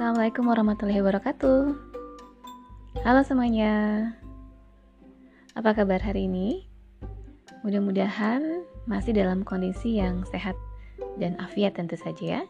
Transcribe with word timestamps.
Assalamualaikum 0.00 0.48
warahmatullahi 0.48 1.04
wabarakatuh. 1.04 1.60
Halo 3.04 3.20
semuanya. 3.20 4.08
Apa 5.52 5.76
kabar 5.76 6.00
hari 6.00 6.24
ini? 6.24 6.64
Mudah-mudahan 7.60 8.64
masih 8.88 9.12
dalam 9.12 9.44
kondisi 9.44 10.00
yang 10.00 10.24
sehat 10.32 10.56
dan 11.20 11.36
afiat 11.36 11.76
tentu 11.76 12.00
saja 12.00 12.40
ya. 12.40 12.42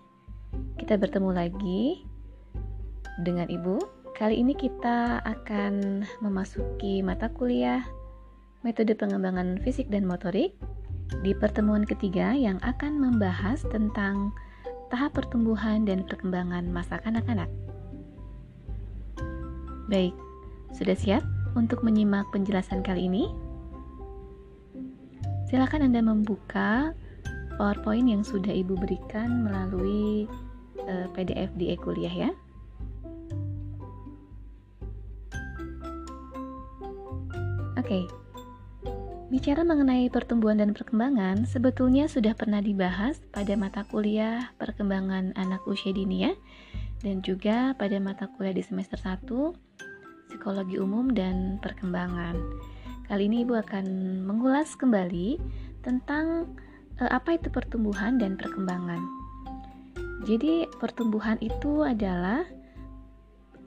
Kita 0.79 0.95
bertemu 0.95 1.31
lagi 1.35 2.07
dengan 3.27 3.51
Ibu. 3.51 3.83
Kali 4.15 4.39
ini 4.39 4.55
kita 4.55 5.19
akan 5.19 6.07
memasuki 6.23 7.03
mata 7.03 7.35
kuliah 7.35 7.83
metode 8.63 8.95
pengembangan 8.95 9.59
fisik 9.67 9.91
dan 9.91 10.07
motorik 10.07 10.55
di 11.27 11.35
pertemuan 11.35 11.83
ketiga 11.83 12.31
yang 12.31 12.63
akan 12.63 12.95
membahas 12.95 13.67
tentang 13.75 14.31
tahap 14.91 15.15
pertumbuhan 15.15 15.87
dan 15.87 16.03
perkembangan 16.03 16.67
masa 16.69 16.99
kanak-kanak. 17.01 17.47
Baik, 19.87 20.15
sudah 20.75 20.99
siap 20.99 21.23
untuk 21.55 21.87
menyimak 21.87 22.27
penjelasan 22.35 22.83
kali 22.83 23.07
ini? 23.07 23.31
Silakan 25.47 25.91
Anda 25.91 26.03
membuka 26.03 26.95
PowerPoint 27.59 28.07
yang 28.07 28.23
sudah 28.23 28.55
Ibu 28.55 28.79
berikan 28.79 29.47
melalui 29.47 30.27
uh, 30.87 31.07
eh, 31.07 31.07
PDF 31.15 31.51
di 31.59 31.75
e-kuliah 31.75 32.15
ya. 32.27 32.31
Oke, 37.79 38.07
okay. 38.07 38.20
Bicara 39.31 39.63
mengenai 39.63 40.11
pertumbuhan 40.11 40.59
dan 40.59 40.75
perkembangan, 40.75 41.47
sebetulnya 41.47 42.11
sudah 42.11 42.35
pernah 42.35 42.59
dibahas 42.59 43.23
pada 43.31 43.55
mata 43.55 43.87
kuliah 43.87 44.51
perkembangan 44.59 45.39
anak 45.39 45.63
usia 45.71 45.95
dini 45.95 46.27
ya, 46.27 46.35
dan 47.07 47.23
juga 47.23 47.71
pada 47.79 47.95
mata 48.03 48.27
kuliah 48.35 48.59
di 48.59 48.67
semester 48.67 48.99
1, 48.99 49.23
psikologi 50.27 50.83
umum 50.83 51.15
dan 51.15 51.63
perkembangan. 51.63 52.35
Kali 53.07 53.31
ini 53.31 53.47
Ibu 53.47 53.55
akan 53.55 53.87
mengulas 54.27 54.75
kembali 54.75 55.39
tentang 55.87 56.51
e, 56.99 57.07
apa 57.07 57.39
itu 57.39 57.55
pertumbuhan 57.55 58.19
dan 58.19 58.35
perkembangan. 58.35 58.99
Jadi, 60.27 60.67
pertumbuhan 60.83 61.39
itu 61.39 61.87
adalah 61.87 62.43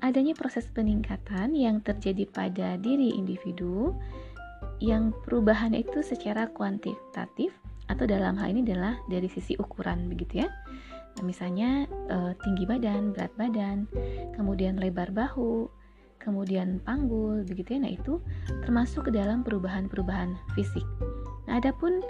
adanya 0.03 0.35
proses 0.35 0.67
peningkatan 0.67 1.55
yang 1.55 1.79
terjadi 1.79 2.27
pada 2.27 2.75
diri 2.75 3.15
individu 3.15 3.95
yang 4.83 5.15
perubahan 5.23 5.71
itu 5.71 6.03
secara 6.03 6.51
kuantitatif 6.51 7.55
atau 7.87 8.03
dalam 8.03 8.35
hal 8.35 8.51
ini 8.51 8.67
adalah 8.67 8.99
dari 9.07 9.31
sisi 9.31 9.55
ukuran 9.55 10.11
begitu 10.11 10.43
ya. 10.43 10.51
Nah, 11.15 11.23
misalnya 11.23 11.87
e, 12.11 12.35
tinggi 12.43 12.67
badan, 12.67 13.15
berat 13.15 13.31
badan, 13.39 13.87
kemudian 14.35 14.75
lebar 14.75 15.07
bahu, 15.15 15.71
kemudian 16.19 16.83
panggul 16.83 17.47
begitu 17.47 17.79
ya. 17.79 17.87
Nah, 17.87 17.93
itu 17.95 18.19
termasuk 18.67 19.07
ke 19.07 19.11
dalam 19.15 19.39
perubahan-perubahan 19.47 20.35
fisik. 20.51 20.83
Nah, 21.47 21.63
adapun 21.63 22.03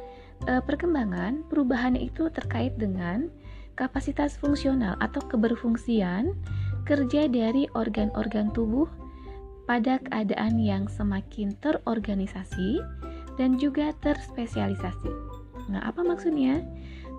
e, 0.49 0.57
perkembangan, 0.65 1.45
perubahan 1.53 1.93
itu 1.93 2.25
terkait 2.33 2.73
dengan 2.81 3.29
kapasitas 3.77 4.33
fungsional 4.41 4.97
atau 4.97 5.21
keberfungsian 5.29 6.33
kerja 6.89 7.29
dari 7.29 7.69
organ-organ 7.77 8.49
tubuh 8.53 8.85
pada 9.63 9.99
keadaan 10.03 10.59
yang 10.59 10.91
semakin 10.91 11.55
terorganisasi 11.63 12.83
dan 13.39 13.55
juga 13.57 13.95
terspesialisasi. 14.03 15.11
Nah, 15.71 15.81
apa 15.87 16.03
maksudnya? 16.03 16.61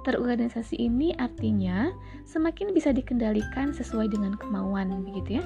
Terorganisasi 0.05 0.77
ini 0.77 1.17
artinya 1.17 1.89
semakin 2.28 2.77
bisa 2.77 2.92
dikendalikan 2.92 3.73
sesuai 3.73 4.13
dengan 4.13 4.36
kemauan, 4.36 5.01
begitu 5.01 5.41
ya. 5.41 5.45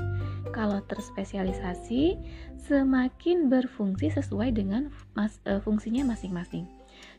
Kalau 0.51 0.83
terspesialisasi, 0.91 2.19
semakin 2.67 3.47
berfungsi 3.47 4.11
sesuai 4.11 4.59
dengan 4.59 4.91
mas, 5.15 5.39
e, 5.47 5.63
fungsinya 5.63 6.11
masing-masing. 6.11 6.67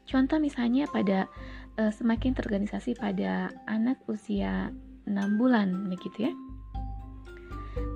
Contoh 0.03 0.36
misalnya 0.36 0.84
pada 0.92 1.32
e, 1.80 1.88
semakin 1.96 2.36
terorganisasi 2.36 3.00
pada 3.00 3.56
anak 3.72 4.03
usia 4.12 4.76
6 5.08 5.40
bulan, 5.40 5.88
begitu 5.88 6.28
ya 6.28 6.34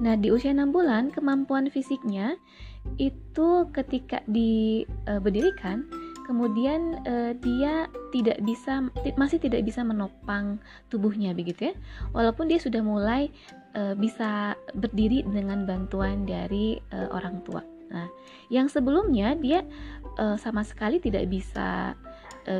Nah, 0.04 0.20
di 0.20 0.30
usia 0.34 0.52
6 0.52 0.74
bulan, 0.74 1.10
kemampuan 1.14 1.70
fisiknya 1.72 2.36
itu 3.00 3.68
ketika 3.72 4.20
diberdirikan, 4.28 5.88
e, 5.88 5.92
kemudian 6.28 7.04
e, 7.08 7.36
dia 7.40 7.88
tidak 8.12 8.40
bisa 8.44 8.84
masih 9.16 9.40
tidak 9.40 9.64
bisa 9.64 9.84
menopang 9.84 10.60
tubuhnya 10.92 11.32
begitu 11.32 11.72
ya. 11.72 11.76
Walaupun 12.12 12.52
dia 12.52 12.60
sudah 12.60 12.84
mulai 12.84 13.32
e, 13.76 13.96
bisa 13.96 14.60
berdiri 14.76 15.24
dengan 15.24 15.64
bantuan 15.64 16.28
dari 16.28 16.80
orang 16.92 17.40
tua. 17.48 17.64
Nah, 17.94 18.10
yang 18.50 18.66
sebelumnya 18.68 19.38
dia 19.38 19.62
sama 20.42 20.66
sekali 20.66 20.98
tidak 20.98 21.30
bisa 21.30 21.94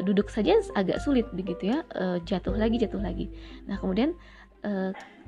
duduk 0.06 0.32
saja 0.32 0.56
agak 0.78 1.02
sulit 1.04 1.28
begitu 1.36 1.74
ya, 1.74 1.84
jatuh 2.24 2.56
lagi 2.56 2.78
jatuh 2.78 3.02
lagi. 3.02 3.34
Nah, 3.66 3.82
kemudian 3.82 4.14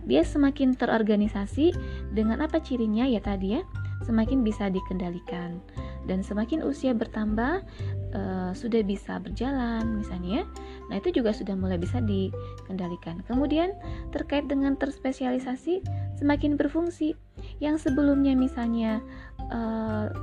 dia 0.03 0.21
semakin 0.21 0.75
terorganisasi 0.75 1.71
dengan 2.11 2.43
apa 2.43 2.59
cirinya 2.59 3.07
ya 3.07 3.23
tadi 3.23 3.57
ya? 3.57 3.61
Semakin 4.03 4.43
bisa 4.45 4.69
dikendalikan. 4.69 5.57
Dan 6.05 6.21
semakin 6.21 6.61
usia 6.61 6.93
bertambah 6.93 7.65
uh, 8.13 8.51
sudah 8.53 8.85
bisa 8.85 9.17
berjalan 9.17 9.97
misalnya 9.97 10.41
ya. 10.41 10.43
Nah 10.91 10.95
itu 11.01 11.09
juga 11.09 11.33
sudah 11.33 11.57
mulai 11.57 11.81
bisa 11.81 11.97
dikendalikan. 12.03 13.25
Kemudian 13.25 13.73
terkait 14.13 14.45
dengan 14.45 14.77
terspesialisasi 14.77 15.81
semakin 16.21 16.53
berfungsi. 16.53 17.17
Yang 17.57 17.89
sebelumnya 17.89 18.37
misalnya 18.37 19.01
uh, 19.49 20.13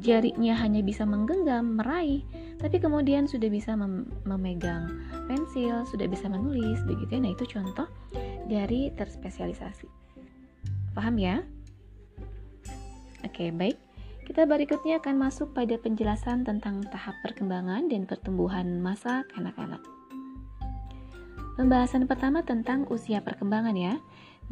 jarinya 0.00 0.56
hanya 0.56 0.80
bisa 0.80 1.04
menggenggam 1.04 1.76
meraih 1.76 2.24
tapi 2.62 2.78
kemudian 2.78 3.26
sudah 3.26 3.50
bisa 3.50 3.74
mem 3.74 4.06
memegang 4.22 4.86
pensil, 5.26 5.82
sudah 5.82 6.06
bisa 6.06 6.30
menulis, 6.30 6.78
begitu 6.86 7.18
ya. 7.18 7.20
Nah, 7.26 7.34
itu 7.34 7.44
contoh 7.50 7.90
dari 8.52 8.92
terspesialisasi. 8.92 9.88
Paham 10.92 11.16
ya? 11.16 11.40
Oke, 13.24 13.48
baik. 13.48 13.80
Kita 14.28 14.44
berikutnya 14.44 15.00
akan 15.00 15.16
masuk 15.16 15.56
pada 15.56 15.80
penjelasan 15.80 16.44
tentang 16.44 16.84
tahap 16.92 17.16
perkembangan 17.24 17.88
dan 17.88 18.04
pertumbuhan 18.04 18.84
masa 18.84 19.24
kanak-kanak. 19.32 19.80
Pembahasan 21.56 22.04
pertama 22.04 22.44
tentang 22.44 22.84
usia 22.92 23.24
perkembangan 23.24 23.72
ya. 23.72 23.96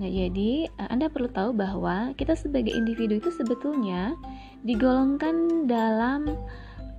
Nah, 0.01 0.09
jadi 0.09 0.69
eh, 0.69 0.89
Anda 0.89 1.13
perlu 1.13 1.29
tahu 1.29 1.53
bahwa 1.53 2.17
kita 2.17 2.33
sebagai 2.37 2.73
individu 2.73 3.21
itu 3.21 3.29
sebetulnya 3.29 4.17
digolongkan 4.65 5.69
dalam 5.69 6.29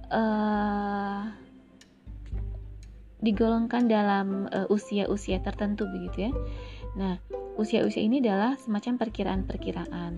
uh, 0.10 1.22
digolongkan 3.22 3.86
dalam 3.86 4.50
uh, 4.50 4.66
usia-usia 4.74 5.42
tertentu 5.42 5.86
begitu 5.90 6.30
ya. 6.30 6.32
Nah, 6.96 7.20
usia-usia 7.56 8.04
ini 8.04 8.20
adalah 8.20 8.60
semacam 8.60 9.00
perkiraan-perkiraan. 9.00 10.14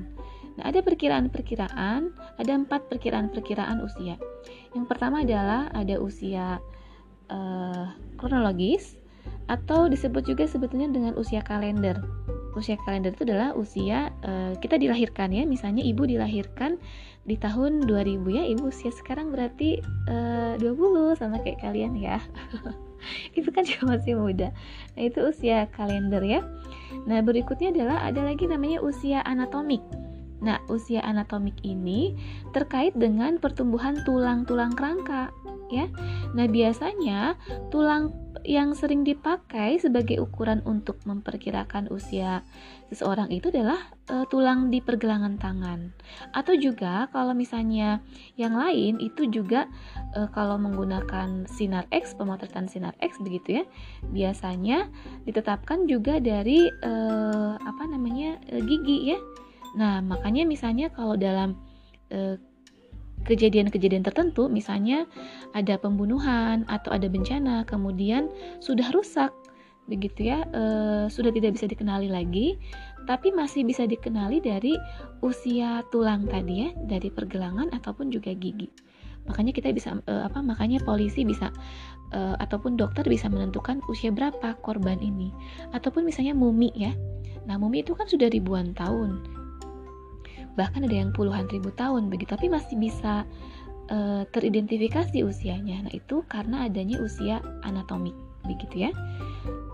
Nah, 0.54 0.64
ada 0.64 0.86
perkiraan-perkiraan, 0.86 2.02
ada 2.38 2.52
empat 2.54 2.90
perkiraan-perkiraan 2.90 3.82
usia. 3.82 4.16
Yang 4.78 4.86
pertama 4.86 5.26
adalah 5.26 5.70
ada 5.74 5.98
usia 5.98 6.62
uh, 7.34 7.86
kronologis 8.18 9.02
atau 9.50 9.90
disebut 9.90 10.24
juga 10.24 10.46
sebetulnya 10.46 10.90
dengan 10.94 11.18
usia 11.18 11.42
kalender. 11.42 11.98
Usia 12.54 12.78
kalender 12.86 13.18
itu 13.18 13.26
adalah 13.26 13.58
usia 13.58 14.14
uh, 14.22 14.54
kita 14.62 14.78
dilahirkan 14.78 15.34
ya, 15.34 15.42
misalnya 15.50 15.82
ibu 15.82 16.06
dilahirkan 16.06 16.78
di 17.24 17.40
tahun 17.40 17.88
2000 17.88 18.20
ya 18.36 18.44
ibu 18.52 18.68
usia 18.68 18.92
sekarang 18.92 19.32
berarti 19.32 19.80
eh, 20.12 20.60
uh, 20.60 21.16
20 21.16 21.16
sama 21.16 21.40
kayak 21.40 21.64
kalian 21.64 21.96
ya 21.96 22.20
itu 23.38 23.50
kan 23.52 23.64
juga 23.68 23.98
masih 23.98 24.16
muda. 24.16 24.50
Nah 24.96 25.02
itu 25.04 25.20
usia 25.24 25.68
kalender 25.74 26.24
ya. 26.24 26.42
Nah 27.10 27.20
berikutnya 27.22 27.74
adalah 27.74 27.98
ada 28.06 28.24
lagi 28.24 28.48
namanya 28.48 28.80
usia 28.80 29.20
anatomik. 29.26 29.82
Nah 30.44 30.60
usia 30.68 31.00
anatomik 31.04 31.56
ini 31.64 32.16
terkait 32.52 32.96
dengan 32.96 33.40
pertumbuhan 33.40 34.02
tulang-tulang 34.04 34.76
kerangka 34.76 35.32
ya. 35.72 35.88
Nah 36.36 36.46
biasanya 36.48 37.40
tulang 37.74 38.23
yang 38.44 38.76
sering 38.76 39.08
dipakai 39.08 39.80
sebagai 39.80 40.20
ukuran 40.20 40.60
untuk 40.68 41.00
memperkirakan 41.08 41.88
usia 41.92 42.44
seseorang 42.92 43.32
itu 43.34 43.50
adalah 43.50 43.80
e, 44.06 44.28
tulang 44.30 44.70
di 44.70 44.84
pergelangan 44.84 45.40
tangan. 45.40 45.96
Atau 46.36 46.54
juga 46.60 47.10
kalau 47.10 47.34
misalnya 47.34 48.04
yang 48.38 48.54
lain 48.54 49.00
itu 49.00 49.26
juga 49.32 49.66
e, 50.14 50.30
kalau 50.36 50.60
menggunakan 50.60 51.50
sinar 51.50 51.90
X, 51.90 52.14
pemotretan 52.14 52.70
sinar 52.70 52.94
X 53.02 53.18
begitu 53.24 53.60
ya. 53.60 53.64
Biasanya 54.12 54.92
ditetapkan 55.26 55.90
juga 55.90 56.20
dari 56.22 56.70
e, 56.70 56.94
apa 57.58 57.84
namanya? 57.90 58.38
E, 58.46 58.62
gigi 58.62 59.16
ya. 59.16 59.20
Nah, 59.74 60.06
makanya 60.06 60.46
misalnya 60.46 60.94
kalau 60.94 61.18
dalam 61.18 61.58
e, 62.14 62.38
kejadian-kejadian 63.24 64.04
tertentu, 64.04 64.52
misalnya 64.52 65.08
ada 65.56 65.80
pembunuhan 65.80 66.68
atau 66.68 66.92
ada 66.92 67.08
bencana, 67.08 67.64
kemudian 67.68 68.30
sudah 68.60 68.88
rusak 68.92 69.32
begitu 69.84 70.32
ya 70.32 70.48
e, 70.56 70.64
sudah 71.12 71.28
tidak 71.36 71.60
bisa 71.60 71.68
dikenali 71.68 72.08
lagi 72.08 72.56
tapi 73.04 73.36
masih 73.36 73.68
bisa 73.68 73.84
dikenali 73.84 74.40
dari 74.40 74.80
usia 75.20 75.84
tulang 75.92 76.24
tadi 76.24 76.64
ya 76.64 76.70
dari 76.88 77.12
pergelangan 77.12 77.68
ataupun 77.76 78.08
juga 78.08 78.32
gigi. 78.32 78.72
Makanya 79.28 79.52
kita 79.52 79.76
bisa 79.76 80.00
e, 80.08 80.14
apa 80.24 80.40
makanya 80.40 80.80
polisi 80.88 81.28
bisa 81.28 81.52
e, 82.16 82.20
ataupun 82.40 82.80
dokter 82.80 83.04
bisa 83.04 83.28
menentukan 83.28 83.84
usia 83.92 84.08
berapa 84.08 84.56
korban 84.64 85.04
ini. 85.04 85.36
Ataupun 85.76 86.08
misalnya 86.08 86.32
mumi 86.32 86.72
ya. 86.72 86.96
Nah 87.44 87.60
mumi 87.60 87.84
itu 87.84 87.92
kan 87.92 88.08
sudah 88.08 88.32
ribuan 88.32 88.72
tahun 88.72 89.43
bahkan 90.54 90.86
ada 90.86 90.94
yang 90.94 91.10
puluhan 91.14 91.50
ribu 91.50 91.74
tahun 91.74 92.14
begitu 92.14 92.38
tapi 92.38 92.50
masih 92.50 92.78
bisa 92.78 93.26
e, 93.90 94.28
teridentifikasi 94.30 95.26
usianya. 95.26 95.86
Nah 95.86 95.94
itu 95.94 96.22
karena 96.30 96.70
adanya 96.70 97.02
usia 97.02 97.42
anatomik 97.66 98.14
begitu 98.46 98.90
ya. 98.90 98.92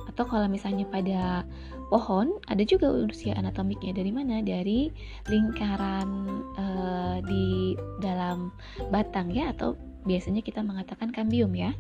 Atau 0.07 0.25
kalau 0.29 0.47
misalnya 0.51 0.85
pada 0.89 1.47
pohon 1.89 2.37
ada 2.47 2.61
juga 2.63 2.89
usia 2.89 3.33
anatomiknya. 3.35 3.97
Dari 3.97 4.11
mana? 4.13 4.45
Dari 4.45 4.93
lingkaran 5.27 6.09
uh, 6.55 7.17
di 7.25 7.73
dalam 7.97 8.53
batang 8.93 9.33
ya 9.33 9.51
atau 9.51 9.73
biasanya 10.05 10.45
kita 10.45 10.61
mengatakan 10.61 11.09
kambium 11.09 11.51
ya. 11.57 11.73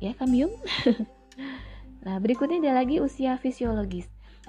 Ya 0.00 0.14
kambium. 0.16 0.54
Nah 2.06 2.22
berikutnya 2.22 2.62
ada 2.62 2.86
lagi 2.86 3.02
usia 3.02 3.34
fisiologis 3.34 4.06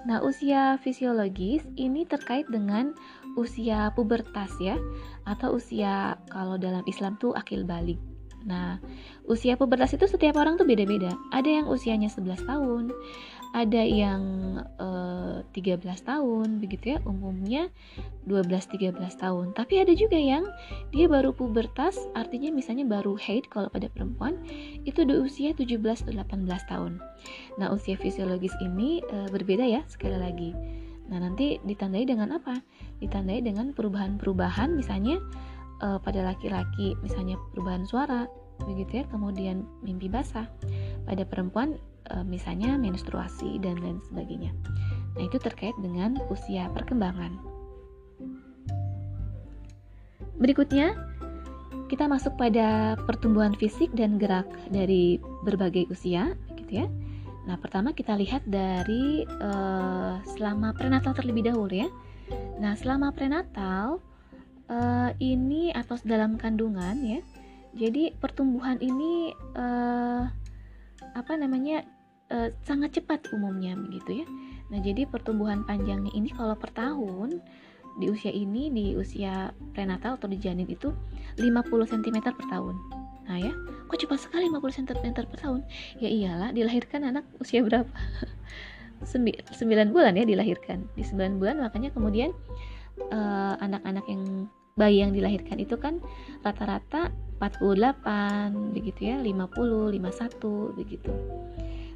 nah 0.07 0.24
usia 0.24 0.80
fisiologis 0.80 1.68
ini 1.75 2.07
terkait 2.07 2.48
dengan 2.48 2.95
usia 3.36 3.92
pubertas 3.92 4.50
ya 4.63 4.80
atau 5.27 5.59
usia 5.59 6.15
kalau 6.31 6.56
dalam 6.56 6.81
Islam 6.88 7.19
tuh 7.19 7.36
akil 7.36 7.68
balik 7.68 8.00
Nah, 8.48 8.80
usia 9.27 9.59
pubertas 9.59 9.92
itu 9.92 10.07
setiap 10.07 10.39
orang 10.39 10.56
tuh 10.56 10.63
beda-beda. 10.63 11.12
Ada 11.36 11.62
yang 11.62 11.68
usianya 11.68 12.07
11 12.07 12.48
tahun, 12.48 12.95
ada 13.57 13.81
yang 13.81 14.21
uh, 14.77 15.42
eh, 15.42 15.77
13 15.81 15.81
tahun, 16.06 16.62
begitu 16.62 16.94
ya, 16.94 17.00
umumnya 17.09 17.74
12-13 18.30 18.94
tahun. 19.18 19.57
Tapi 19.57 19.81
ada 19.81 19.98
juga 19.98 20.13
yang 20.13 20.45
dia 20.94 21.09
baru 21.09 21.33
pubertas, 21.33 21.98
artinya 22.13 22.54
misalnya 22.54 22.86
baru 22.86 23.18
haid 23.18 23.50
kalau 23.50 23.74
pada 23.74 23.89
perempuan, 23.89 24.38
itu 24.86 25.01
di 25.01 25.18
usia 25.18 25.57
17-18 25.57 26.13
tahun. 26.69 27.01
Nah, 27.57 27.74
usia 27.74 27.98
fisiologis 27.98 28.54
ini 28.62 29.01
uh, 29.09 29.25
berbeda 29.33 29.65
ya, 29.65 29.81
sekali 29.89 30.21
lagi. 30.21 30.54
Nah, 31.09 31.18
nanti 31.18 31.57
ditandai 31.65 32.06
dengan 32.06 32.38
apa? 32.38 32.62
Ditandai 33.01 33.42
dengan 33.42 33.74
perubahan-perubahan 33.74 34.77
misalnya 34.77 35.18
uh, 35.81 35.98
pada 35.98 36.21
laki-laki 36.21 36.94
misalnya 37.01 37.42
perubahan 37.54 37.86
suara 37.86 38.30
begitu 38.65 39.01
ya 39.01 39.06
kemudian 39.13 39.69
mimpi 39.86 40.09
basah 40.09 40.50
pada 41.06 41.21
perempuan 41.30 41.77
misalnya 42.24 42.80
menstruasi 42.80 43.59
dan 43.59 43.80
lain 43.80 44.00
sebagainya. 44.07 44.51
Nah 45.18 45.24
itu 45.25 45.38
terkait 45.42 45.74
dengan 45.81 46.19
usia 46.30 46.69
perkembangan. 46.71 47.57
Berikutnya 50.38 50.94
kita 51.89 52.06
masuk 52.06 52.36
pada 52.38 53.00
pertumbuhan 53.07 53.56
fisik 53.56 53.89
dan 53.95 54.19
gerak 54.21 54.45
dari 54.69 55.18
berbagai 55.42 55.89
usia 55.89 56.36
gitu 56.59 56.83
ya. 56.83 56.88
Nah 57.48 57.56
pertama 57.57 57.95
kita 57.95 58.13
lihat 58.13 58.44
dari 58.45 59.24
uh, 59.24 60.19
selama 60.36 60.75
prenatal 60.75 61.15
terlebih 61.15 61.48
dahulu 61.48 61.74
ya. 61.74 61.89
Nah 62.59 62.75
selama 62.75 63.15
prenatal 63.15 64.04
uh, 64.68 65.12
ini 65.18 65.71
atau 65.71 65.95
dalam 66.04 66.36
kandungan 66.36 67.00
ya. 67.01 67.19
Jadi 67.77 68.13
pertumbuhan 68.19 68.77
ini 68.83 69.31
uh, 69.56 70.27
apa 71.15 71.33
namanya 71.39 71.88
uh, 72.31 72.50
sangat 72.63 73.00
cepat 73.00 73.27
umumnya 73.33 73.75
begitu 73.77 74.24
ya. 74.24 74.27
Nah 74.74 74.79
jadi 74.83 75.07
pertumbuhan 75.07 75.63
panjangnya 75.63 76.12
ini 76.12 76.31
kalau 76.31 76.56
per 76.56 76.71
tahun 76.75 77.39
di 77.97 78.13
usia 78.13 78.29
ini 78.29 78.69
di 78.69 78.94
usia 78.94 79.50
prenatal 79.74 80.21
atau 80.21 80.29
di 80.29 80.38
janin 80.38 80.69
itu 80.69 80.94
50 81.41 81.94
cm 81.97 82.18
per 82.21 82.45
tahun. 82.45 82.75
Nah 83.27 83.38
ya, 83.41 83.51
kok 83.89 83.97
cepat 84.00 84.19
sekali 84.24 84.47
50 84.47 84.85
cm 84.85 85.07
per 85.18 85.39
tahun? 85.41 85.65
Ya 86.00 86.07
iyalah, 86.07 86.50
dilahirkan 86.53 87.03
anak 87.03 87.25
usia 87.41 87.65
berapa? 87.65 87.89
9 89.06 89.94
bulan 89.94 90.13
ya 90.18 90.25
dilahirkan. 90.25 90.89
Di 90.97 91.06
9 91.06 91.38
bulan 91.38 91.62
makanya 91.62 91.94
kemudian 91.94 92.33
anak-anak 93.62 94.06
uh, 94.06 94.09
yang 94.09 94.23
bayi 94.77 95.01
yang 95.01 95.13
dilahirkan 95.13 95.57
itu 95.57 95.73
kan 95.77 96.01
rata-rata 96.45 97.09
48 97.41 98.73
begitu 98.77 99.09
ya 99.09 99.18
50 99.21 99.94
51 99.94 100.77
begitu 100.77 101.12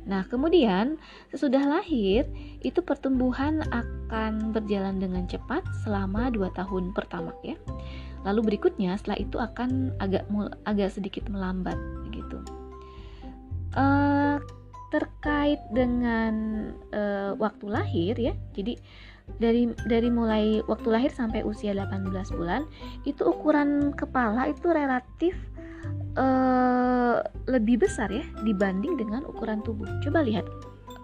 Nah, 0.01 0.25
kemudian 0.25 0.98
sesudah 1.30 1.62
lahir 1.62 2.25
itu 2.65 2.81
pertumbuhan 2.81 3.62
akan 3.69 4.50
berjalan 4.50 4.98
dengan 4.98 5.30
cepat 5.30 5.62
selama 5.86 6.33
2 6.33 6.57
tahun 6.57 6.94
pertama 6.98 7.33
ya. 7.45 7.53
Lalu 8.25 8.53
berikutnya 8.53 8.98
setelah 8.98 9.18
itu 9.21 9.38
akan 9.38 9.94
agak 10.01 10.25
agak 10.65 10.89
sedikit 10.94 11.30
melambat 11.30 11.77
begitu. 12.09 12.38
Uh, 13.77 14.38
terkait 14.92 15.63
dengan 15.71 16.33
uh, 16.92 17.33
waktu 17.39 17.65
lahir 17.69 18.13
ya. 18.19 18.33
Jadi 18.51 18.75
dari 19.39 19.69
dari 19.88 20.12
mulai 20.12 20.59
waktu 20.68 20.88
lahir 20.92 21.12
sampai 21.13 21.45
usia 21.48 21.71
18 21.71 22.12
bulan 22.36 22.68
itu 23.07 23.24
ukuran 23.24 23.95
kepala 23.95 24.51
itu 24.51 24.68
relatif 24.68 25.38
uh, 26.18 27.19
lebih 27.48 27.84
besar 27.84 28.12
ya 28.12 28.24
dibanding 28.44 28.98
dengan 29.00 29.28
ukuran 29.28 29.63
tubuh. 29.63 29.88
Coba 30.04 30.24
lihat 30.25 30.46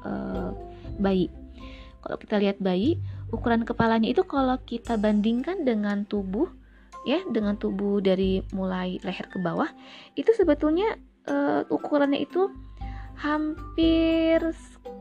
uh, 0.03 0.51
bayi. 0.99 1.29
Kalau 2.03 2.17
kita 2.19 2.35
lihat 2.39 2.57
bayi, 2.63 2.95
ukuran 3.35 3.67
kepalanya 3.67 4.07
itu 4.07 4.23
kalau 4.23 4.55
kita 4.63 4.95
bandingkan 4.95 5.67
dengan 5.67 6.07
tubuh 6.07 6.47
ya, 7.03 7.19
dengan 7.27 7.59
tubuh 7.59 7.99
dari 7.99 8.43
mulai 8.55 8.99
leher 9.03 9.27
ke 9.27 9.39
bawah, 9.43 9.67
itu 10.15 10.31
sebetulnya 10.31 10.95
uh, 11.27 11.67
ukurannya 11.67 12.23
itu 12.23 12.47
hampir 13.17 14.39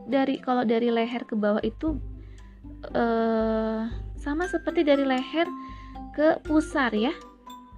dari 0.09 0.41
kalau 0.41 0.65
dari 0.65 0.89
leher 0.89 1.23
ke 1.23 1.37
bawah 1.37 1.61
itu 1.61 1.95
uh, 2.91 3.85
sama 4.17 4.49
seperti 4.49 4.81
dari 4.81 5.05
leher 5.05 5.45
ke 6.17 6.41
pusar 6.41 6.89
ya 6.97 7.13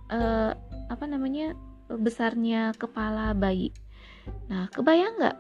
uh, 0.10 0.56
apa 0.88 1.06
namanya 1.06 1.54
besarnya 1.98 2.76
kepala 2.78 3.34
bayi. 3.34 3.74
Nah 4.52 4.70
kebayang 4.70 5.18
nggak? 5.18 5.38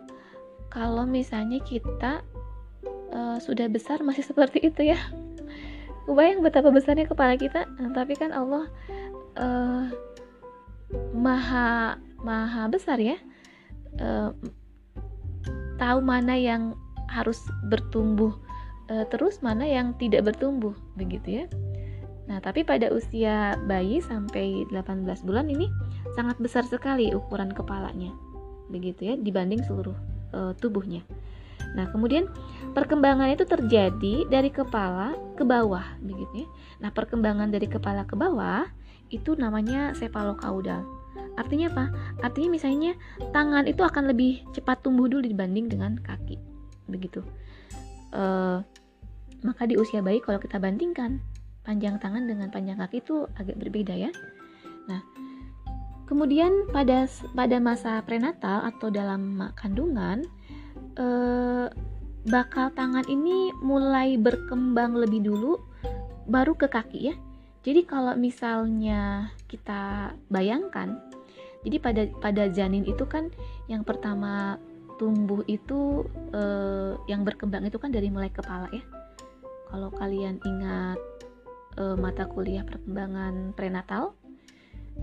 Kalau 0.69 1.05
misalnya 1.05 1.61
kita 1.61 2.21
uh, 3.13 3.37
sudah 3.41 3.69
besar 3.69 4.01
masih 4.01 4.25
seperti 4.25 4.65
itu 4.65 4.93
ya? 4.93 4.99
Kebayang 6.09 6.41
betapa 6.41 6.73
besarnya 6.73 7.05
kepala 7.05 7.37
kita? 7.37 7.69
Nah, 7.77 7.93
tapi 7.93 8.17
kan 8.17 8.33
Allah 8.33 8.65
uh, 9.37 9.85
maha 11.13 12.01
maha 12.21 12.65
besar 12.69 12.97
ya. 12.97 13.17
Uh, 13.97 14.33
tahu 15.77 16.01
mana 16.01 16.33
yang 16.37 16.77
harus 17.09 17.41
bertumbuh 17.65 18.35
e, 18.89 19.05
terus 19.09 19.41
mana 19.41 19.65
yang 19.65 19.95
tidak 19.97 20.29
bertumbuh 20.29 20.73
begitu 20.97 21.43
ya. 21.43 21.45
Nah, 22.29 22.37
tapi 22.37 22.61
pada 22.61 22.93
usia 22.93 23.57
bayi 23.65 23.97
sampai 24.05 24.69
18 24.69 25.25
bulan 25.25 25.49
ini 25.49 25.65
sangat 26.19 26.35
besar 26.43 26.67
sekali 26.67 27.15
ukuran 27.15 27.55
kepalanya. 27.55 28.11
Begitu 28.67 29.07
ya 29.07 29.15
dibanding 29.15 29.63
seluruh 29.63 29.95
e, 30.35 30.51
tubuhnya. 30.59 31.07
Nah, 31.79 31.87
kemudian 31.95 32.27
perkembangan 32.75 33.31
itu 33.31 33.47
terjadi 33.47 34.27
dari 34.27 34.51
kepala 34.51 35.15
ke 35.39 35.47
bawah 35.47 35.95
begitu 36.03 36.43
ya. 36.43 36.47
Nah, 36.83 36.91
perkembangan 36.91 37.55
dari 37.55 37.71
kepala 37.71 38.03
ke 38.03 38.19
bawah 38.19 38.67
itu 39.15 39.39
namanya 39.39 39.95
cephalocauda. 39.95 40.83
Artinya 41.39 41.71
apa? 41.71 41.85
Artinya 42.19 42.49
misalnya 42.51 42.99
tangan 43.31 43.63
itu 43.63 43.79
akan 43.79 44.11
lebih 44.11 44.43
cepat 44.51 44.83
tumbuh 44.83 45.07
dulu 45.07 45.23
dibanding 45.23 45.71
dengan 45.71 45.95
kaki. 46.03 46.35
Begitu. 46.91 47.23
Uh, 48.11 48.59
maka 49.39 49.63
di 49.63 49.79
usia 49.79 50.03
bayi 50.03 50.19
kalau 50.19 50.41
kita 50.41 50.59
bandingkan 50.59 51.23
panjang 51.63 51.95
tangan 52.01 52.27
dengan 52.27 52.51
panjang 52.51 52.75
kaki 52.75 52.99
itu 52.99 53.23
agak 53.39 53.55
berbeda 53.55 53.95
ya. 53.95 54.11
Nah, 54.89 54.99
kemudian 56.09 56.65
pada 56.73 57.05
pada 57.37 57.57
masa 57.61 58.01
prenatal 58.01 58.65
atau 58.65 58.89
dalam 58.89 59.37
kandungan 59.53 60.25
eh, 60.97 61.69
bakal 62.25 62.73
tangan 62.73 63.05
ini 63.05 63.53
mulai 63.61 64.17
berkembang 64.17 64.97
lebih 64.97 65.21
dulu 65.29 65.61
baru 66.25 66.57
ke 66.57 66.65
kaki 66.65 67.13
ya. 67.13 67.15
Jadi 67.61 67.85
kalau 67.85 68.15
misalnya 68.17 69.29
kita 69.45 70.15
bayangkan, 70.31 70.97
jadi 71.61 71.77
pada 71.77 72.01
pada 72.17 72.43
janin 72.49 72.87
itu 72.89 73.05
kan 73.05 73.29
yang 73.69 73.85
pertama 73.85 74.57
tumbuh 74.97 75.45
itu 75.45 76.09
eh, 76.33 76.97
yang 77.05 77.21
berkembang 77.21 77.69
itu 77.69 77.77
kan 77.77 77.93
dari 77.93 78.09
mulai 78.09 78.33
kepala 78.33 78.65
ya 78.73 78.81
kalau 79.69 79.93
kalian 79.93 80.41
ingat 80.41 80.97
uh, 81.77 81.95
mata 81.95 82.25
kuliah 82.25 82.65
perkembangan 82.65 83.53
prenatal 83.53 84.17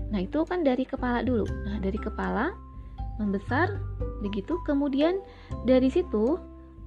nah 0.07 0.23
itu 0.23 0.43
kan 0.47 0.63
dari 0.63 0.87
kepala 0.87 1.21
dulu. 1.23 1.45
Nah 1.67 1.77
dari 1.83 1.99
kepala 1.99 2.53
membesar 3.17 3.81
begitu. 4.21 4.57
Kemudian 4.63 5.19
dari 5.65 5.89
situ 5.91 6.37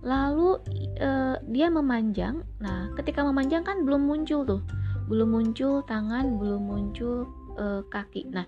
lalu 0.01 0.57
uh, 1.03 1.37
dia 1.51 1.69
memanjang. 1.69 2.41
Nah 2.63 2.89
ketika 2.97 3.21
memanjang 3.21 3.67
kan 3.67 3.85
belum 3.85 4.09
muncul 4.09 4.47
tuh. 4.47 4.63
Belum 5.11 5.35
muncul 5.35 5.83
tangan 5.85 6.39
belum 6.41 6.63
muncul 6.71 7.29
uh, 7.59 7.83
kaki. 7.91 8.31
Nah 8.31 8.47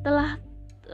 setelah 0.00 0.38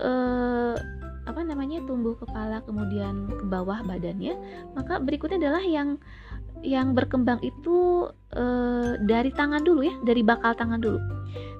uh, 0.00 0.74
apa 1.22 1.40
namanya 1.46 1.78
tumbuh 1.86 2.18
kepala 2.18 2.58
kemudian 2.66 3.30
ke 3.30 3.46
bawah 3.46 3.78
badannya 3.86 4.34
maka 4.74 4.98
berikutnya 4.98 5.38
adalah 5.38 5.62
yang 5.62 5.94
yang 6.66 6.98
berkembang 6.98 7.38
itu 7.46 8.10
uh, 8.34 8.98
dari 9.02 9.30
tangan 9.34 9.62
dulu 9.62 9.86
ya. 9.86 9.94
Dari 10.02 10.22
bakal 10.26 10.54
tangan 10.54 10.82
dulu. 10.82 10.98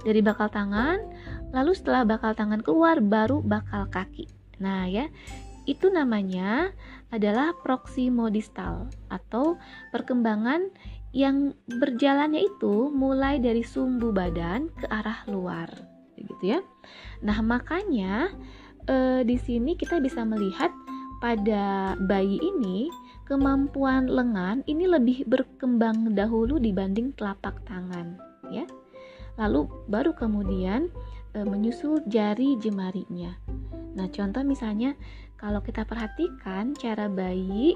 Dari 0.03 0.19
bakal 0.19 0.51
tangan 0.51 0.99
lalu 1.53 1.73
setelah 1.77 2.09
bakal 2.09 2.33
tangan 2.33 2.65
keluar 2.65 2.99
baru 2.99 3.45
bakal 3.45 3.87
kaki 3.89 4.27
nah 4.59 4.89
ya 4.89 5.09
itu 5.63 5.93
namanya 5.95 6.75
adalah 7.15 7.55
proximodistal 7.63 8.91
atau 9.13 9.61
perkembangan 9.95 10.73
yang 11.13 11.53
berjalannya 11.69 12.41
itu 12.41 12.89
mulai 12.89 13.37
dari 13.37 13.61
sumbu 13.61 14.11
badan 14.17 14.73
ke 14.73 14.89
arah 14.89 15.29
luar, 15.29 15.69
gitu 16.17 16.57
ya. 16.57 16.61
Nah, 17.21 17.45
makanya 17.45 18.33
e, 18.89 19.21
di 19.29 19.37
sini 19.37 19.77
kita 19.77 20.01
bisa 20.01 20.25
melihat 20.25 20.73
pada 21.21 21.95
bayi 22.09 22.41
ini 22.41 22.89
kemampuan 23.29 24.09
lengan 24.09 24.65
ini 24.65 24.89
lebih 24.89 25.29
berkembang 25.29 26.17
dahulu 26.17 26.57
dibanding 26.57 27.13
telapak 27.13 27.61
tangan, 27.69 28.17
ya. 28.49 28.65
Lalu 29.37 29.69
baru 29.93 30.17
kemudian 30.17 30.89
e, 31.33 31.39
menyusul 31.45 32.05
jari 32.09 32.57
jemarinya. 32.61 33.33
Nah, 33.93 34.09
contoh 34.09 34.41
misalnya 34.45 34.97
kalau 35.37 35.59
kita 35.59 35.83
perhatikan 35.83 36.73
cara 36.79 37.11
bayi 37.11 37.75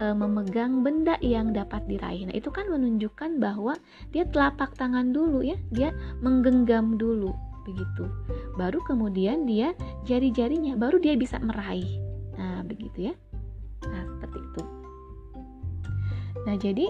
e, 0.00 0.04
memegang 0.16 0.80
benda 0.80 1.18
yang 1.22 1.52
dapat 1.52 1.84
diraih. 1.86 2.30
Nah, 2.30 2.34
itu 2.34 2.48
kan 2.48 2.66
menunjukkan 2.70 3.38
bahwa 3.38 3.76
dia 4.10 4.26
telapak 4.26 4.74
tangan 4.74 5.12
dulu 5.14 5.44
ya, 5.44 5.58
dia 5.70 5.94
menggenggam 6.24 6.96
dulu 6.96 7.30
begitu. 7.62 8.10
Baru 8.58 8.82
kemudian 8.82 9.46
dia 9.46 9.70
jari-jarinya 10.06 10.74
baru 10.74 10.98
dia 10.98 11.14
bisa 11.14 11.38
meraih. 11.38 12.00
Nah, 12.34 12.66
begitu 12.66 13.12
ya. 13.12 13.14
Nah, 13.86 14.02
seperti 14.18 14.38
itu. 14.42 14.62
Nah, 16.42 16.56
jadi 16.58 16.86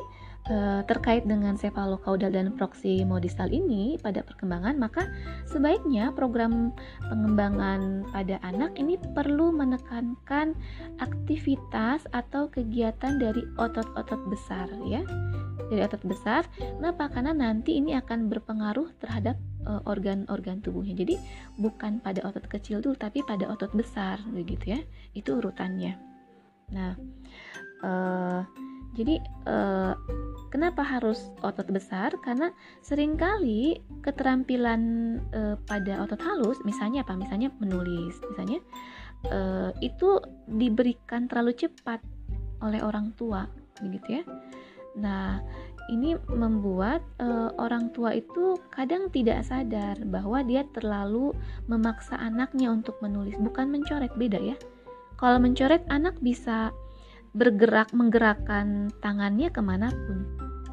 e, 0.49 0.83
terkait 0.87 1.23
dengan 1.23 1.55
sefalokaudal 1.55 2.35
dan 2.35 2.55
proximodistal 2.59 3.51
ini 3.51 3.99
pada 4.01 4.27
perkembangan, 4.27 4.79
maka 4.79 5.07
sebaiknya 5.47 6.11
program 6.15 6.75
pengembangan 7.07 8.07
pada 8.11 8.43
anak 8.43 8.75
ini 8.79 8.99
perlu 9.15 9.55
menekankan 9.55 10.55
aktivitas 10.99 12.07
atau 12.11 12.51
kegiatan 12.51 13.19
dari 13.19 13.43
otot-otot 13.59 14.21
besar 14.31 14.67
ya. 14.87 15.03
Dari 15.71 15.81
otot 15.81 16.05
besar. 16.05 16.45
Kenapa? 16.59 17.09
Karena 17.09 17.33
nanti 17.33 17.81
ini 17.81 17.97
akan 17.97 18.29
berpengaruh 18.29 18.99
terhadap 18.99 19.39
e, 19.63 19.73
organ-organ 19.87 20.59
uh, 20.59 20.63
tubuhnya. 20.65 20.95
Jadi 20.99 21.17
bukan 21.57 22.03
pada 22.03 22.21
otot 22.27 22.45
kecil 22.51 22.83
dulu 22.83 22.99
tapi 22.99 23.23
pada 23.25 23.47
otot 23.49 23.71
besar 23.73 24.21
begitu 24.29 24.77
ya. 24.77 24.81
Itu 25.17 25.39
urutannya. 25.39 25.97
Nah, 26.73 26.97
uh, 27.85 28.41
jadi 28.93 29.17
uh, 29.49 29.97
kenapa 30.53 30.85
harus 30.85 31.33
otot 31.41 31.65
besar? 31.73 32.13
Karena 32.21 32.53
sering 32.85 33.17
kali 33.17 33.81
keterampilan 34.05 34.83
uh, 35.33 35.57
pada 35.65 36.05
otot 36.05 36.21
halus, 36.21 36.61
misalnya 36.69 37.01
apa? 37.01 37.17
Misalnya 37.17 37.49
menulis, 37.57 38.21
misalnya 38.29 38.61
uh, 39.33 39.73
itu 39.81 40.21
diberikan 40.45 41.25
terlalu 41.25 41.57
cepat 41.57 42.05
oleh 42.61 42.85
orang 42.85 43.17
tua, 43.17 43.49
begitu 43.81 44.21
ya. 44.21 44.25
Nah, 45.01 45.41
ini 45.89 46.13
membuat 46.29 47.01
uh, 47.17 47.49
orang 47.57 47.89
tua 47.97 48.13
itu 48.13 48.61
kadang 48.69 49.09
tidak 49.09 49.41
sadar 49.49 49.97
bahwa 50.05 50.45
dia 50.45 50.69
terlalu 50.77 51.33
memaksa 51.65 52.21
anaknya 52.21 52.69
untuk 52.69 53.01
menulis, 53.01 53.41
bukan 53.41 53.73
mencoret, 53.73 54.13
beda 54.21 54.37
ya. 54.37 54.57
Kalau 55.17 55.41
mencoret 55.41 55.81
anak 55.89 56.19
bisa 56.21 56.75
bergerak 57.33 57.93
menggerakkan 57.97 58.93
tangannya 59.01 59.49
ke 59.49 59.61
mana 59.65 59.89
pun 59.91 60.25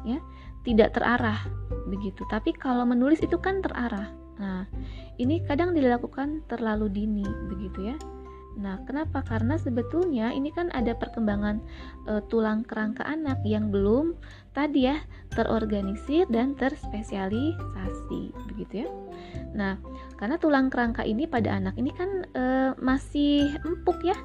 ya. 0.04 0.20
Tidak 0.60 0.92
terarah 0.92 1.40
begitu. 1.88 2.28
Tapi 2.28 2.52
kalau 2.52 2.84
menulis 2.84 3.24
itu 3.24 3.40
kan 3.40 3.64
terarah. 3.64 4.12
Nah 4.36 4.68
ini 5.16 5.40
kadang 5.44 5.72
dilakukan 5.72 6.44
terlalu 6.48 6.92
dini 6.92 7.24
begitu 7.48 7.92
ya. 7.92 7.96
Nah 8.60 8.82
kenapa? 8.84 9.24
Karena 9.24 9.56
sebetulnya 9.56 10.36
ini 10.36 10.52
kan 10.52 10.68
ada 10.76 10.92
perkembangan 10.92 11.64
e, 12.04 12.20
tulang 12.28 12.66
kerangka 12.66 13.06
anak 13.08 13.40
yang 13.46 13.72
belum 13.72 14.18
tadi 14.52 14.90
ya 14.90 15.00
terorganisir 15.32 16.26
dan 16.28 16.52
terspesialisasi 16.58 18.22
begitu 18.52 18.84
ya. 18.84 18.88
Nah 19.56 19.80
karena 20.20 20.36
tulang 20.36 20.68
kerangka 20.68 21.06
ini 21.06 21.24
pada 21.24 21.56
anak 21.56 21.78
ini 21.80 21.94
kan 21.94 22.26
e, 22.36 22.44
masih 22.82 23.54
empuk 23.64 24.02
ya 24.04 24.18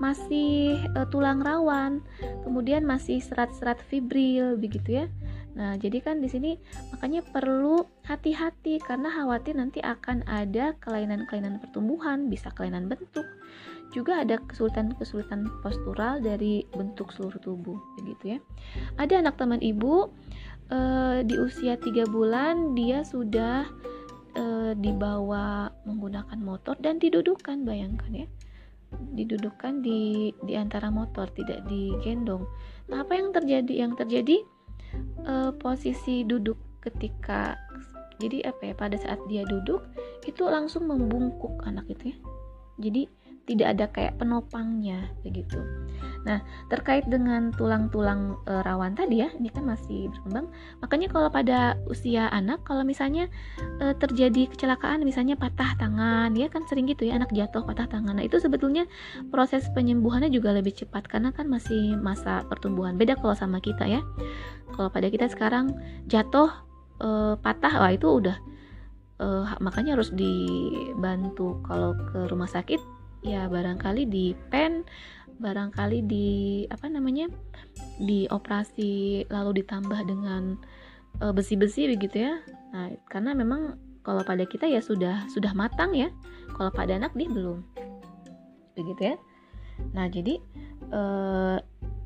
masih 0.00 0.80
uh, 0.96 1.04
tulang 1.12 1.44
rawan, 1.44 2.00
kemudian 2.42 2.88
masih 2.88 3.20
serat-serat 3.20 3.78
fibril 3.86 4.56
begitu 4.56 5.04
ya. 5.04 5.06
Nah, 5.54 5.76
jadi 5.76 6.00
kan 6.00 6.24
di 6.24 6.28
sini 6.32 6.56
makanya 6.88 7.20
perlu 7.20 7.84
hati-hati 8.08 8.80
karena 8.80 9.12
khawatir 9.12 9.60
nanti 9.60 9.84
akan 9.84 10.24
ada 10.24 10.72
kelainan-kelainan 10.80 11.60
pertumbuhan, 11.60 12.32
bisa 12.32 12.48
kelainan 12.56 12.88
bentuk. 12.88 13.28
Juga 13.92 14.22
ada 14.24 14.40
kesulitan-kesulitan 14.40 15.50
postural 15.60 16.22
dari 16.22 16.64
bentuk 16.72 17.12
seluruh 17.12 17.42
tubuh 17.42 17.76
begitu 18.00 18.34
ya. 18.34 18.38
Ada 18.96 19.20
anak 19.20 19.36
teman 19.36 19.60
ibu 19.60 20.08
uh, 20.72 21.20
di 21.26 21.34
usia 21.36 21.76
3 21.76 22.08
bulan 22.08 22.72
dia 22.78 23.02
sudah 23.02 23.66
uh, 24.38 24.72
dibawa 24.78 25.74
menggunakan 25.84 26.38
motor 26.38 26.78
dan 26.78 27.02
didudukan 27.02 27.66
bayangkan 27.66 28.24
ya 28.24 28.28
didudukkan 28.90 29.82
di 29.82 30.30
di 30.44 30.54
antara 30.58 30.90
motor 30.90 31.30
tidak 31.30 31.62
digendong. 31.70 32.46
Nah 32.90 33.06
apa 33.06 33.14
yang 33.14 33.30
terjadi? 33.30 33.72
Yang 33.86 33.92
terjadi 34.04 34.36
e, 35.22 35.34
posisi 35.58 36.26
duduk 36.26 36.58
ketika 36.82 37.54
jadi 38.20 38.52
apa 38.52 38.72
ya 38.72 38.74
pada 38.76 38.96
saat 39.00 39.20
dia 39.30 39.46
duduk 39.48 39.80
itu 40.28 40.44
langsung 40.44 40.90
membungkuk 40.90 41.62
anak 41.64 41.86
itu 41.88 42.12
ya. 42.12 42.16
Jadi 42.80 43.02
tidak 43.48 43.76
ada 43.76 43.86
kayak 43.90 44.16
penopangnya 44.20 45.10
begitu. 45.24 45.58
Nah, 46.22 46.44
terkait 46.68 47.08
dengan 47.08 47.50
tulang-tulang 47.56 48.36
e, 48.44 48.52
rawan 48.62 48.92
tadi 48.92 49.24
ya, 49.24 49.28
ini 49.40 49.48
kan 49.48 49.64
masih 49.64 50.12
berkembang. 50.12 50.46
Makanya 50.84 51.08
kalau 51.08 51.28
pada 51.32 51.80
usia 51.88 52.28
anak 52.30 52.60
kalau 52.68 52.84
misalnya 52.84 53.26
e, 53.80 53.96
terjadi 53.96 54.52
kecelakaan 54.52 55.02
misalnya 55.02 55.34
patah 55.34 55.72
tangan, 55.80 56.36
ya 56.36 56.52
kan 56.52 56.62
sering 56.68 56.86
gitu 56.86 57.08
ya 57.08 57.16
anak 57.16 57.32
jatuh 57.32 57.64
patah 57.64 57.88
tangan. 57.88 58.20
Nah, 58.20 58.24
itu 58.24 58.36
sebetulnya 58.36 58.84
proses 59.32 59.66
penyembuhannya 59.72 60.28
juga 60.28 60.52
lebih 60.52 60.76
cepat 60.76 61.08
karena 61.08 61.32
kan 61.32 61.48
masih 61.48 61.96
masa 61.96 62.44
pertumbuhan. 62.46 63.00
Beda 63.00 63.16
kalau 63.16 63.32
sama 63.32 63.58
kita 63.58 63.88
ya. 63.88 64.04
Kalau 64.76 64.92
pada 64.92 65.08
kita 65.08 65.26
sekarang 65.32 65.72
jatuh 66.06 66.52
e, 67.00 67.34
patah 67.40 67.80
wah 67.80 67.90
itu 67.90 68.06
udah 68.06 68.50
uh, 69.20 69.44
makanya 69.60 69.94
harus 69.94 70.10
dibantu 70.16 71.60
kalau 71.68 71.92
ke 71.94 72.26
rumah 72.26 72.48
sakit 72.48 72.80
ya 73.20 73.46
barangkali 73.48 74.08
di 74.08 74.32
pen 74.48 74.84
barangkali 75.40 76.04
di 76.04 76.28
apa 76.68 76.86
namanya 76.88 77.28
di 77.96 78.28
operasi 78.28 79.24
lalu 79.32 79.64
ditambah 79.64 80.00
dengan 80.04 80.60
besi 81.20 81.56
besi-besi 81.56 81.82
begitu 81.90 82.16
ya. 82.28 82.38
Nah 82.72 82.92
karena 83.08 83.34
memang 83.34 83.76
kalau 84.00 84.24
pada 84.24 84.44
kita 84.48 84.68
ya 84.68 84.80
sudah 84.80 85.26
sudah 85.32 85.52
matang 85.56 85.96
ya. 85.96 86.08
Kalau 86.56 86.70
pada 86.72 86.96
anak 86.96 87.12
dia 87.16 87.28
belum. 87.28 87.64
Begitu 88.76 89.02
ya. 89.12 89.16
Nah 89.96 90.06
jadi 90.12 90.36
uh, 90.92 91.56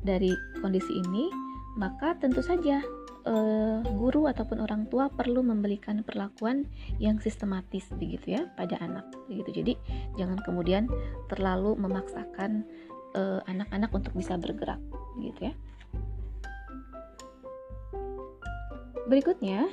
dari 0.03 0.31
kondisi 0.63 0.99
ini 1.03 1.27
maka 1.75 2.15
tentu 2.15 2.39
saja 2.39 2.79
uh, 3.25 3.81
guru 3.83 4.29
ataupun 4.29 4.61
orang 4.61 4.87
tua 4.89 5.09
perlu 5.09 5.41
memberikan 5.41 6.05
perlakuan 6.05 6.69
yang 7.01 7.17
sistematis 7.19 7.89
begitu 7.97 8.37
ya 8.39 8.47
pada 8.55 8.77
anak 8.81 9.05
begitu. 9.27 9.61
Jadi 9.61 9.73
jangan 10.15 10.39
kemudian 10.45 10.87
terlalu 11.27 11.73
memaksakan 11.75 12.63
eh, 13.15 13.41
anak-anak 13.47 13.89
untuk 13.95 14.13
bisa 14.13 14.35
bergerak 14.37 14.79
gitu 15.19 15.51
ya. 15.51 15.53
Berikutnya 19.05 19.69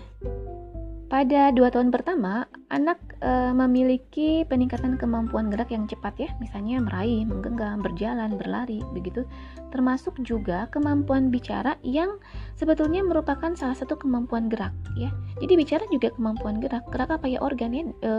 pada 1.12 1.52
dua 1.52 1.68
tahun 1.68 1.92
pertama, 1.92 2.48
anak 2.72 2.96
e, 3.20 3.52
memiliki 3.52 4.48
peningkatan 4.48 4.96
kemampuan 4.96 5.52
gerak 5.52 5.68
yang 5.68 5.84
cepat 5.84 6.16
ya, 6.16 6.32
misalnya 6.40 6.80
meraih, 6.80 7.28
menggenggam, 7.28 7.84
berjalan, 7.84 8.40
berlari, 8.40 8.80
begitu. 8.96 9.28
Termasuk 9.68 10.16
juga 10.24 10.72
kemampuan 10.72 11.28
bicara 11.28 11.76
yang 11.84 12.16
sebetulnya 12.56 13.04
merupakan 13.04 13.52
salah 13.52 13.76
satu 13.76 14.00
kemampuan 14.00 14.48
gerak 14.48 14.72
ya. 14.96 15.12
Jadi 15.36 15.52
bicara 15.52 15.84
juga 15.92 16.08
kemampuan 16.16 16.64
gerak. 16.64 16.88
Gerak 16.88 17.12
apa 17.12 17.28
ya 17.28 17.44
organ 17.44 17.76
ya 17.76 17.84
e, 18.00 18.12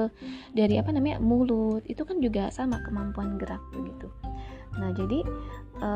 dari 0.53 0.77
apa 0.77 0.93
namanya 0.93 1.17
mulut 1.17 1.81
itu 1.89 2.05
kan 2.05 2.21
juga 2.21 2.53
sama 2.53 2.77
kemampuan 2.85 3.41
gerak 3.41 3.61
begitu. 3.73 4.05
Nah 4.77 4.93
jadi 4.93 5.25
e, 5.81 5.89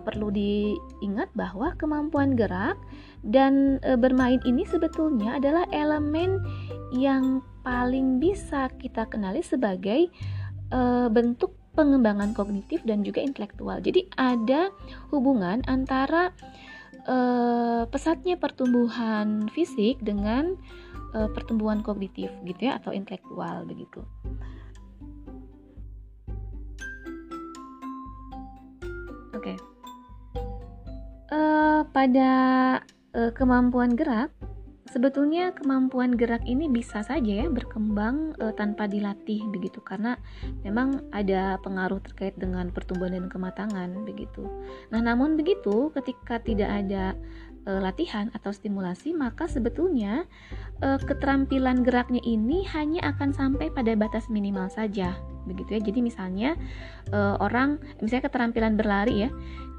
perlu 0.00 0.32
diingat 0.32 1.28
bahwa 1.36 1.76
kemampuan 1.76 2.40
gerak 2.40 2.80
dan 3.22 3.78
e, 3.86 3.94
bermain 3.94 4.42
ini 4.42 4.66
sebetulnya 4.66 5.38
adalah 5.38 5.64
elemen 5.70 6.42
yang 6.94 7.40
paling 7.62 8.18
bisa 8.18 8.68
kita 8.82 9.06
kenali 9.06 9.40
sebagai 9.40 10.10
e, 10.70 10.80
bentuk 11.08 11.54
pengembangan 11.72 12.36
kognitif 12.36 12.84
dan 12.84 13.00
juga 13.00 13.24
intelektual. 13.24 13.80
Jadi 13.80 14.04
ada 14.20 14.68
hubungan 15.14 15.64
antara 15.70 16.34
e, 17.06 17.16
pesatnya 17.88 18.36
pertumbuhan 18.36 19.48
fisik 19.54 20.02
dengan 20.02 20.58
e, 21.14 21.18
pertumbuhan 21.32 21.80
kognitif 21.80 22.28
gitu 22.44 22.60
ya 22.60 22.82
atau 22.82 22.90
intelektual 22.92 23.64
begitu. 23.64 24.04
Oke. 29.42 29.58
Uh, 31.32 31.82
pada 31.90 32.30
uh, 33.16 33.30
kemampuan 33.32 33.96
gerak, 33.96 34.32
sebetulnya 34.92 35.56
kemampuan 35.56 36.12
gerak 36.18 36.44
ini 36.44 36.68
bisa 36.68 37.00
saja 37.00 37.44
ya 37.44 37.46
berkembang 37.48 38.36
uh, 38.42 38.52
tanpa 38.52 38.84
dilatih 38.84 39.40
begitu 39.48 39.80
karena 39.80 40.20
memang 40.66 41.00
ada 41.16 41.56
pengaruh 41.64 42.02
terkait 42.04 42.36
dengan 42.36 42.68
pertumbuhan 42.68 43.16
dan 43.16 43.26
kematangan 43.32 44.04
begitu. 44.04 44.44
Nah, 44.92 45.00
namun 45.00 45.40
begitu 45.40 45.88
ketika 45.96 46.42
tidak 46.44 46.68
ada 46.68 47.16
uh, 47.66 47.80
latihan 47.80 48.28
atau 48.34 48.50
stimulasi, 48.50 49.14
maka 49.14 49.46
sebetulnya 49.46 50.26
uh, 50.82 50.98
keterampilan 50.98 51.82
geraknya 51.86 52.22
ini 52.24 52.66
hanya 52.70 53.14
akan 53.14 53.34
sampai 53.34 53.70
pada 53.70 53.94
batas 53.94 54.26
minimal 54.30 54.68
saja 54.70 55.14
begitu 55.42 55.74
ya. 55.78 55.80
Jadi 55.82 56.00
misalnya 56.06 56.54
uh, 57.10 57.34
orang 57.42 57.82
misalnya 57.98 58.30
keterampilan 58.30 58.78
berlari 58.78 59.26
ya. 59.26 59.30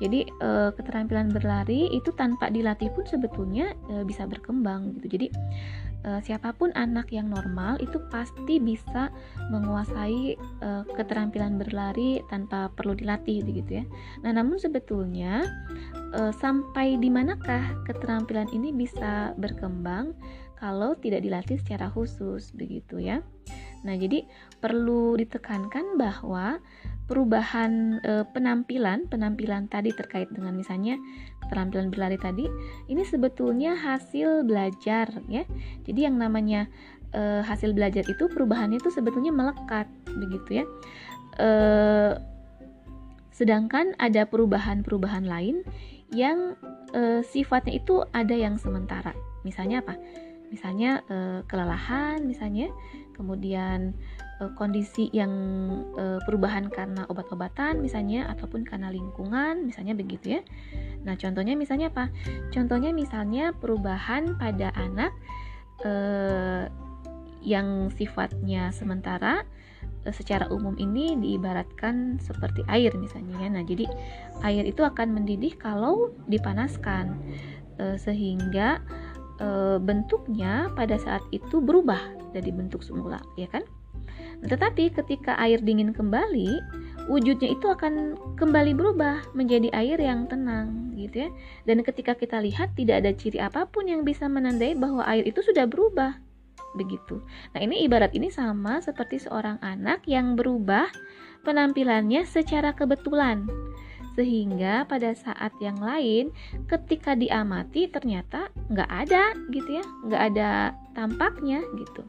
Jadi 0.01 0.27
uh, 0.43 0.75
keterampilan 0.75 1.31
berlari 1.31 1.87
itu 1.95 2.11
tanpa 2.17 2.51
dilatih 2.51 2.91
pun 2.91 3.07
sebetulnya 3.07 3.71
uh, 3.87 4.03
bisa 4.03 4.27
berkembang 4.27 4.99
gitu. 4.99 5.15
Jadi 5.15 5.27
uh, 6.05 6.19
siapa 6.23 6.53
pun 6.55 6.69
anak 6.75 7.09
yang 7.11 7.31
normal 7.31 7.79
itu 7.79 7.99
pasti 8.11 8.59
bisa 8.59 9.09
menguasai 9.49 10.37
uh, 10.63 10.83
keterampilan 10.95 11.59
berlari 11.59 12.23
tanpa 12.27 12.69
perlu 12.71 12.95
dilatih 12.95 13.43
begitu 13.43 13.83
ya. 13.83 13.85
Nah, 14.21 14.31
namun 14.35 14.59
sebetulnya 14.59 15.43
uh, 16.15 16.31
sampai 16.35 16.99
di 16.99 17.09
manakah 17.09 17.83
keterampilan 17.87 18.47
ini 18.51 18.71
bisa 18.71 19.33
berkembang 19.39 20.15
kalau 20.59 20.95
tidak 20.95 21.27
dilatih 21.27 21.59
secara 21.59 21.91
khusus 21.91 22.55
begitu 22.55 23.03
ya. 23.03 23.19
Nah, 23.83 23.99
jadi 23.99 24.23
perlu 24.63 25.19
ditekankan 25.19 25.99
bahwa 25.99 26.63
perubahan 27.03 27.99
e, 27.99 28.23
penampilan, 28.31 29.11
penampilan 29.11 29.67
tadi 29.67 29.91
terkait 29.91 30.31
dengan 30.31 30.55
misalnya 30.55 30.95
keterampilan 31.43 31.91
berlari 31.91 32.15
tadi, 32.15 32.47
ini 32.87 33.03
sebetulnya 33.03 33.75
hasil 33.75 34.47
belajar 34.47 35.11
ya. 35.27 35.43
Jadi 35.83 36.07
yang 36.07 36.15
namanya 36.15 36.71
e, 37.11 37.43
hasil 37.43 37.75
belajar 37.75 38.07
itu 38.07 38.31
perubahannya 38.31 38.79
itu 38.79 38.87
sebetulnya 38.87 39.35
melekat 39.35 39.91
begitu 40.15 40.63
ya. 40.63 40.65
E, 41.35 41.49
sedangkan 43.35 43.99
ada 43.99 44.23
perubahan-perubahan 44.23 45.27
lain 45.27 45.67
yang 46.15 46.55
e, 46.95 47.19
sifatnya 47.27 47.83
itu 47.83 48.07
ada 48.15 48.31
yang 48.31 48.55
sementara. 48.55 49.11
Misalnya 49.43 49.83
apa? 49.83 49.99
Misalnya 50.47 51.03
e, 51.11 51.43
kelelahan, 51.51 52.23
misalnya 52.23 52.71
kemudian 53.17 53.91
e, 54.39 54.49
kondisi 54.55 55.09
yang 55.13 55.31
e, 55.97 56.21
perubahan 56.23 56.69
karena 56.69 57.05
obat-obatan 57.09 57.83
misalnya 57.83 58.29
ataupun 58.31 58.65
karena 58.65 58.89
lingkungan 58.89 59.67
misalnya 59.67 59.93
begitu 59.93 60.39
ya. 60.39 60.41
Nah, 61.03 61.19
contohnya 61.19 61.53
misalnya 61.53 61.91
apa? 61.91 62.09
Contohnya 62.49 62.95
misalnya 62.95 63.51
perubahan 63.53 64.39
pada 64.39 64.71
anak 64.77 65.11
e, 65.83 65.91
yang 67.43 67.91
sifatnya 67.91 68.71
sementara 68.71 69.43
secara 70.11 70.51
umum 70.51 70.75
ini 70.75 71.15
diibaratkan 71.15 72.19
seperti 72.19 72.63
air 72.67 72.91
misalnya 72.99 73.39
ya. 73.39 73.47
Nah, 73.47 73.63
jadi 73.63 73.85
air 74.43 74.63
itu 74.67 74.83
akan 74.83 75.15
mendidih 75.15 75.55
kalau 75.55 76.11
dipanaskan 76.27 77.15
e, 77.79 77.95
sehingga 77.95 78.83
e, 79.39 79.79
bentuknya 79.79 80.67
pada 80.75 80.99
saat 80.99 81.23
itu 81.31 81.63
berubah 81.63 81.99
dari 82.35 82.51
bentuk 82.51 82.83
semula, 82.83 83.23
ya 83.39 83.47
kan? 83.47 83.63
Tetapi 84.43 84.91
ketika 84.91 85.39
air 85.39 85.59
dingin 85.63 85.95
kembali, 85.95 86.59
wujudnya 87.07 87.51
itu 87.51 87.67
akan 87.67 88.19
kembali 88.35 88.75
berubah 88.75 89.23
menjadi 89.35 89.71
air 89.71 89.99
yang 89.99 90.27
tenang, 90.27 90.91
gitu 90.99 91.27
ya. 91.27 91.29
Dan 91.63 91.83
ketika 91.83 92.15
kita 92.15 92.43
lihat 92.43 92.75
tidak 92.75 93.03
ada 93.03 93.11
ciri 93.15 93.39
apa 93.39 93.67
pun 93.67 93.87
yang 93.87 94.03
bisa 94.03 94.27
menandai 94.27 94.75
bahwa 94.75 95.03
air 95.07 95.23
itu 95.23 95.39
sudah 95.39 95.63
berubah, 95.67 96.19
begitu. 96.75 97.23
Nah, 97.55 97.63
ini 97.63 97.87
ibarat 97.87 98.11
ini 98.15 98.27
sama 98.27 98.83
seperti 98.83 99.23
seorang 99.23 99.59
anak 99.63 100.03
yang 100.09 100.35
berubah 100.35 100.91
penampilannya 101.43 102.23
secara 102.23 102.71
kebetulan 102.71 103.47
sehingga 104.13 104.85
pada 104.85 105.17
saat 105.17 105.53
yang 105.57 105.77
lain 105.81 106.29
ketika 106.69 107.17
diamati 107.17 107.89
ternyata 107.89 108.53
nggak 108.69 108.89
ada 108.89 109.33
gitu 109.49 109.81
ya 109.81 109.85
nggak 110.05 110.23
ada 110.33 110.49
tampaknya 110.93 111.65
gitu 111.73 112.05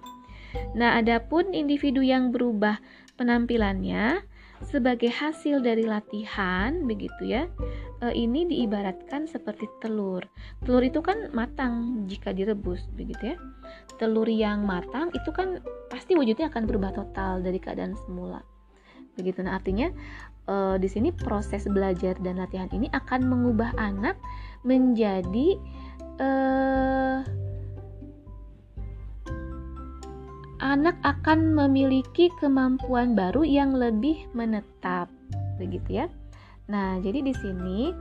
nah 0.74 0.98
adapun 0.98 1.54
individu 1.54 2.02
yang 2.02 2.30
berubah 2.34 2.78
penampilannya 3.14 4.22
sebagai 4.64 5.12
hasil 5.12 5.60
dari 5.60 5.84
latihan 5.84 6.88
begitu 6.88 7.28
ya 7.28 7.44
e, 8.00 8.16
ini 8.16 8.48
diibaratkan 8.48 9.28
seperti 9.28 9.68
telur. 9.84 10.24
Telur 10.64 10.80
itu 10.80 11.04
kan 11.04 11.30
matang 11.36 12.06
jika 12.08 12.32
direbus 12.32 12.88
begitu 12.96 13.34
ya. 13.34 13.36
Telur 14.00 14.26
yang 14.26 14.64
matang 14.64 15.12
itu 15.12 15.30
kan 15.30 15.60
pasti 15.92 16.16
wujudnya 16.16 16.48
akan 16.48 16.64
berubah 16.64 16.96
total 16.96 17.44
dari 17.44 17.60
keadaan 17.60 17.94
semula 18.08 18.40
begitu. 19.14 19.46
Nah 19.46 19.54
artinya 19.60 19.92
uh, 20.50 20.76
di 20.80 20.88
sini 20.90 21.14
proses 21.14 21.68
belajar 21.70 22.18
dan 22.18 22.42
latihan 22.42 22.66
ini 22.74 22.90
akan 22.90 23.30
mengubah 23.30 23.70
anak 23.78 24.18
menjadi 24.66 25.60
uh, 26.18 27.22
anak 30.64 30.96
akan 31.04 31.52
memiliki 31.52 32.32
kemampuan 32.40 33.12
baru 33.12 33.44
yang 33.44 33.76
lebih 33.76 34.24
menetap 34.32 35.12
begitu 35.60 36.00
ya. 36.02 36.06
Nah, 36.72 36.96
jadi 37.04 37.20
di 37.20 37.36
sini 37.36 37.92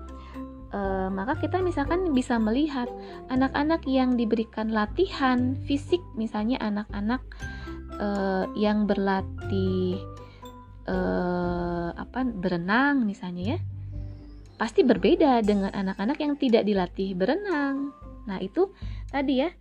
uh, 0.71 1.11
maka 1.11 1.35
kita 1.43 1.59
misalkan 1.59 2.15
bisa 2.15 2.39
melihat 2.39 2.87
anak-anak 3.27 3.83
yang 3.83 4.15
diberikan 4.15 4.71
latihan 4.71 5.59
fisik 5.67 5.99
misalnya 6.15 6.55
anak-anak 6.63 7.19
uh, 7.99 8.47
yang 8.55 8.87
berlatih 8.87 9.99
uh, 10.87 11.91
apa 11.99 12.23
berenang 12.23 13.03
misalnya 13.03 13.55
ya 13.55 13.59
pasti 14.55 14.87
berbeda 14.87 15.43
dengan 15.43 15.75
anak-anak 15.75 16.15
yang 16.23 16.39
tidak 16.39 16.63
dilatih 16.63 17.11
berenang. 17.19 17.91
Nah, 18.23 18.39
itu 18.39 18.71
tadi 19.11 19.43
ya 19.43 19.51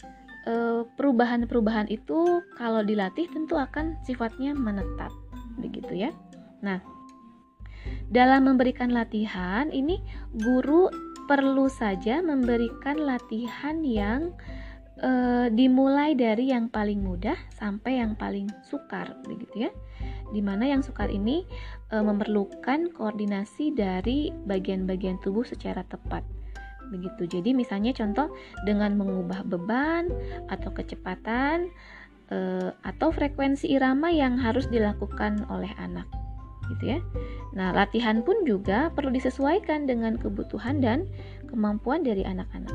perubahan-perubahan 0.98 1.87
itu 1.87 2.42
kalau 2.59 2.83
dilatih 2.83 3.31
tentu 3.31 3.55
akan 3.55 3.94
sifatnya 4.02 4.55
menetap 4.59 5.14
begitu 5.59 6.09
ya. 6.09 6.11
Nah, 6.66 6.83
dalam 8.11 8.50
memberikan 8.50 8.90
latihan 8.90 9.70
ini 9.70 10.02
guru 10.35 10.90
perlu 11.31 11.70
saja 11.70 12.20
memberikan 12.20 12.98
latihan 12.98 13.81
yang 13.87 14.35
e, 14.98 15.11
dimulai 15.55 16.12
dari 16.18 16.50
yang 16.50 16.68
paling 16.68 17.00
mudah 17.00 17.38
sampai 17.57 18.02
yang 18.02 18.18
paling 18.18 18.50
sukar 18.66 19.16
begitu 19.24 19.70
ya 19.70 19.70
di 20.35 20.40
mana 20.42 20.66
yang 20.66 20.83
sukar 20.83 21.09
ini 21.09 21.46
e, 21.88 21.96
memerlukan 21.98 22.90
koordinasi 22.92 23.72
dari 23.72 24.35
bagian-bagian 24.44 25.22
tubuh 25.22 25.46
secara 25.46 25.87
tepat. 25.87 26.26
Begitu. 26.90 27.38
Jadi 27.38 27.55
misalnya 27.55 27.92
contoh 27.95 28.33
dengan 28.66 28.97
mengubah 28.97 29.47
beban 29.47 30.11
atau 30.49 30.73
kecepatan 30.75 31.71
e, 32.33 32.38
atau 32.83 33.09
frekuensi 33.12 33.68
irama 33.71 34.09
yang 34.11 34.40
harus 34.40 34.66
dilakukan 34.73 35.47
oleh 35.53 35.71
anak. 35.79 36.09
Gitu 36.73 36.97
ya. 36.97 37.01
Nah, 37.53 37.71
latihan 37.77 38.25
pun 38.25 38.42
juga 38.49 38.88
perlu 38.97 39.12
disesuaikan 39.12 39.85
dengan 39.85 40.16
kebutuhan 40.16 40.81
dan 40.81 41.05
kemampuan 41.51 42.01
dari 42.01 42.25
anak-anak. 42.25 42.75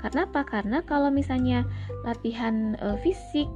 Karena 0.00 0.24
apa? 0.24 0.42
Karena 0.44 0.78
kalau 0.84 1.12
misalnya 1.12 1.64
latihan 2.04 2.76
e, 2.80 2.96
fisik 3.04 3.48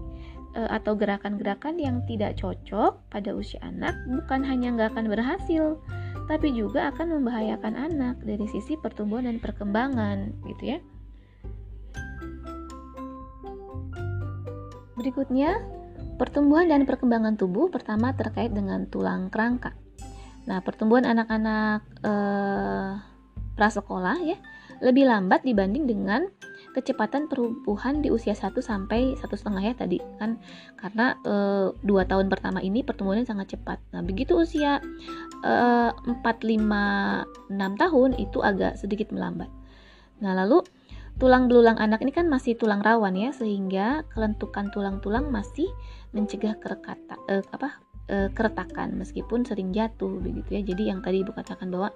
e, 0.53 0.61
atau 0.69 0.93
gerakan-gerakan 0.93 1.81
yang 1.81 2.05
tidak 2.05 2.37
cocok 2.37 3.01
pada 3.09 3.31
usia 3.33 3.61
anak, 3.65 3.97
bukan 4.09 4.45
hanya 4.45 4.77
nggak 4.77 4.93
akan 4.93 5.09
berhasil, 5.09 5.81
tapi 6.25 6.57
juga 6.57 6.89
akan 6.93 7.21
membahayakan 7.21 7.75
anak 7.77 8.17
dari 8.25 8.47
sisi 8.49 8.81
pertumbuhan 8.81 9.29
dan 9.29 9.39
perkembangan, 9.41 10.33
gitu 10.49 10.77
ya. 10.77 10.79
Berikutnya, 14.97 15.61
pertumbuhan 16.17 16.71
dan 16.71 16.89
perkembangan 16.89 17.37
tubuh 17.37 17.69
pertama 17.69 18.17
terkait 18.17 18.55
dengan 18.55 18.89
tulang 18.89 19.29
kerangka. 19.29 19.77
Nah, 20.49 20.61
pertumbuhan 20.65 21.05
anak-anak 21.09 21.81
eh, 22.05 22.91
prasekolah 23.55 24.19
ya 24.25 24.37
lebih 24.83 25.07
lambat 25.07 25.47
dibanding 25.47 25.87
dengan 25.87 26.27
kecepatan 26.75 27.31
pertumbuhan 27.31 28.03
di 28.03 28.11
usia 28.11 28.35
1 28.35 28.51
sampai 28.59 29.15
satu 29.15 29.39
setengah 29.39 29.63
ya 29.63 29.75
tadi 29.79 30.03
kan 30.19 30.43
karena 30.75 31.15
e, 31.23 31.35
dua 31.87 32.03
tahun 32.05 32.27
pertama 32.27 32.59
ini 32.59 32.83
pertumbuhannya 32.83 33.25
sangat 33.25 33.55
cepat. 33.55 33.79
Nah 33.95 34.03
begitu 34.03 34.35
usia 34.35 34.83
empat 36.09 36.41
lima 36.43 37.21
enam 37.53 37.77
tahun 37.79 38.19
itu 38.19 38.43
agak 38.43 38.81
sedikit 38.81 39.15
melambat. 39.15 39.49
Nah 40.19 40.35
lalu 40.35 40.67
tulang 41.23 41.47
belulang 41.47 41.79
anak 41.79 42.03
ini 42.03 42.11
kan 42.11 42.27
masih 42.27 42.59
tulang 42.59 42.83
rawan 42.83 43.15
ya 43.15 43.31
sehingga 43.31 44.03
kelentukan 44.11 44.75
tulang-tulang 44.75 45.31
masih 45.31 45.71
mencegah 46.11 46.59
kerekata, 46.59 47.15
e, 47.31 47.39
apa 47.55 47.79
e, 48.11 48.17
keretakan 48.35 48.99
meskipun 48.99 49.47
sering 49.47 49.71
jatuh 49.71 50.19
begitu 50.19 50.59
ya. 50.59 50.63
Jadi 50.67 50.91
yang 50.91 51.07
tadi 51.07 51.23
ibu 51.23 51.31
katakan 51.31 51.71
bahwa 51.71 51.95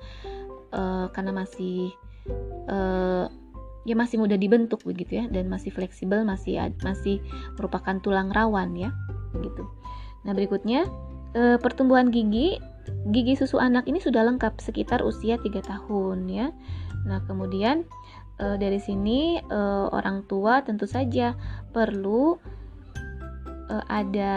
e, 0.71 0.83
karena 1.11 1.33
masih 1.35 1.91
uh, 2.69 3.27
ya 3.89 3.97
masih 3.97 4.21
mudah 4.21 4.37
dibentuk 4.37 4.85
begitu 4.85 5.25
ya 5.25 5.25
dan 5.33 5.49
masih 5.49 5.73
fleksibel 5.73 6.21
masih 6.29 6.61
masih 6.85 7.25
merupakan 7.57 7.97
tulang 8.05 8.29
rawan 8.29 8.77
ya 8.77 8.93
begitu. 9.33 9.65
Nah 10.29 10.37
berikutnya 10.37 10.85
uh, 11.33 11.57
pertumbuhan 11.57 12.13
gigi 12.13 12.61
gigi 13.09 13.35
susu 13.37 13.57
anak 13.57 13.89
ini 13.89 14.01
sudah 14.01 14.25
lengkap 14.29 14.61
sekitar 14.61 15.01
usia 15.01 15.41
3 15.41 15.49
tahun 15.65 16.29
ya. 16.29 16.53
Nah 17.09 17.25
kemudian 17.25 17.89
uh, 18.37 18.57
dari 18.61 18.77
sini 18.77 19.41
uh, 19.49 19.89
orang 19.89 20.29
tua 20.29 20.61
tentu 20.61 20.85
saja 20.85 21.33
perlu 21.73 22.37
uh, 23.73 23.85
ada 23.89 24.35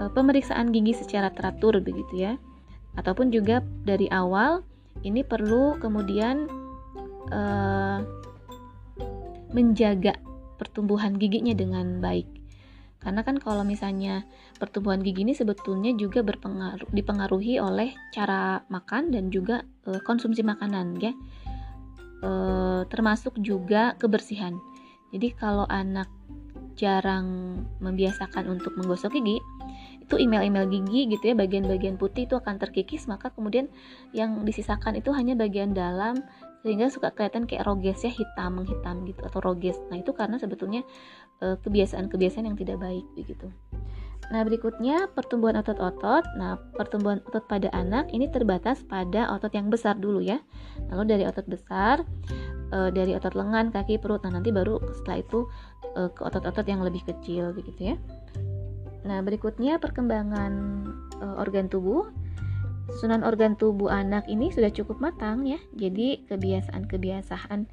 uh, 0.00 0.10
pemeriksaan 0.12 0.72
gigi 0.72 0.96
secara 0.96 1.28
teratur 1.32 1.80
begitu 1.80 2.24
ya 2.28 2.32
ataupun 2.96 3.32
juga 3.32 3.64
dari 3.88 4.08
awal 4.12 4.60
ini 5.00 5.24
perlu 5.24 5.80
kemudian 5.80 6.44
menjaga 9.52 10.16
pertumbuhan 10.60 11.16
giginya 11.16 11.52
dengan 11.56 12.00
baik. 12.00 12.28
Karena 13.02 13.26
kan 13.26 13.42
kalau 13.42 13.66
misalnya 13.66 14.22
pertumbuhan 14.62 15.02
gigi 15.02 15.26
ini 15.26 15.34
sebetulnya 15.34 15.90
juga 15.98 16.22
berpengaruh 16.22 16.86
dipengaruhi 16.94 17.58
oleh 17.58 17.90
cara 18.14 18.62
makan 18.70 19.10
dan 19.10 19.26
juga 19.34 19.66
uh, 19.90 19.98
konsumsi 20.06 20.46
makanan 20.46 21.02
ya. 21.02 21.12
Uh, 22.22 22.86
termasuk 22.86 23.34
juga 23.42 23.98
kebersihan. 23.98 24.54
Jadi 25.10 25.34
kalau 25.34 25.66
anak 25.66 26.06
jarang 26.78 27.58
membiasakan 27.82 28.54
untuk 28.54 28.78
menggosok 28.78 29.18
gigi, 29.18 29.42
itu 30.02 30.14
email-email 30.18 30.70
gigi 30.70 31.10
gitu 31.10 31.32
ya, 31.32 31.34
bagian-bagian 31.36 31.98
putih 31.98 32.24
itu 32.24 32.38
akan 32.38 32.56
terkikis, 32.56 33.10
maka 33.10 33.28
kemudian 33.34 33.68
yang 34.14 34.46
disisakan 34.46 34.98
itu 34.98 35.10
hanya 35.12 35.34
bagian 35.36 35.74
dalam 35.74 36.22
sehingga 36.62 36.86
suka 36.88 37.10
kelihatan 37.10 37.44
kayak 37.50 37.66
roges 37.66 38.06
ya 38.06 38.12
hitam 38.14 38.62
menghitam 38.62 39.02
gitu 39.02 39.20
atau 39.26 39.42
roges. 39.42 39.76
Nah 39.90 39.98
itu 39.98 40.14
karena 40.14 40.38
sebetulnya 40.38 40.86
e, 41.42 41.58
kebiasaan-kebiasaan 41.58 42.46
yang 42.46 42.58
tidak 42.58 42.78
baik 42.78 43.02
begitu. 43.18 43.50
Nah 44.30 44.46
berikutnya 44.46 45.10
pertumbuhan 45.10 45.58
otot-otot. 45.58 46.22
Nah 46.38 46.62
pertumbuhan 46.78 47.18
otot 47.26 47.44
pada 47.50 47.66
anak 47.74 48.14
ini 48.14 48.30
terbatas 48.30 48.86
pada 48.86 49.26
otot 49.34 49.50
yang 49.50 49.68
besar 49.74 49.98
dulu 49.98 50.22
ya. 50.22 50.38
Lalu 50.86 51.02
dari 51.10 51.24
otot 51.26 51.46
besar 51.50 52.06
e, 52.70 52.78
dari 52.94 53.18
otot 53.18 53.34
lengan 53.34 53.74
kaki 53.74 53.98
perut. 53.98 54.22
Nah 54.22 54.38
nanti 54.38 54.54
baru 54.54 54.78
setelah 55.02 55.18
itu 55.18 55.50
e, 55.98 56.14
ke 56.14 56.22
otot-otot 56.22 56.64
yang 56.70 56.86
lebih 56.86 57.02
kecil 57.02 57.50
begitu 57.50 57.92
ya. 57.92 57.96
Nah 59.02 59.18
berikutnya 59.18 59.82
perkembangan 59.82 60.54
organ 61.22 61.66
tubuh 61.66 62.21
Susunan 62.90 63.22
organ 63.22 63.54
tubuh 63.54 63.92
anak 63.92 64.26
ini 64.26 64.50
sudah 64.50 64.72
cukup 64.74 64.98
matang 64.98 65.46
ya. 65.46 65.58
Jadi 65.78 66.26
kebiasaan-kebiasaan 66.26 67.68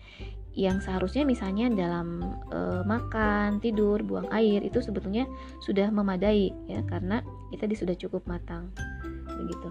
yang 0.57 0.81
seharusnya 0.81 1.23
misalnya 1.23 1.71
dalam 1.71 2.19
e, 2.49 2.59
makan, 2.83 3.61
tidur, 3.63 4.01
buang 4.01 4.27
air 4.33 4.59
itu 4.65 4.81
sebetulnya 4.81 5.29
sudah 5.63 5.87
memadai 5.93 6.51
ya 6.67 6.81
karena 6.89 7.21
kita 7.53 7.69
sudah 7.73 7.95
cukup 7.95 8.25
matang. 8.25 8.73
Begitu. 9.29 9.69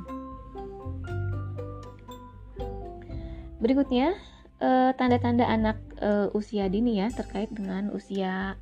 Berikutnya 3.59 4.15
tanda 4.59 5.19
tanda-tanda 5.19 5.47
anak 5.47 5.79
e, 5.99 6.11
usia 6.35 6.67
dini 6.71 6.99
ya 6.99 7.11
terkait 7.11 7.51
dengan 7.51 7.91
usia 7.95 8.59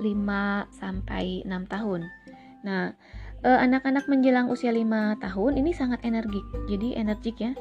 5 0.00 0.04
sampai 0.74 1.44
6 1.44 1.72
tahun. 1.72 2.00
Nah, 2.64 2.96
anak-anak 3.44 4.08
menjelang 4.08 4.48
usia 4.48 4.72
5 4.72 5.20
tahun 5.20 5.52
ini 5.60 5.70
sangat 5.76 6.00
energik 6.00 6.44
jadi 6.64 6.96
energik 6.96 7.36
ya. 7.40 7.52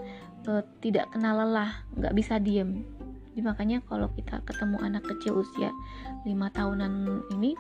Uh, 0.43 0.60
tidak 0.84 1.08
kenal 1.12 1.39
lelah 1.39 1.84
nggak 1.96 2.15
bisa 2.15 2.39
diem. 2.39 2.84
Jadi 3.32 3.41
makanya 3.43 3.80
kalau 3.88 4.12
kita 4.12 4.43
ketemu 4.43 4.78
anak 4.84 5.04
kecil 5.08 5.43
usia 5.43 5.72
5 6.24 6.32
tahunan 6.56 6.93
ini 7.36 7.56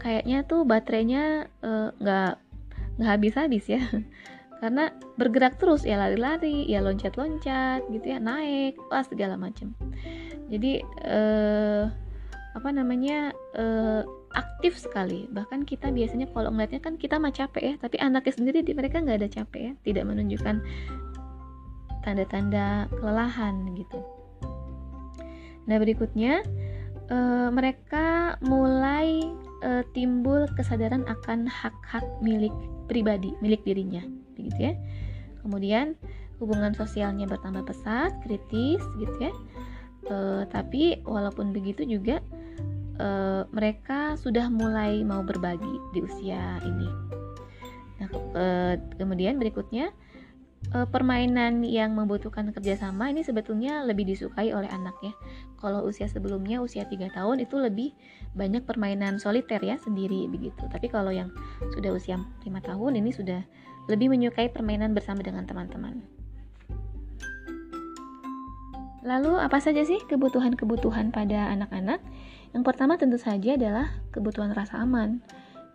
kayaknya 0.00 0.44
tuh 0.48 0.64
baterainya 0.64 1.52
uh, 1.60 1.92
nggak 2.00 2.32
nggak 3.00 3.10
habis-habis 3.10 3.64
ya. 3.68 3.80
Karena 4.60 4.90
bergerak 5.14 5.56
terus 5.62 5.86
ya 5.86 5.94
lari-lari 6.02 6.66
ya 6.66 6.82
loncat-loncat 6.82 7.86
gitu 7.94 8.06
ya 8.10 8.18
naik 8.18 8.74
wah 8.90 9.06
segala 9.06 9.38
macam. 9.38 9.70
Jadi 10.50 10.82
uh, 11.06 11.86
apa 12.58 12.68
namanya 12.74 13.30
uh, 13.54 14.02
aktif 14.34 14.76
sekali. 14.76 15.28
Bahkan 15.30 15.64
kita 15.64 15.88
biasanya 15.92 16.28
kalau 16.32 16.52
ngeliatnya 16.52 16.82
kan 16.82 17.00
kita 17.00 17.16
mah 17.16 17.32
capek 17.32 17.62
ya 17.62 17.74
tapi 17.80 17.96
anaknya 18.00 18.32
sendiri 18.34 18.60
di 18.60 18.72
mereka 18.76 19.00
nggak 19.00 19.18
ada 19.24 19.30
capek 19.30 19.60
ya 19.60 19.72
tidak 19.86 20.04
menunjukkan 20.08 20.56
tanda-tanda 22.04 22.88
kelelahan 22.98 23.54
gitu. 23.76 24.00
Nah 25.68 25.76
berikutnya 25.76 26.40
uh, 27.12 27.48
mereka 27.52 28.36
mulai 28.40 29.28
uh, 29.64 29.84
timbul 29.92 30.48
kesadaran 30.56 31.04
akan 31.04 31.44
hak-hak 31.44 32.04
milik 32.24 32.54
pribadi 32.88 33.36
milik 33.44 33.60
dirinya 33.64 34.00
begitu 34.36 34.72
ya. 34.72 34.74
Kemudian 35.44 35.96
hubungan 36.38 36.72
sosialnya 36.72 37.26
bertambah 37.26 37.66
pesat 37.68 38.14
kritis 38.24 38.80
gitu 38.96 39.16
ya. 39.20 39.32
Uh, 40.08 40.42
tapi 40.48 41.04
walaupun 41.04 41.52
begitu 41.52 41.84
juga 41.84 42.24
uh, 42.98 43.42
mereka 43.54 44.18
sudah 44.18 44.50
mulai 44.50 45.02
mau 45.06 45.22
berbagi 45.22 45.74
di 45.94 46.02
usia 46.04 46.58
ini. 46.62 46.90
Nah, 47.98 48.08
uh, 48.34 48.74
kemudian 48.94 49.38
berikutnya 49.42 49.90
uh, 50.74 50.86
permainan 50.86 51.62
yang 51.66 51.94
membutuhkan 51.94 52.50
kerjasama 52.54 53.10
ini 53.10 53.22
sebetulnya 53.22 53.82
lebih 53.86 54.06
disukai 54.06 54.54
oleh 54.54 54.70
anak 54.70 54.94
ya. 55.02 55.14
Kalau 55.58 55.86
usia 55.86 56.06
sebelumnya 56.06 56.62
usia 56.62 56.86
3 56.86 57.10
tahun 57.14 57.42
itu 57.42 57.58
lebih 57.58 57.90
banyak 58.38 58.62
permainan 58.62 59.18
soliter 59.18 59.58
ya 59.58 59.74
sendiri 59.78 60.30
begitu. 60.30 60.62
Tapi 60.70 60.86
kalau 60.86 61.10
yang 61.10 61.34
sudah 61.74 61.90
usia 61.90 62.18
5 62.18 62.46
tahun 62.46 62.92
ini 63.02 63.10
sudah 63.10 63.42
lebih 63.90 64.12
menyukai 64.12 64.52
permainan 64.52 64.94
bersama 64.94 65.24
dengan 65.24 65.48
teman-teman. 65.48 66.04
Lalu 69.08 69.40
apa 69.40 69.56
saja 69.56 69.80
sih 69.88 69.98
kebutuhan-kebutuhan 70.04 71.08
pada 71.08 71.48
anak-anak? 71.56 72.04
Yang 72.56 72.64
pertama 72.64 72.96
tentu 72.96 73.20
saja 73.20 73.54
adalah 73.54 73.92
kebutuhan 74.08 74.56
rasa 74.56 74.80
aman, 74.80 75.20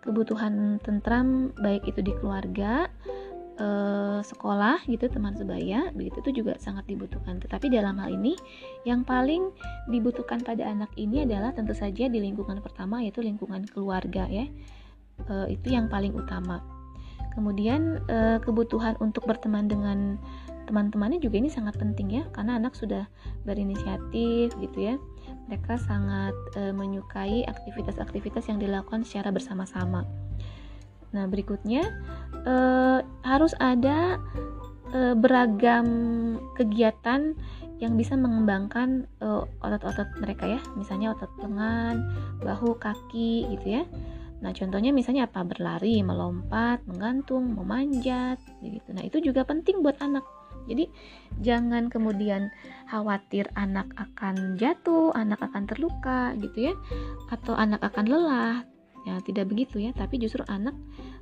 kebutuhan 0.02 0.82
tentram 0.82 1.54
baik 1.58 1.86
itu 1.86 2.02
di 2.02 2.12
keluarga, 2.18 2.90
eh, 3.58 4.20
sekolah 4.20 4.82
gitu 4.90 5.06
teman 5.06 5.38
sebaya, 5.38 5.94
begitu 5.94 6.18
itu 6.26 6.42
juga 6.42 6.58
sangat 6.58 6.84
dibutuhkan. 6.90 7.38
Tetapi 7.38 7.70
dalam 7.70 7.94
hal 8.02 8.10
ini 8.10 8.34
yang 8.82 9.06
paling 9.06 9.54
dibutuhkan 9.86 10.42
pada 10.42 10.66
anak 10.66 10.90
ini 10.98 11.22
adalah 11.22 11.54
tentu 11.54 11.72
saja 11.72 12.10
di 12.10 12.18
lingkungan 12.18 12.58
pertama 12.58 13.00
yaitu 13.00 13.22
lingkungan 13.22 13.62
keluarga 13.70 14.26
ya. 14.26 14.50
Eh, 15.30 15.46
itu 15.54 15.70
yang 15.70 15.86
paling 15.86 16.10
utama. 16.10 16.58
Kemudian 17.38 18.02
eh, 18.10 18.38
kebutuhan 18.42 18.98
untuk 18.98 19.26
berteman 19.30 19.70
dengan 19.70 20.18
teman-temannya 20.64 21.20
juga 21.20 21.36
ini 21.44 21.52
sangat 21.52 21.76
penting 21.76 22.08
ya 22.08 22.24
karena 22.32 22.56
anak 22.56 22.72
sudah 22.72 23.04
berinisiatif 23.44 24.56
gitu 24.64 24.78
ya 24.80 24.96
mereka 25.48 25.76
sangat 25.76 26.34
e, 26.56 26.72
menyukai 26.72 27.44
aktivitas-aktivitas 27.44 28.48
yang 28.48 28.58
dilakukan 28.60 29.04
secara 29.04 29.28
bersama-sama. 29.28 30.08
Nah, 31.12 31.24
berikutnya 31.28 31.84
e, 32.44 32.54
harus 33.22 33.52
ada 33.60 34.18
e, 34.90 35.12
beragam 35.14 35.86
kegiatan 36.56 37.36
yang 37.82 37.98
bisa 37.98 38.14
mengembangkan 38.14 39.04
otot 39.20 39.50
otot-otot 39.60 40.08
mereka 40.22 40.46
ya. 40.46 40.60
Misalnya 40.78 41.12
otot 41.12 41.28
lengan 41.42 42.06
bahu 42.40 42.78
kaki 42.78 43.50
gitu 43.58 43.82
ya. 43.82 43.84
Nah 44.44 44.52
contohnya 44.52 44.92
misalnya 44.92 45.24
apa? 45.24 45.40
Berlari 45.40 46.04
melompat 46.04 46.84
menggantung 46.84 47.56
memanjat 47.56 48.36
gitu. 48.60 48.92
Nah 48.92 49.00
itu 49.00 49.20
juga 49.24 49.44
penting 49.48 49.80
buat 49.80 49.96
anak 50.04 50.24
jadi 50.64 50.88
jangan 51.44 51.92
kemudian 51.92 52.48
khawatir 52.88 53.48
anak 53.56 53.90
akan 53.96 54.56
jatuh, 54.56 55.12
anak 55.12 55.40
akan 55.44 55.68
terluka 55.68 56.32
gitu 56.40 56.72
ya, 56.72 56.74
atau 57.32 57.56
anak 57.56 57.82
akan 57.84 58.06
lelah. 58.08 58.56
Ya, 59.04 59.20
tidak 59.20 59.52
begitu 59.52 59.84
ya, 59.84 59.92
tapi 59.92 60.16
justru 60.16 60.40
anak 60.48 60.72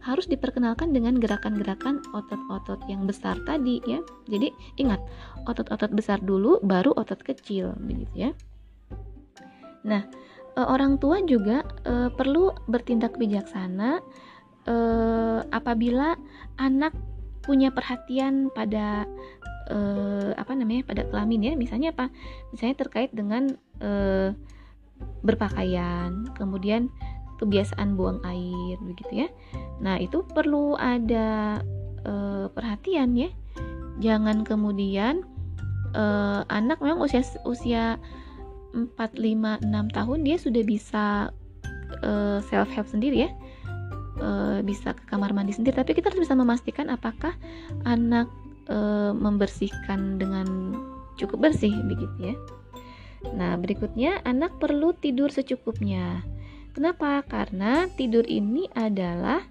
harus 0.07 0.31
diperkenalkan 0.31 0.95
dengan 0.95 1.19
gerakan-gerakan 1.19 1.99
otot-otot 2.15 2.79
yang 2.87 3.11
besar 3.11 3.35
tadi 3.43 3.83
ya. 3.83 3.99
Jadi 4.31 4.55
ingat, 4.79 5.03
otot-otot 5.51 5.91
besar 5.91 6.23
dulu 6.23 6.63
baru 6.63 6.95
otot 6.95 7.19
kecil 7.27 7.75
begitu 7.83 8.31
ya. 8.31 8.31
Nah, 9.83 10.07
e, 10.55 10.61
orang 10.63 11.03
tua 11.03 11.27
juga 11.27 11.67
e, 11.83 12.07
perlu 12.15 12.55
bertindak 12.71 13.19
bijaksana 13.19 13.99
e, 14.63 14.77
apabila 15.51 16.15
anak 16.63 16.95
punya 17.43 17.75
perhatian 17.75 18.49
pada 18.55 19.07
uh, 19.71 20.31
apa 20.35 20.53
namanya 20.55 20.87
pada 20.87 21.03
kelamin 21.07 21.53
ya. 21.53 21.53
Misalnya 21.55 21.95
apa? 21.95 22.09
Misalnya 22.55 22.77
terkait 22.79 23.11
dengan 23.13 23.51
uh, 23.83 24.35
berpakaian 25.27 26.31
kemudian 26.39 26.91
kebiasaan 27.43 27.99
buang 27.99 28.23
air 28.23 28.79
begitu 28.83 29.27
ya. 29.27 29.29
Nah 29.83 29.99
itu 29.99 30.23
perlu 30.31 30.79
ada 30.79 31.59
uh, 32.07 32.47
perhatian 32.55 33.19
ya. 33.19 33.31
Jangan 33.99 34.47
kemudian 34.47 35.27
uh, 35.95 36.47
anak 36.49 36.79
memang 36.79 37.03
usia 37.03 37.23
usia 37.45 37.99
4 38.73 38.97
5 38.97 39.69
6 39.69 39.97
tahun 39.97 40.19
dia 40.25 40.37
sudah 40.41 40.63
bisa 40.65 41.05
uh, 42.01 42.39
self 42.49 42.73
help 42.73 42.89
sendiri 42.89 43.29
ya 43.29 43.31
e, 44.19 44.61
bisa 44.67 44.93
ke 44.97 45.05
kamar 45.09 45.33
mandi 45.33 45.55
sendiri. 45.55 45.77
Tapi 45.77 45.97
kita 45.97 46.13
harus 46.13 46.29
bisa 46.29 46.37
memastikan 46.37 46.89
apakah 46.93 47.33
anak 47.87 48.29
e, 48.67 48.77
membersihkan 49.15 50.21
dengan 50.21 50.77
cukup 51.17 51.51
bersih 51.51 51.73
begitu 51.87 52.33
ya. 52.33 52.37
Nah 53.37 53.55
berikutnya 53.61 54.21
anak 54.27 54.59
perlu 54.59 54.97
tidur 54.99 55.31
secukupnya. 55.31 56.27
Kenapa? 56.73 57.21
Karena 57.29 57.87
tidur 57.95 58.25
ini 58.25 58.67
adalah 58.73 59.45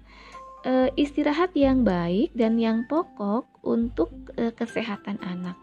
e, 0.66 0.90
istirahat 0.98 1.54
yang 1.54 1.86
baik 1.86 2.34
dan 2.34 2.58
yang 2.58 2.84
pokok 2.90 3.46
untuk 3.62 4.10
e, 4.34 4.50
kesehatan 4.52 5.22
anak. 5.22 5.54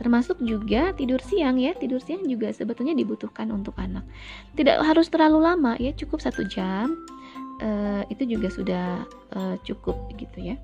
Termasuk 0.00 0.40
juga 0.42 0.96
tidur 0.96 1.20
siang 1.20 1.60
ya. 1.60 1.76
Tidur 1.76 2.00
siang 2.00 2.24
juga 2.24 2.50
sebetulnya 2.50 2.96
dibutuhkan 2.96 3.52
untuk 3.52 3.76
anak. 3.76 4.02
Tidak 4.56 4.80
harus 4.80 5.12
terlalu 5.12 5.44
lama 5.44 5.76
ya 5.76 5.92
cukup 5.92 6.24
satu 6.24 6.42
jam 6.48 6.90
uh, 7.62 8.02
itu 8.10 8.26
juga 8.26 8.48
sudah 8.50 8.86
uh, 9.38 9.56
cukup 9.62 10.10
gitu 10.18 10.52
ya. 10.52 10.58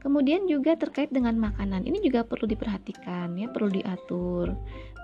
Kemudian 0.00 0.46
juga 0.46 0.78
terkait 0.78 1.10
dengan 1.10 1.34
makanan, 1.34 1.82
ini 1.82 1.98
juga 1.98 2.22
perlu 2.22 2.46
diperhatikan 2.46 3.34
ya, 3.34 3.50
perlu 3.50 3.74
diatur 3.74 4.54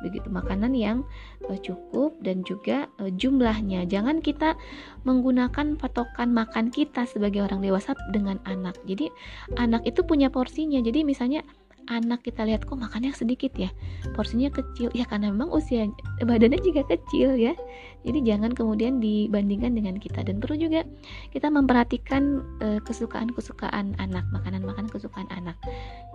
begitu 0.03 0.27
makanan 0.29 0.75
yang 0.75 1.07
uh, 1.47 1.59
cukup 1.63 2.19
dan 2.21 2.43
juga 2.43 2.91
uh, 2.99 3.09
jumlahnya. 3.09 3.87
Jangan 3.87 4.19
kita 4.19 4.59
menggunakan 5.07 5.79
patokan 5.79 6.35
makan 6.35 6.75
kita 6.75 7.07
sebagai 7.07 7.47
orang 7.47 7.63
dewasa 7.63 7.95
dengan 8.11 8.43
anak. 8.45 8.75
Jadi 8.85 9.09
anak 9.57 9.87
itu 9.87 10.03
punya 10.03 10.29
porsinya. 10.29 10.83
Jadi 10.83 11.07
misalnya 11.07 11.47
anak 11.89 12.27
kita 12.27 12.47
lihat 12.47 12.69
kok 12.69 12.79
makannya 12.79 13.11
sedikit 13.15 13.55
ya? 13.59 13.71
Porsinya 14.15 14.53
kecil. 14.53 14.93
Ya 14.95 15.09
karena 15.09 15.33
memang 15.33 15.51
usia 15.51 15.89
badannya 16.23 16.61
juga 16.63 16.87
kecil 16.87 17.35
ya. 17.39 17.55
Jadi 18.03 18.19
jangan 18.27 18.51
kemudian 18.55 18.99
dibandingkan 18.99 19.75
dengan 19.75 19.97
kita. 19.99 20.23
Dan 20.27 20.39
perlu 20.43 20.59
juga 20.59 20.87
kita 21.31 21.51
memperhatikan 21.51 22.43
uh, 22.63 22.81
kesukaan-kesukaan 22.83 23.97
anak 23.99 24.27
makanan-makanan 24.31 24.91
kesukaan 24.91 25.31
anak. 25.33 25.57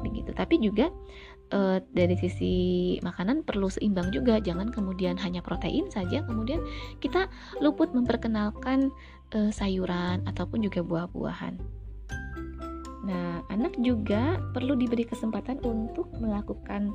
Begitu. 0.03 0.31
Tapi 0.35 0.59
juga 0.59 0.91
uh, 1.55 1.79
dari 1.95 2.15
sisi 2.19 2.55
makanan 3.03 3.43
perlu 3.43 3.71
seimbang 3.71 4.11
juga. 4.11 4.39
Jangan 4.43 4.71
kemudian 4.71 5.15
hanya 5.19 5.43
protein 5.43 5.87
saja. 5.91 6.23
Kemudian 6.23 6.63
kita 7.03 7.27
luput 7.59 7.91
memperkenalkan 7.95 8.91
uh, 9.35 9.51
sayuran 9.51 10.23
ataupun 10.27 10.63
juga 10.63 10.83
buah-buahan 10.83 11.77
Nah, 13.07 13.39
anak 13.47 13.79
juga 13.79 14.35
perlu 14.51 14.75
diberi 14.75 15.07
kesempatan 15.07 15.63
untuk 15.63 16.11
melakukan 16.19 16.91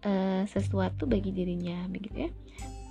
uh, 0.00 0.48
sesuatu 0.48 1.04
bagi 1.04 1.28
dirinya, 1.28 1.84
begitu 1.92 2.24
ya, 2.24 2.30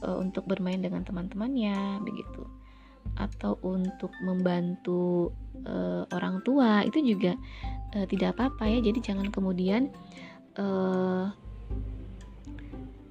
uh, 0.06 0.21
untuk 0.21 0.45
bermain 0.45 0.78
dengan 0.78 1.02
teman-temannya, 1.02 2.06
begitu, 2.06 2.45
atau 3.17 3.58
untuk 3.65 4.13
membantu 4.21 5.34
uh, 5.65 6.06
orang 6.13 6.45
tua 6.45 6.86
itu 6.86 7.02
juga 7.02 7.34
uh, 7.97 8.06
tidak 8.06 8.38
apa-apa 8.38 8.69
ya. 8.69 8.80
Jadi 8.86 9.00
jangan 9.02 9.34
kemudian 9.34 9.89
uh, 10.62 11.34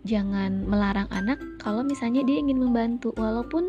jangan 0.07 0.63
melarang 0.65 1.11
anak 1.11 1.43
kalau 1.59 1.83
misalnya 1.83 2.23
dia 2.23 2.39
ingin 2.39 2.63
membantu, 2.63 3.11
walaupun 3.19 3.67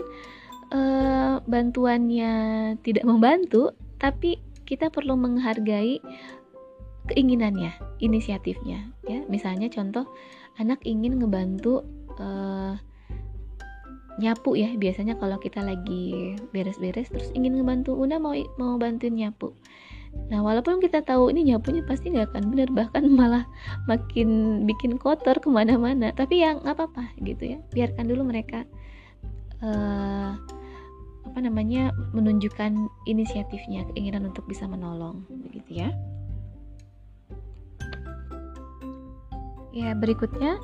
uh, 0.69 1.41
bantuannya 1.49 2.33
tidak 2.85 3.03
membantu, 3.03 3.73
tapi 3.97 4.37
kita 4.65 4.93
perlu 4.93 5.17
menghargai 5.17 5.99
keinginannya, 7.09 7.73
inisiatifnya 7.97 8.93
ya. 9.09 9.19
Misalnya 9.27 9.67
contoh 9.73 10.05
anak 10.61 10.83
ingin 10.85 11.17
ngebantu 11.17 11.81
uh, 12.21 12.77
nyapu 14.21 14.53
ya. 14.53 14.69
Biasanya 14.77 15.17
kalau 15.17 15.41
kita 15.41 15.65
lagi 15.65 16.37
beres-beres 16.53 17.09
terus 17.09 17.33
ingin 17.33 17.57
ngebantu 17.57 17.97
Una 17.97 18.21
mau 18.21 18.37
mau 18.61 18.77
bantuin 18.77 19.17
nyapu. 19.17 19.55
Nah, 20.27 20.43
walaupun 20.43 20.83
kita 20.83 21.07
tahu 21.07 21.31
ini 21.31 21.55
nyapunya 21.55 21.87
pasti 21.87 22.11
nggak 22.11 22.35
akan 22.35 22.51
benar, 22.51 22.69
bahkan 22.75 23.07
malah 23.07 23.47
makin 23.87 24.63
bikin 24.67 24.99
kotor 24.99 25.39
ke 25.39 25.47
mana-mana. 25.47 26.11
Tapi 26.11 26.43
yang 26.43 26.59
nggak 26.59 26.75
apa-apa 26.75 27.15
gitu 27.23 27.55
ya, 27.55 27.57
biarkan 27.71 28.11
dulu 28.11 28.27
mereka 28.27 28.67
uh, 29.63 30.35
apa 31.25 31.39
namanya 31.39 31.93
menunjukkan 32.11 32.89
inisiatifnya 33.05 33.85
keinginan 33.93 34.29
untuk 34.29 34.45
bisa 34.49 34.65
menolong 34.65 35.23
begitu 35.29 35.85
ya. 35.85 35.89
Ya 39.71 39.95
berikutnya 39.95 40.59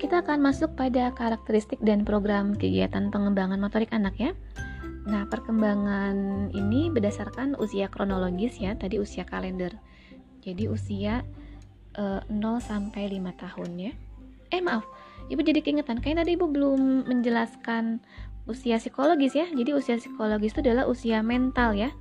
kita 0.00 0.24
akan 0.24 0.40
masuk 0.40 0.72
pada 0.72 1.12
karakteristik 1.12 1.76
dan 1.84 2.08
program 2.08 2.56
kegiatan 2.56 3.12
pengembangan 3.12 3.60
motorik 3.60 3.92
anak 3.92 4.16
ya. 4.16 4.32
Nah 5.04 5.28
perkembangan 5.28 6.48
ini 6.56 6.88
berdasarkan 6.88 7.58
usia 7.60 7.92
kronologis 7.92 8.56
ya 8.56 8.72
tadi 8.80 8.96
usia 8.96 9.28
kalender. 9.28 9.76
Jadi 10.40 10.72
usia 10.72 11.20
uh, 12.00 12.24
eh, 12.24 12.32
0 12.32 12.64
sampai 12.64 13.12
5 13.12 13.42
tahun 13.44 13.70
ya. 13.76 13.92
Eh 14.48 14.64
maaf 14.64 14.88
ibu 15.30 15.40
jadi 15.46 15.62
keingetan 15.62 16.02
kayaknya 16.02 16.26
tadi 16.26 16.32
ibu 16.34 16.50
belum 16.50 17.06
menjelaskan 17.06 18.02
usia 18.50 18.82
psikologis 18.82 19.38
ya. 19.38 19.46
Jadi 19.46 19.70
usia 19.70 19.94
psikologis 19.96 20.50
itu 20.50 20.66
adalah 20.66 20.90
usia 20.90 21.22
mental 21.22 21.78
ya. 21.78 21.94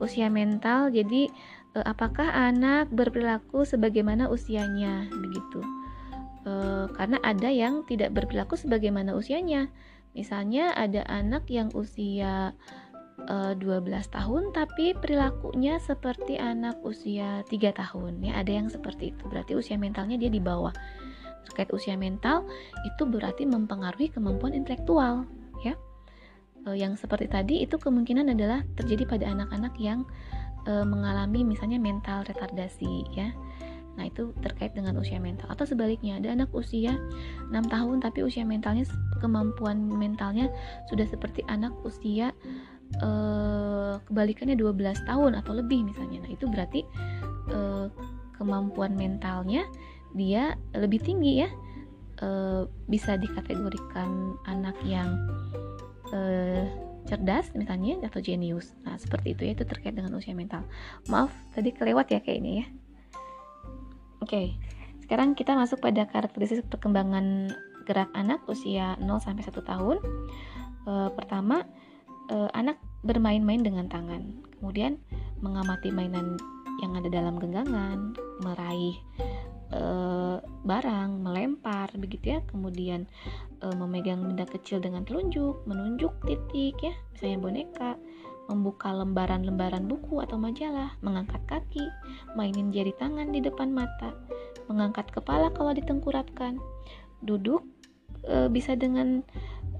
Usia 0.00 0.32
mental 0.32 0.88
jadi 0.88 1.28
e, 1.76 1.78
apakah 1.84 2.32
anak 2.32 2.88
berperilaku 2.88 3.68
sebagaimana 3.68 4.32
usianya 4.32 5.06
begitu. 5.12 5.60
E, 6.48 6.52
karena 6.96 7.20
ada 7.20 7.52
yang 7.52 7.84
tidak 7.84 8.16
berperilaku 8.16 8.56
sebagaimana 8.56 9.12
usianya. 9.12 9.68
Misalnya 10.16 10.72
ada 10.72 11.04
anak 11.06 11.46
yang 11.52 11.68
usia 11.76 12.56
e, 13.28 13.36
12 13.60 13.60
tahun 14.08 14.56
tapi 14.56 14.96
perilakunya 14.96 15.76
seperti 15.76 16.40
anak 16.40 16.80
usia 16.80 17.44
3 17.44 17.52
tahun 17.52 18.24
ya. 18.24 18.40
Ada 18.40 18.52
yang 18.64 18.68
seperti 18.72 19.12
itu. 19.12 19.22
Berarti 19.28 19.52
usia 19.54 19.76
mentalnya 19.76 20.16
dia 20.16 20.32
di 20.32 20.40
bawah 20.40 20.72
terkait 21.42 21.74
usia 21.74 21.98
mental 21.98 22.46
itu 22.86 23.02
berarti 23.02 23.44
mempengaruhi 23.44 24.14
kemampuan 24.14 24.54
intelektual 24.54 25.26
e, 26.66 26.78
yang 26.78 26.94
seperti 26.98 27.26
tadi 27.30 27.54
itu 27.62 27.78
kemungkinan 27.78 28.32
adalah 28.32 28.62
terjadi 28.78 29.04
pada 29.06 29.26
anak-anak 29.30 29.74
yang 29.78 30.06
e, 30.66 30.72
mengalami 30.86 31.42
misalnya 31.42 31.78
mental 31.78 32.22
retardasi 32.26 33.06
ya. 33.14 33.30
Nah 33.92 34.08
itu 34.08 34.32
terkait 34.40 34.72
dengan 34.72 34.96
usia 34.96 35.20
mental. 35.20 35.48
Atau 35.52 35.68
sebaliknya 35.68 36.16
ada 36.16 36.32
anak 36.32 36.48
usia 36.56 36.96
6 37.52 37.52
tahun 37.52 38.00
tapi 38.00 38.24
usia 38.24 38.44
mentalnya 38.46 38.88
kemampuan 39.20 39.84
mentalnya 39.84 40.48
sudah 40.88 41.04
seperti 41.04 41.44
anak 41.48 41.72
usia 41.84 42.32
e, 43.00 43.10
kebalikannya 44.08 44.56
12 44.56 45.08
tahun 45.08 45.32
atau 45.36 45.52
lebih 45.56 45.84
misalnya. 45.84 46.24
Nah 46.24 46.30
itu 46.32 46.48
berarti 46.48 46.80
e, 47.52 47.58
kemampuan 48.40 48.96
mentalnya 48.96 49.68
dia 50.16 50.56
lebih 50.72 51.00
tinggi 51.04 51.44
ya. 51.44 51.50
E, 52.22 52.28
bisa 52.88 53.20
dikategorikan 53.20 54.40
anak 54.48 54.76
yang 54.88 55.20
uh, 56.12 56.64
cerdas 57.08 57.50
misalnya 57.56 57.98
atau 58.06 58.22
jenius. 58.22 58.72
Nah, 58.86 58.94
seperti 58.96 59.34
itu 59.34 59.42
ya 59.48 59.52
itu 59.58 59.64
terkait 59.66 59.96
dengan 59.96 60.14
usia 60.14 60.36
mental. 60.36 60.62
Maaf, 61.10 61.32
tadi 61.52 61.74
kelewat 61.74 62.12
ya 62.12 62.20
kayaknya 62.22 62.64
ya. 62.64 62.66
Oke. 64.22 64.30
Okay. 64.30 64.48
sekarang 65.02 65.34
kita 65.34 65.58
masuk 65.58 65.82
pada 65.82 66.06
karakteristik 66.08 66.70
perkembangan 66.70 67.52
gerak 67.84 68.08
anak 68.14 68.40
usia 68.46 68.94
0 69.02 69.18
sampai 69.18 69.44
1 69.44 69.60
tahun. 69.60 69.98
E, 70.86 70.92
pertama, 71.18 71.66
e, 72.30 72.36
anak 72.54 72.78
bermain-main 73.02 73.60
dengan 73.60 73.90
tangan. 73.90 74.22
Kemudian 74.56 75.02
mengamati 75.42 75.90
mainan 75.90 76.38
yang 76.80 76.94
ada 76.96 77.10
dalam 77.10 77.36
genggaman, 77.36 78.14
meraih 78.40 78.96
e, 79.72 79.82
barang, 80.44 81.10
melempar 81.24 81.88
begitu 81.96 82.38
ya. 82.38 82.40
Kemudian 82.46 83.08
e, 83.64 83.66
memegang 83.72 84.22
benda 84.22 84.44
kecil 84.44 84.78
dengan 84.78 85.02
telunjuk, 85.08 85.64
menunjuk 85.64 86.12
titik 86.28 86.76
ya, 86.84 86.94
misalnya 87.16 87.38
boneka, 87.40 87.90
membuka 88.52 88.92
lembaran-lembaran 88.92 89.88
buku 89.88 90.20
atau 90.20 90.36
majalah, 90.36 90.92
mengangkat 91.00 91.40
kaki, 91.48 91.84
mainin 92.36 92.68
jari 92.68 92.92
tangan 93.00 93.32
di 93.32 93.40
depan 93.40 93.72
mata, 93.72 94.12
mengangkat 94.68 95.08
kepala 95.08 95.48
kalau 95.56 95.72
ditengkurapkan, 95.72 96.60
duduk 97.24 97.64
e, 98.28 98.52
bisa 98.52 98.76
dengan 98.76 99.24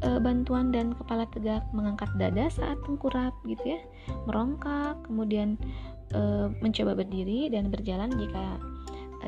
e, 0.00 0.09
bantuan 0.18 0.72
dan 0.72 0.96
kepala 0.96 1.28
tegak, 1.28 1.62
mengangkat 1.76 2.09
dada 2.16 2.48
saat 2.48 2.81
tengkurap 2.88 3.37
gitu 3.44 3.76
ya, 3.76 3.81
merongkak, 4.24 4.96
kemudian 5.07 5.61
mencoba 6.61 6.92
berdiri 6.92 7.48
dan 7.48 7.72
berjalan 7.72 8.12
jika 8.20 8.61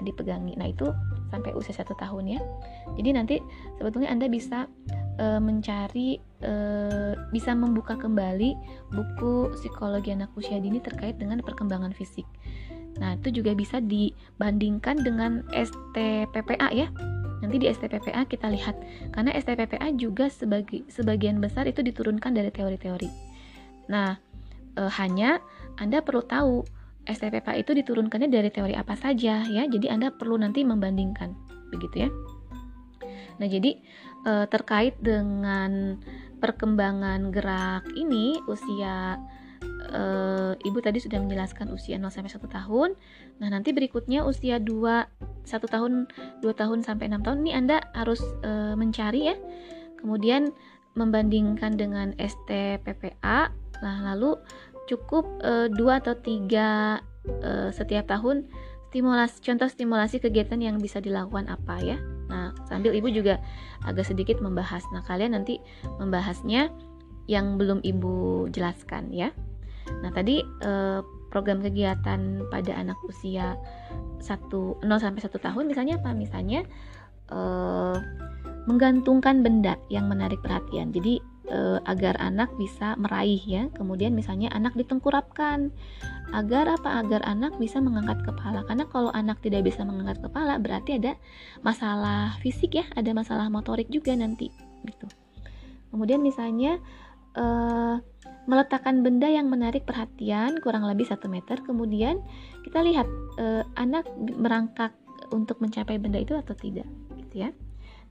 dipegangi. 0.02 0.56
Nah 0.58 0.70
itu 0.70 0.90
sampai 1.30 1.54
usia 1.54 1.74
satu 1.74 1.94
tahun 1.98 2.38
ya. 2.38 2.40
Jadi 2.94 3.10
nanti 3.14 3.36
sebetulnya 3.78 4.10
anda 4.10 4.26
bisa 4.30 4.70
e, 5.18 5.26
mencari 5.38 6.18
e, 6.42 6.52
bisa 7.30 7.54
membuka 7.54 7.98
kembali 7.98 8.54
buku 8.94 9.54
psikologi 9.58 10.14
anak 10.14 10.30
usia 10.38 10.58
dini 10.58 10.78
terkait 10.78 11.18
dengan 11.18 11.42
perkembangan 11.42 11.94
fisik. 11.94 12.26
Nah, 12.94 13.18
itu 13.18 13.42
juga 13.42 13.58
bisa 13.58 13.82
dibandingkan 13.82 15.02
dengan 15.02 15.42
STPPA 15.50 16.70
ya. 16.70 16.86
Nanti 17.42 17.56
di 17.58 17.66
STPPA 17.66 18.24
kita 18.30 18.46
lihat 18.48 18.78
karena 19.10 19.34
STPPA 19.34 19.90
juga 19.98 20.30
sebagai 20.30 20.86
sebagian 20.86 21.42
besar 21.42 21.66
itu 21.66 21.82
diturunkan 21.82 22.30
dari 22.30 22.54
teori-teori. 22.54 23.10
Nah, 23.90 24.14
e, 24.78 24.82
hanya 25.02 25.42
Anda 25.74 26.00
perlu 26.06 26.22
tahu 26.22 26.62
STPPA 27.04 27.60
itu 27.60 27.76
diturunkannya 27.76 28.28
dari 28.32 28.48
teori 28.48 28.74
apa 28.76 28.96
saja 28.96 29.44
ya. 29.44 29.62
Jadi 29.68 29.86
Anda 29.88 30.12
perlu 30.12 30.40
nanti 30.40 30.64
membandingkan 30.64 31.36
begitu 31.68 32.08
ya. 32.08 32.10
Nah, 33.34 33.50
jadi 33.50 33.76
e, 34.24 34.32
terkait 34.46 34.94
dengan 35.02 35.98
perkembangan 36.38 37.32
gerak 37.34 37.88
ini 37.96 38.38
usia 38.46 39.18
uh, 39.92 40.52
ibu 40.60 40.78
tadi 40.84 41.00
sudah 41.00 41.16
menjelaskan 41.20 41.72
usia 41.72 41.96
0 41.96 42.12
sampai 42.12 42.32
1 42.32 42.44
tahun. 42.48 42.90
Nah, 43.40 43.48
nanti 43.48 43.72
berikutnya 43.72 44.24
usia 44.24 44.60
2 44.60 44.68
1 44.68 45.48
tahun, 45.48 45.92
2 46.40 46.60
tahun 46.60 46.78
sampai 46.84 47.08
6 47.08 47.24
tahun 47.24 47.38
ini 47.44 47.52
Anda 47.56 47.76
harus 47.96 48.20
uh, 48.44 48.76
mencari 48.76 49.32
ya. 49.32 49.36
Kemudian 50.00 50.52
membandingkan 50.94 51.74
dengan 51.74 52.14
STPPA. 52.20 53.50
Nah, 53.82 53.96
lalu 54.14 54.38
cukup 54.86 55.24
uh, 55.44 55.68
2 55.72 56.00
atau 56.00 56.14
3 56.16 56.24
uh, 56.24 57.70
setiap 57.72 58.04
tahun 58.08 58.48
stimulasi 58.94 59.42
contoh 59.42 59.66
stimulasi 59.66 60.22
kegiatan 60.22 60.62
yang 60.62 60.78
bisa 60.78 61.02
dilakukan 61.02 61.50
apa 61.50 61.82
ya. 61.82 61.98
Nah, 62.30 62.54
sambil 62.70 62.94
Ibu 62.94 63.10
juga 63.10 63.42
agak 63.82 64.06
sedikit 64.06 64.38
membahas. 64.38 64.86
Nah, 64.94 65.02
kalian 65.02 65.34
nanti 65.34 65.58
membahasnya 65.98 66.70
yang 67.26 67.58
belum 67.58 67.82
Ibu 67.82 68.46
jelaskan 68.54 69.10
ya. 69.10 69.34
Nah, 69.98 70.14
tadi 70.14 70.46
eh, 70.46 71.00
program 71.26 71.58
kegiatan 71.58 72.46
pada 72.54 72.72
anak 72.78 72.94
usia 73.02 73.58
1 74.22 74.30
0 74.30 74.86
sampai 74.86 75.20
1 75.26 75.42
tahun 75.42 75.64
misalnya 75.66 75.98
apa? 75.98 76.14
Misalnya 76.14 76.62
eh, 77.34 77.96
menggantungkan 78.70 79.42
benda 79.42 79.74
yang 79.90 80.06
menarik 80.06 80.38
perhatian. 80.38 80.94
Jadi 80.94 81.18
eh, 81.48 81.78
agar 81.84 82.16
anak 82.20 82.52
bisa 82.56 82.94
meraih 82.96 83.40
ya. 83.40 83.68
Kemudian 83.76 84.12
misalnya 84.12 84.52
anak 84.52 84.76
ditengkurapkan. 84.76 85.72
Agar 86.32 86.66
apa? 86.66 87.04
Agar 87.04 87.22
anak 87.24 87.56
bisa 87.60 87.78
mengangkat 87.78 88.24
kepala. 88.24 88.64
Karena 88.64 88.84
kalau 88.88 89.10
anak 89.14 89.40
tidak 89.44 89.64
bisa 89.68 89.84
mengangkat 89.86 90.20
kepala 90.24 90.58
berarti 90.58 90.98
ada 90.98 91.14
masalah 91.62 92.36
fisik 92.40 92.76
ya, 92.76 92.84
ada 92.96 93.10
masalah 93.14 93.46
motorik 93.52 93.88
juga 93.92 94.12
nanti 94.16 94.50
gitu. 94.84 95.06
Kemudian 95.94 96.20
misalnya 96.26 96.82
uh, 97.38 98.02
meletakkan 98.44 99.00
benda 99.00 99.28
yang 99.28 99.48
menarik 99.48 99.88
perhatian 99.88 100.60
kurang 100.60 100.84
lebih 100.84 101.08
satu 101.08 101.32
meter 101.32 101.60
kemudian 101.64 102.20
kita 102.60 102.84
lihat 102.84 103.08
uh, 103.40 103.64
anak 103.80 104.04
merangkak 104.18 104.92
untuk 105.32 105.58
mencapai 105.64 105.96
benda 105.96 106.20
itu 106.20 106.36
atau 106.36 106.52
tidak 106.52 106.84
gitu 107.16 107.48
ya 107.48 107.50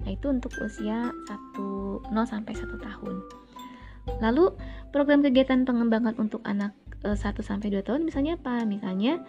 nah 0.04 0.12
itu 0.12 0.28
untuk 0.30 0.52
usia 0.60 1.12
1 1.56 2.12
0 2.12 2.12
sampai 2.28 2.54
1 2.54 2.68
tahun. 2.80 3.16
Lalu 4.20 4.52
program 4.92 5.24
kegiatan 5.24 5.63
pengembangan 5.63 6.20
untuk 6.20 6.44
anak 6.44 6.76
uh, 7.08 7.16
1 7.16 7.39
sampai 7.39 7.72
2 7.72 7.88
tahun 7.88 8.04
misalnya 8.04 8.36
apa? 8.36 8.68
Misalnya 8.68 9.24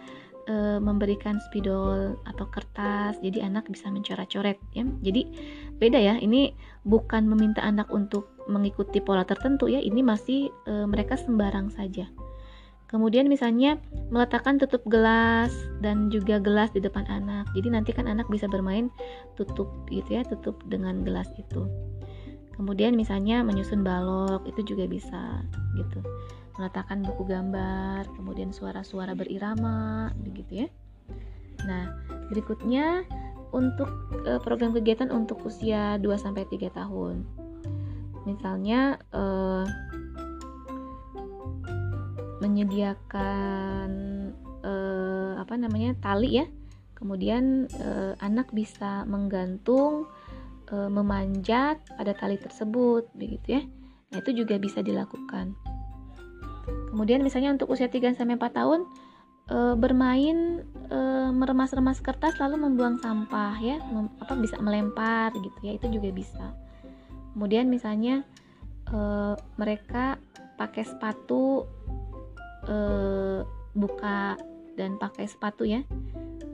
uh, 0.51 0.79
memberikan 0.83 1.39
spidol 1.47 2.19
atau 2.27 2.45
kertas 2.51 3.15
jadi 3.23 3.47
anak 3.47 3.71
bisa 3.71 3.87
mencoret-coret 3.87 4.59
ya. 4.75 4.83
Jadi 5.03 5.21
beda 5.79 5.99
ya 5.99 6.15
ini 6.19 6.51
bukan 6.83 7.27
meminta 7.27 7.63
anak 7.63 7.87
untuk 7.89 8.35
mengikuti 8.45 9.01
pola 9.01 9.25
tertentu 9.25 9.65
ya 9.65 9.81
ini 9.81 10.05
masih 10.05 10.53
e, 10.69 10.85
mereka 10.85 11.17
sembarang 11.17 11.73
saja 11.73 12.05
kemudian 12.85 13.25
misalnya 13.25 13.81
meletakkan 14.13 14.61
tutup 14.61 14.85
gelas 14.85 15.51
dan 15.81 16.13
juga 16.13 16.37
gelas 16.37 16.69
di 16.71 16.81
depan 16.81 17.05
anak. 17.09 17.49
Jadi 17.57 17.67
nanti 17.73 17.91
kan 17.91 18.05
anak 18.05 18.29
bisa 18.29 18.45
bermain 18.45 18.93
tutup 19.33 19.69
gitu 19.89 20.19
ya 20.19 20.21
tutup 20.25 20.61
dengan 20.69 21.01
gelas 21.01 21.29
itu. 21.35 21.65
Kemudian 22.55 22.95
misalnya 22.95 23.43
menyusun 23.43 23.83
balok 23.83 24.47
itu 24.47 24.75
juga 24.75 24.87
bisa 24.87 25.43
gitu. 25.75 25.99
Meletakkan 26.55 27.03
buku 27.03 27.27
gambar 27.27 28.07
kemudian 28.15 28.55
suara-suara 28.55 29.11
berirama 29.11 30.15
begitu 30.23 30.65
ya. 30.65 30.67
Nah 31.67 31.91
berikutnya 32.31 33.03
untuk 33.51 33.91
e, 34.23 34.39
program 34.39 34.71
kegiatan 34.71 35.11
untuk 35.11 35.43
usia 35.43 35.99
2 35.99 36.07
sampai 36.15 36.47
3 36.47 36.71
tahun. 36.71 37.27
Misalnya 38.25 38.97
uh, 39.13 39.63
menyediakan 42.43 43.89
uh, 44.65 45.39
apa 45.39 45.53
namanya 45.55 45.95
tali 46.01 46.41
ya. 46.41 46.45
Kemudian 46.95 47.67
uh, 47.79 48.15
anak 48.23 48.51
bisa 48.55 49.03
menggantung 49.07 50.07
uh, 50.71 50.89
memanjat 50.91 51.79
pada 51.95 52.15
tali 52.15 52.39
tersebut 52.39 53.07
begitu 53.15 53.59
ya. 53.59 53.61
Nah 54.11 54.17
itu 54.23 54.31
juga 54.43 54.55
bisa 54.59 54.79
dilakukan. 54.79 55.55
Kemudian 56.65 57.21
misalnya 57.21 57.53
untuk 57.53 57.69
usia 57.69 57.91
3 57.91 58.15
sampai 58.15 58.39
4 58.39 58.51
tahun 58.55 58.81
bermain 59.77 60.65
meremas-remas 61.29 62.01
kertas 62.01 62.41
lalu 62.41 62.65
membuang 62.65 62.97
sampah 62.97 63.53
ya 63.61 63.77
mem, 63.93 64.09
apa 64.17 64.33
bisa 64.41 64.57
melempar 64.57 65.29
gitu 65.37 65.59
ya 65.61 65.77
itu 65.77 65.85
juga 65.93 66.09
bisa. 66.09 66.57
Kemudian 67.37 67.69
misalnya 67.69 68.25
mereka 69.53 70.17
pakai 70.57 70.81
sepatu 70.89 71.69
uh, 72.67 73.41
buka 73.73 74.39
dan 74.75 74.99
pakai 74.99 75.25
sepatu 75.25 75.63
ya 75.63 75.81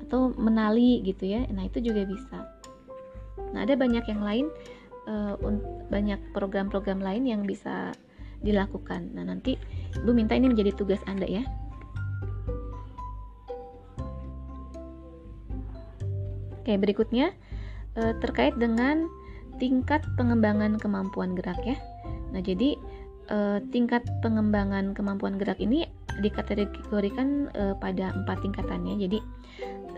atau 0.08 0.32
menali 0.36 1.02
gitu 1.08 1.26
ya. 1.26 1.48
Nah 1.50 1.66
itu 1.66 1.80
juga 1.82 2.06
bisa. 2.06 2.46
Nah 3.52 3.64
ada 3.64 3.76
banyak 3.76 4.06
yang 4.08 4.22
lain 4.22 4.46
uh, 5.08 5.36
banyak 5.90 6.20
program-program 6.36 7.02
lain 7.02 7.26
yang 7.28 7.42
bisa 7.48 7.96
dilakukan. 8.42 9.12
Nah 9.16 9.26
nanti 9.26 9.58
ibu 9.98 10.12
minta 10.12 10.38
ini 10.38 10.52
menjadi 10.52 10.74
tugas 10.76 11.02
anda 11.08 11.26
ya. 11.26 11.44
Oke, 16.62 16.78
berikutnya 16.78 17.34
terkait 18.22 18.56
dengan 18.56 19.10
tingkat 19.58 20.06
pengembangan 20.18 20.78
kemampuan 20.78 21.34
gerak 21.38 21.58
ya. 21.66 21.78
Nah, 22.32 22.40
jadi 22.40 22.80
eh, 23.32 23.60
tingkat 23.72 24.04
pengembangan 24.20 24.92
kemampuan 24.92 25.40
gerak 25.40 25.64
ini 25.64 25.88
dikategorikan 26.20 27.48
eh, 27.56 27.76
pada 27.80 28.12
empat 28.12 28.44
tingkatannya. 28.44 29.00
Jadi 29.00 29.20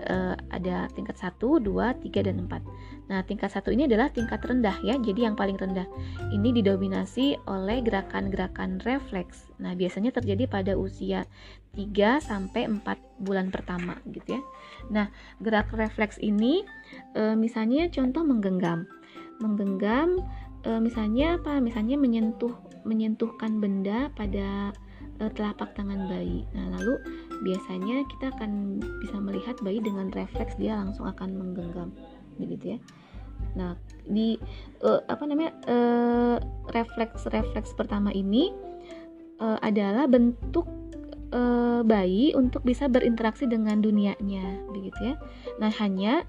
eh, 0.06 0.36
ada 0.54 0.86
tingkat 0.94 1.18
1, 1.18 1.42
2, 1.42 1.66
3 1.66 2.28
dan 2.30 2.46
4. 2.46 3.10
Nah, 3.12 3.20
tingkat 3.28 3.52
satu 3.52 3.74
ini 3.74 3.90
adalah 3.90 4.08
tingkat 4.14 4.40
rendah 4.46 4.78
ya. 4.86 4.96
Jadi 5.02 5.28
yang 5.28 5.36
paling 5.36 5.58
rendah. 5.58 5.90
Ini 6.32 6.50
didominasi 6.62 7.36
oleh 7.50 7.84
gerakan-gerakan 7.84 8.80
refleks. 8.86 9.50
Nah, 9.60 9.76
biasanya 9.76 10.16
terjadi 10.16 10.48
pada 10.48 10.78
usia 10.80 11.28
3 11.74 12.22
sampai 12.22 12.70
4 12.70 12.86
bulan 13.20 13.50
pertama 13.50 13.98
gitu 14.08 14.38
ya. 14.38 14.42
Nah, 14.94 15.10
gerak 15.42 15.74
refleks 15.74 16.22
ini 16.22 16.62
e, 17.18 17.34
misalnya 17.34 17.90
contoh 17.90 18.22
menggenggam 18.22 18.86
menggenggam 19.42 20.22
e, 20.62 20.70
misalnya 20.78 21.42
apa 21.42 21.58
misalnya 21.58 21.98
menyentuh 21.98 22.54
menyentuhkan 22.84 23.60
benda 23.60 24.12
pada 24.16 24.72
e, 25.20 25.24
telapak 25.34 25.76
tangan 25.76 26.08
bayi. 26.08 26.48
Nah 26.56 26.80
lalu 26.80 27.00
biasanya 27.44 28.08
kita 28.08 28.32
akan 28.36 28.80
bisa 29.04 29.18
melihat 29.20 29.56
bayi 29.60 29.84
dengan 29.84 30.10
refleks 30.16 30.56
dia 30.56 30.80
langsung 30.80 31.06
akan 31.08 31.36
menggenggam 31.36 31.92
begitu 32.40 32.78
ya. 32.78 32.80
Nah 33.54 33.78
di 34.08 34.40
uh, 34.82 35.04
apa 35.08 35.24
namanya 35.28 35.54
uh, 35.68 36.38
refleks 36.72 37.28
refleks 37.30 37.76
pertama 37.76 38.10
ini 38.16 38.50
uh, 39.44 39.60
adalah 39.62 40.08
bentuk 40.08 40.66
uh, 41.36 41.82
bayi 41.86 42.32
untuk 42.34 42.64
bisa 42.64 42.88
berinteraksi 42.88 43.46
dengan 43.46 43.84
dunianya 43.84 44.64
begitu 44.72 45.14
ya. 45.14 45.16
Nah 45.60 45.72
hanya 45.84 46.24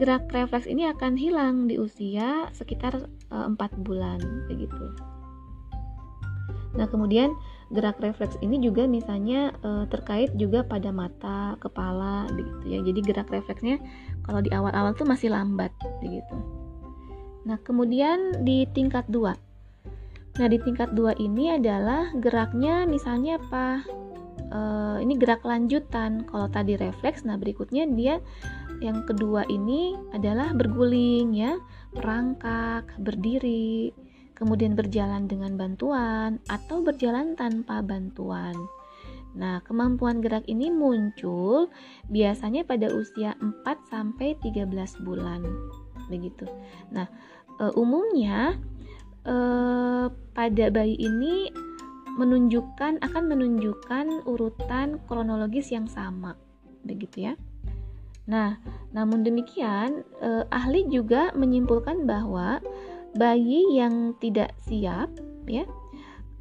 gerak 0.00 0.28
refleks 0.32 0.66
ini 0.66 0.88
akan 0.90 1.14
hilang 1.14 1.68
di 1.70 1.78
usia 1.78 2.48
sekitar 2.56 3.06
empat 3.30 3.72
uh, 3.76 3.80
bulan 3.84 4.20
begitu 4.50 5.13
nah 6.74 6.90
kemudian 6.90 7.34
gerak 7.72 7.98
refleks 8.02 8.36
ini 8.44 8.60
juga 8.60 8.84
misalnya 8.84 9.54
uh, 9.62 9.86
terkait 9.88 10.30
juga 10.36 10.62
pada 10.66 10.90
mata 10.90 11.54
kepala 11.62 12.28
begitu 12.34 12.64
ya 12.66 12.78
jadi 12.82 13.00
gerak 13.02 13.28
refleksnya 13.30 13.78
kalau 14.26 14.42
di 14.44 14.50
awal-awal 14.52 14.92
tuh 14.92 15.06
masih 15.06 15.32
lambat 15.32 15.70
begitu 16.02 16.34
Nah, 17.44 17.60
kemudian 17.60 18.40
di 18.42 18.64
tingkat 18.72 19.04
2. 19.12 19.36
Nah, 20.40 20.48
di 20.48 20.58
tingkat 20.58 20.96
2 20.96 21.14
ini 21.20 21.54
adalah 21.54 22.10
geraknya 22.16 22.88
misalnya 22.88 23.38
apa? 23.38 23.84
E, 24.48 24.60
ini 25.04 25.14
gerak 25.20 25.44
lanjutan. 25.44 26.24
Kalau 26.26 26.48
tadi 26.48 26.74
refleks, 26.74 27.22
nah 27.22 27.36
berikutnya 27.36 27.84
dia 27.92 28.18
yang 28.82 29.06
kedua 29.06 29.46
ini 29.46 29.94
adalah 30.10 30.50
berguling 30.50 31.36
ya, 31.36 31.54
merangkak, 31.94 32.90
berdiri, 32.98 33.94
kemudian 34.34 34.74
berjalan 34.74 35.30
dengan 35.30 35.54
bantuan 35.54 36.42
atau 36.50 36.82
berjalan 36.82 37.38
tanpa 37.38 37.80
bantuan. 37.80 38.54
Nah, 39.34 39.58
kemampuan 39.66 40.22
gerak 40.22 40.46
ini 40.46 40.70
muncul 40.70 41.66
biasanya 42.06 42.62
pada 42.62 42.86
usia 42.94 43.34
4 43.42 43.66
sampai 43.90 44.38
13 44.38 44.70
bulan. 45.02 45.42
Begitu. 46.06 46.46
Nah, 46.94 47.10
e, 47.58 47.64
umumnya 47.74 48.54
e, 49.26 49.36
pada 50.10 50.64
bayi 50.70 50.94
ini 50.94 51.50
menunjukkan 52.14 53.02
akan 53.02 53.24
menunjukkan 53.26 54.22
urutan 54.30 55.02
kronologis 55.10 55.74
yang 55.74 55.90
sama 55.90 56.38
begitu 56.86 57.26
ya. 57.26 57.34
Nah, 58.24 58.56
namun 58.94 59.26
demikian 59.26 60.06
e, 60.22 60.46
ahli 60.48 60.86
juga 60.88 61.34
menyimpulkan 61.34 62.06
bahwa 62.06 62.62
bayi 63.14 63.78
yang 63.78 64.18
tidak 64.18 64.50
siap 64.66 65.10
ya 65.46 65.64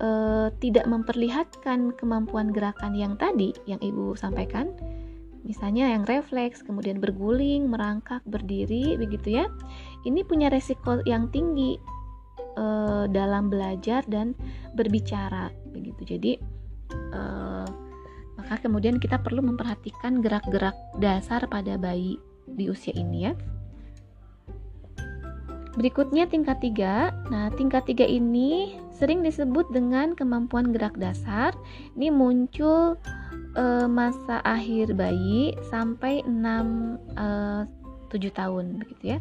e, 0.01 0.09
tidak 0.57 0.85
memperlihatkan 0.89 1.93
kemampuan 1.95 2.49
gerakan 2.49 2.97
yang 2.97 3.13
tadi 3.19 3.53
yang 3.69 3.79
ibu 3.83 4.17
sampaikan 4.17 4.73
misalnya 5.43 5.91
yang 5.91 6.07
refleks, 6.07 6.63
kemudian 6.63 7.03
berguling, 7.03 7.67
merangkak, 7.67 8.23
berdiri, 8.23 8.95
begitu 8.95 9.43
ya. 9.43 9.45
Ini 10.07 10.23
punya 10.23 10.47
resiko 10.47 11.03
yang 11.03 11.29
tinggi 11.29 11.75
e, 12.55 12.65
dalam 13.11 13.51
belajar 13.51 14.07
dan 14.07 14.33
berbicara, 14.73 15.51
begitu. 15.75 16.15
Jadi 16.15 16.31
e, 17.11 17.21
maka 18.39 18.55
kemudian 18.59 18.97
kita 18.99 19.19
perlu 19.19 19.43
memperhatikan 19.43 20.23
gerak-gerak 20.23 20.75
dasar 20.99 21.45
pada 21.51 21.75
bayi 21.75 22.17
di 22.47 22.71
usia 22.71 22.95
ini 22.95 23.27
ya. 23.29 23.35
Berikutnya 25.73 26.29
tingkat 26.29 26.61
tiga. 26.61 27.09
Nah, 27.33 27.49
tingkat 27.57 27.89
tiga 27.89 28.05
ini 28.05 28.77
sering 28.93 29.25
disebut 29.25 29.73
dengan 29.73 30.13
kemampuan 30.13 30.69
gerak 30.69 30.93
dasar. 31.01 31.57
Ini 31.97 32.13
muncul 32.13 32.93
uh, 33.57 33.87
masa 33.89 34.37
akhir 34.45 34.93
bayi 34.93 35.57
sampai 35.73 36.21
6 36.29 37.17
uh, 37.17 37.65
7 38.13 38.37
tahun 38.37 38.77
begitu 38.77 39.17
ya. 39.17 39.19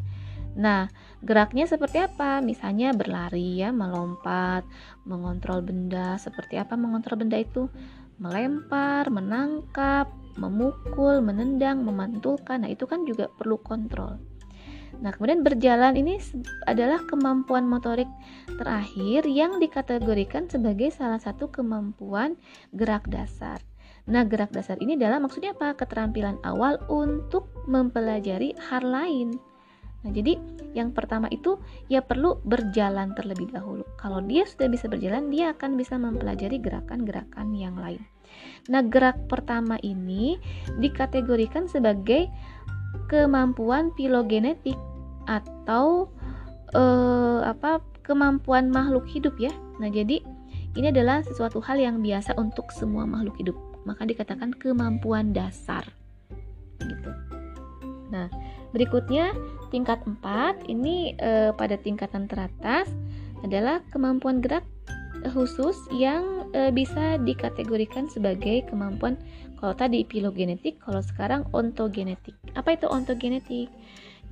Nah, 0.53 0.93
geraknya 1.25 1.65
seperti 1.65 2.05
apa? 2.05 2.45
Misalnya 2.45 2.93
berlari 2.93 3.65
ya, 3.65 3.73
melompat, 3.73 4.69
mengontrol 5.09 5.65
benda. 5.65 6.21
Seperti 6.21 6.61
apa 6.61 6.77
mengontrol 6.77 7.25
benda 7.25 7.41
itu? 7.41 7.73
Melempar, 8.21 9.09
menangkap, 9.09 10.13
memukul, 10.37 11.25
menendang, 11.25 11.81
memantulkan. 11.81 12.69
Nah, 12.69 12.71
itu 12.71 12.85
kan 12.85 13.09
juga 13.09 13.33
perlu 13.33 13.57
kontrol. 13.65 14.32
Nah, 15.03 15.11
kemudian 15.11 15.43
berjalan 15.43 15.99
ini 15.99 16.23
adalah 16.71 17.03
kemampuan 17.11 17.67
motorik 17.67 18.07
terakhir 18.47 19.27
yang 19.27 19.59
dikategorikan 19.59 20.47
sebagai 20.47 20.95
salah 20.95 21.19
satu 21.19 21.51
kemampuan 21.51 22.39
gerak 22.71 23.11
dasar. 23.11 23.59
Nah, 24.07 24.23
gerak 24.23 24.55
dasar 24.55 24.79
ini 24.79 24.95
adalah 24.95 25.19
maksudnya 25.19 25.59
apa? 25.59 25.75
Keterampilan 25.75 26.39
awal 26.47 26.79
untuk 26.87 27.51
mempelajari 27.67 28.55
hal 28.71 28.87
lain. 28.87 29.35
Nah, 30.03 30.11
jadi 30.11 30.39
yang 30.75 30.91
pertama 30.91 31.31
itu 31.31 31.59
ya 31.87 32.03
perlu 32.03 32.39
berjalan 32.43 33.15
terlebih 33.15 33.51
dahulu. 33.55 33.87
Kalau 33.99 34.23
dia 34.23 34.47
sudah 34.47 34.67
bisa 34.67 34.87
berjalan, 34.91 35.31
dia 35.31 35.55
akan 35.55 35.79
bisa 35.79 35.99
mempelajari 35.99 36.59
gerakan-gerakan 36.59 37.55
yang 37.55 37.79
lain. 37.79 38.03
Nah, 38.71 38.83
gerak 38.87 39.31
pertama 39.31 39.79
ini 39.83 40.39
dikategorikan 40.79 41.71
sebagai 41.71 42.27
kemampuan 43.07 43.95
filogenetik 43.95 44.79
atau 45.27 46.11
eh, 46.75 47.41
apa 47.47 47.83
kemampuan 48.03 48.69
makhluk 48.71 49.07
hidup 49.07 49.35
ya. 49.39 49.53
Nah, 49.79 49.89
jadi 49.89 50.23
ini 50.73 50.87
adalah 50.89 51.21
sesuatu 51.23 51.61
hal 51.61 51.79
yang 51.79 52.01
biasa 52.01 52.35
untuk 52.41 52.73
semua 52.73 53.05
makhluk 53.05 53.37
hidup 53.39 53.57
maka 53.85 54.07
dikatakan 54.07 54.55
kemampuan 54.55 55.35
dasar 55.35 55.83
gitu. 56.83 57.11
Nah, 58.11 58.29
berikutnya 58.75 59.33
tingkat 59.73 60.03
4 60.05 60.69
ini 60.69 61.17
e, 61.17 61.55
pada 61.55 61.79
tingkatan 61.79 62.29
teratas 62.29 62.91
adalah 63.43 63.81
kemampuan 63.91 64.43
gerak 64.43 64.67
khusus 65.31 65.79
yang 65.95 66.51
e, 66.53 66.71
bisa 66.75 67.19
dikategorikan 67.23 68.11
sebagai 68.11 68.67
kemampuan 68.69 69.17
kalau 69.63 69.79
tadi 69.79 70.03
filogenetik, 70.03 70.83
kalau 70.83 70.99
sekarang 70.99 71.47
ontogenetik. 71.55 72.35
Apa 72.59 72.75
itu 72.75 72.91
ontogenetik? 72.91 73.71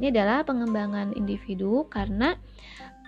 Ini 0.00 0.16
adalah 0.16 0.48
pengembangan 0.48 1.12
individu 1.12 1.84
karena 1.92 2.40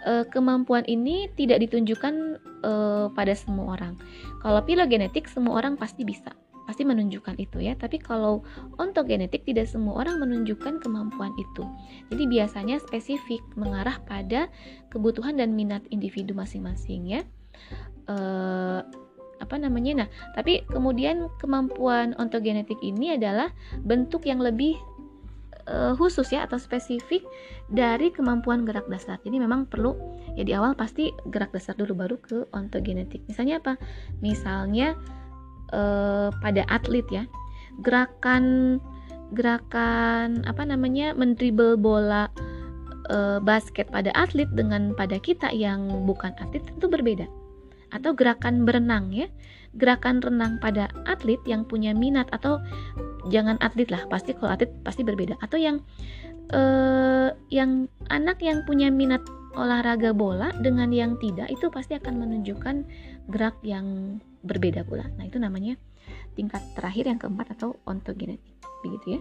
e, 0.05 0.29
kemampuan 0.29 0.85
ini 0.85 1.33
tidak 1.33 1.65
ditunjukkan 1.65 2.15
e, 2.61 2.73
pada 3.17 3.33
semua 3.33 3.81
orang. 3.81 3.97
Kalau 4.45 4.61
filogenetik 4.69 5.25
semua 5.25 5.65
orang 5.65 5.81
pasti 5.81 6.05
bisa, 6.05 6.37
pasti 6.69 6.85
menunjukkan 6.85 7.41
itu 7.41 7.65
ya. 7.65 7.73
Tapi 7.81 7.97
kalau 7.97 8.45
ontogenetik 8.77 9.49
tidak 9.49 9.73
semua 9.73 10.05
orang 10.05 10.21
menunjukkan 10.21 10.85
kemampuan 10.85 11.33
itu. 11.41 11.65
Jadi 12.13 12.29
biasanya 12.29 12.77
spesifik 12.85 13.41
mengarah 13.57 13.97
pada 14.05 14.53
kebutuhan 14.93 15.41
dan 15.41 15.57
minat 15.57 15.81
individu 15.89 16.37
masing-masing 16.37 17.09
ya. 17.09 17.21
E, 18.05 18.17
apa 19.43 19.59
namanya? 19.59 20.07
Nah, 20.07 20.09
tapi 20.39 20.63
kemudian 20.71 21.27
kemampuan 21.43 22.15
ontogenetik 22.15 22.79
ini 22.79 23.19
adalah 23.19 23.51
bentuk 23.83 24.23
yang 24.23 24.39
lebih 24.39 24.79
uh, 25.69 25.93
khusus 25.99 26.31
ya 26.33 26.47
atau 26.47 26.59
spesifik 26.59 27.23
dari 27.71 28.11
kemampuan 28.11 28.65
gerak 28.67 28.87
dasar. 28.89 29.19
Jadi 29.23 29.39
memang 29.43 29.67
perlu 29.67 29.95
ya 30.35 30.43
di 30.43 30.53
awal 30.57 30.75
pasti 30.75 31.11
gerak 31.31 31.53
dasar 31.53 31.77
dulu 31.79 31.95
baru 31.95 32.17
ke 32.19 32.47
ontogenetik. 32.55 33.23
Misalnya 33.27 33.59
apa? 33.63 33.75
Misalnya 34.23 34.95
uh, 35.75 36.31
pada 36.41 36.63
atlet 36.71 37.07
ya. 37.11 37.25
Gerakan 37.81 38.77
gerakan 39.33 40.45
apa 40.45 40.63
namanya 40.69 41.17
mendribble 41.17 41.81
bola 41.81 42.29
uh, 43.09 43.41
basket 43.41 43.89
pada 43.89 44.13
atlet 44.13 44.49
dengan 44.53 44.93
pada 44.93 45.17
kita 45.17 45.49
yang 45.51 45.89
bukan 46.05 46.37
atlet 46.39 46.63
tentu 46.69 46.87
berbeda. 46.87 47.25
Atau 47.93 48.17
gerakan 48.17 48.65
berenang 48.65 49.13
ya. 49.13 49.29
Gerakan 49.77 50.21
renang 50.21 50.61
pada 50.61 50.89
atlet 51.05 51.41
yang 51.49 51.65
punya 51.65 51.93
minat 51.97 52.29
atau 52.33 52.61
jangan 53.29 53.57
atlet 53.61 53.89
lah 53.89 54.05
pasti 54.09 54.33
kalau 54.37 54.53
atlet 54.57 54.73
pasti 54.85 55.05
berbeda. 55.05 55.37
Atau 55.41 55.61
yang 55.61 55.85
uh, 56.53 57.31
yang 57.49 57.89
anak 58.09 58.41
yang 58.41 58.65
punya 58.65 58.89
minat 58.93 59.23
olahraga 59.53 60.17
bola 60.17 60.49
dengan 60.65 60.89
yang 60.89 61.21
tidak 61.21 61.53
itu 61.53 61.69
pasti 61.69 61.93
akan 61.97 62.25
menunjukkan 62.25 62.77
gerak 63.29 63.57
yang 63.65 64.19
berbeda 64.43 64.85
pula. 64.85 65.07
Nah 65.21 65.29
itu 65.29 65.37
namanya 65.37 65.77
tingkat 66.35 66.65
terakhir 66.73 67.09
yang 67.09 67.21
keempat 67.21 67.53
atau 67.57 67.77
ontogenetik. 67.85 68.57
Begitu 68.81 69.21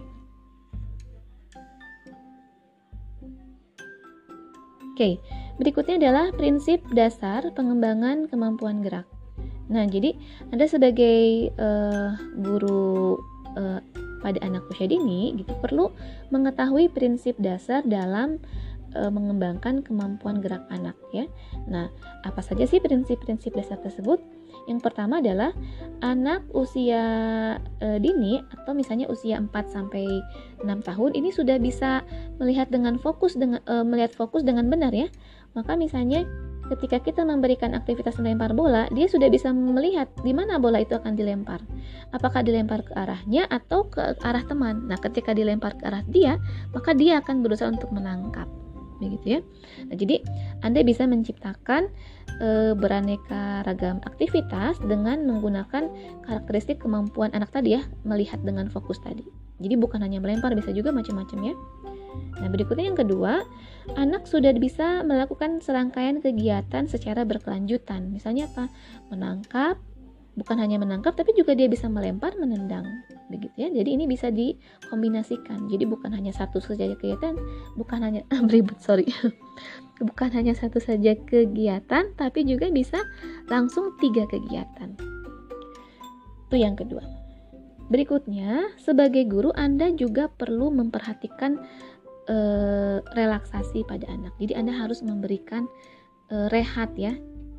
Oke, 4.92 5.16
berikutnya 5.62 6.02
adalah 6.02 6.34
prinsip 6.34 6.82
dasar 6.90 7.46
pengembangan 7.54 8.26
kemampuan 8.26 8.82
gerak. 8.82 9.06
Nah, 9.70 9.86
jadi 9.86 10.18
Anda 10.50 10.66
sebagai 10.66 11.54
uh, 11.54 12.18
guru 12.42 13.22
uh, 13.54 13.78
pada 14.26 14.42
anak 14.42 14.66
usia 14.74 14.90
dini 14.90 15.38
gitu 15.38 15.54
perlu 15.62 15.94
mengetahui 16.34 16.90
prinsip 16.90 17.38
dasar 17.38 17.86
dalam 17.86 18.42
uh, 18.98 19.10
mengembangkan 19.10 19.86
kemampuan 19.86 20.42
gerak 20.42 20.66
anak 20.74 20.98
ya. 21.14 21.30
Nah, 21.70 21.86
apa 22.26 22.42
saja 22.42 22.66
sih 22.66 22.82
prinsip-prinsip 22.82 23.54
dasar 23.54 23.78
tersebut? 23.78 24.18
Yang 24.70 24.80
pertama 24.86 25.18
adalah 25.18 25.50
anak 26.06 26.46
usia 26.54 27.02
e, 27.82 27.98
dini 27.98 28.38
atau 28.38 28.72
misalnya 28.78 29.10
usia 29.10 29.38
4 29.38 29.50
sampai 29.66 30.06
6 30.62 30.86
tahun 30.86 31.10
ini 31.18 31.34
sudah 31.34 31.58
bisa 31.58 32.06
melihat 32.38 32.70
dengan 32.70 32.94
fokus 32.98 33.34
dengan 33.34 33.58
e, 33.66 33.74
melihat 33.82 34.14
fokus 34.14 34.46
dengan 34.46 34.70
benar 34.70 34.94
ya. 34.94 35.10
Maka 35.52 35.76
misalnya 35.76 36.24
ketika 36.72 37.02
kita 37.02 37.22
memberikan 37.26 37.76
aktivitas 37.76 38.16
melempar 38.16 38.56
bola, 38.56 38.88
dia 38.94 39.04
sudah 39.04 39.28
bisa 39.28 39.52
melihat 39.52 40.08
di 40.24 40.32
mana 40.32 40.56
bola 40.56 40.80
itu 40.80 40.96
akan 40.96 41.12
dilempar. 41.12 41.60
Apakah 42.16 42.40
dilempar 42.40 42.86
ke 42.86 42.92
arahnya 42.96 43.44
atau 43.52 43.84
ke 43.88 44.16
arah 44.24 44.44
teman. 44.48 44.88
Nah, 44.88 44.96
ketika 44.96 45.36
dilempar 45.36 45.76
ke 45.76 45.84
arah 45.84 46.00
dia, 46.08 46.40
maka 46.72 46.96
dia 46.96 47.20
akan 47.20 47.44
berusaha 47.44 47.68
untuk 47.68 47.92
menangkap. 47.92 48.48
Begitu 49.02 49.26
ya. 49.26 49.40
Nah, 49.90 49.96
jadi 49.98 50.22
Anda 50.62 50.86
bisa 50.86 51.04
menciptakan 51.10 51.90
e, 52.38 52.78
beraneka 52.78 53.66
ragam 53.66 53.98
aktivitas 54.06 54.78
dengan 54.86 55.26
menggunakan 55.26 55.90
karakteristik 56.24 56.78
kemampuan 56.80 57.34
anak 57.34 57.50
tadi 57.50 57.76
ya, 57.76 57.82
melihat 58.06 58.40
dengan 58.46 58.70
fokus 58.70 59.02
tadi. 59.02 59.26
Jadi 59.62 59.78
bukan 59.78 60.02
hanya 60.02 60.18
melempar, 60.18 60.52
bisa 60.58 60.74
juga 60.74 60.90
macam-macam 60.90 61.38
ya. 61.40 61.54
Nah, 62.42 62.48
berikutnya 62.50 62.92
yang 62.92 62.98
kedua, 62.98 63.46
anak 63.94 64.26
sudah 64.26 64.52
bisa 64.58 65.06
melakukan 65.06 65.62
serangkaian 65.62 66.20
kegiatan 66.20 66.90
secara 66.90 67.22
berkelanjutan. 67.22 68.10
Misalnya 68.10 68.50
apa? 68.50 68.68
Menangkap, 69.08 69.78
bukan 70.32 70.56
hanya 70.60 70.80
menangkap 70.80 71.12
tapi 71.12 71.36
juga 71.36 71.52
dia 71.52 71.68
bisa 71.68 71.88
melempar, 71.88 72.34
menendang. 72.40 72.84
Begitu 73.28 73.54
ya. 73.56 73.68
Jadi 73.72 73.90
ini 73.96 74.04
bisa 74.10 74.28
dikombinasikan. 74.28 75.68
Jadi 75.70 75.84
bukan 75.88 76.12
hanya 76.12 76.34
satu 76.34 76.60
saja 76.60 76.92
kegiatan, 76.96 77.36
bukan 77.78 78.00
hanya 78.02 78.22
beribut, 78.48 78.80
sorry. 78.82 79.08
bukan 80.02 80.34
hanya 80.34 80.52
satu 80.56 80.82
saja 80.82 81.14
kegiatan, 81.14 82.12
tapi 82.18 82.42
juga 82.44 82.68
bisa 82.68 83.00
langsung 83.48 83.94
tiga 84.02 84.26
kegiatan. 84.26 84.98
Itu 86.50 86.56
yang 86.60 86.76
kedua. 86.76 87.21
Berikutnya, 87.92 88.72
sebagai 88.80 89.28
guru 89.28 89.52
Anda 89.52 89.92
juga 89.92 90.32
perlu 90.32 90.72
memperhatikan 90.72 91.60
e, 92.24 92.36
relaksasi 93.04 93.84
pada 93.84 94.08
anak. 94.08 94.32
Jadi 94.40 94.56
Anda 94.56 94.72
harus 94.72 95.04
memberikan 95.04 95.68
e, 96.32 96.48
rehat 96.48 96.96
ya 96.96 97.12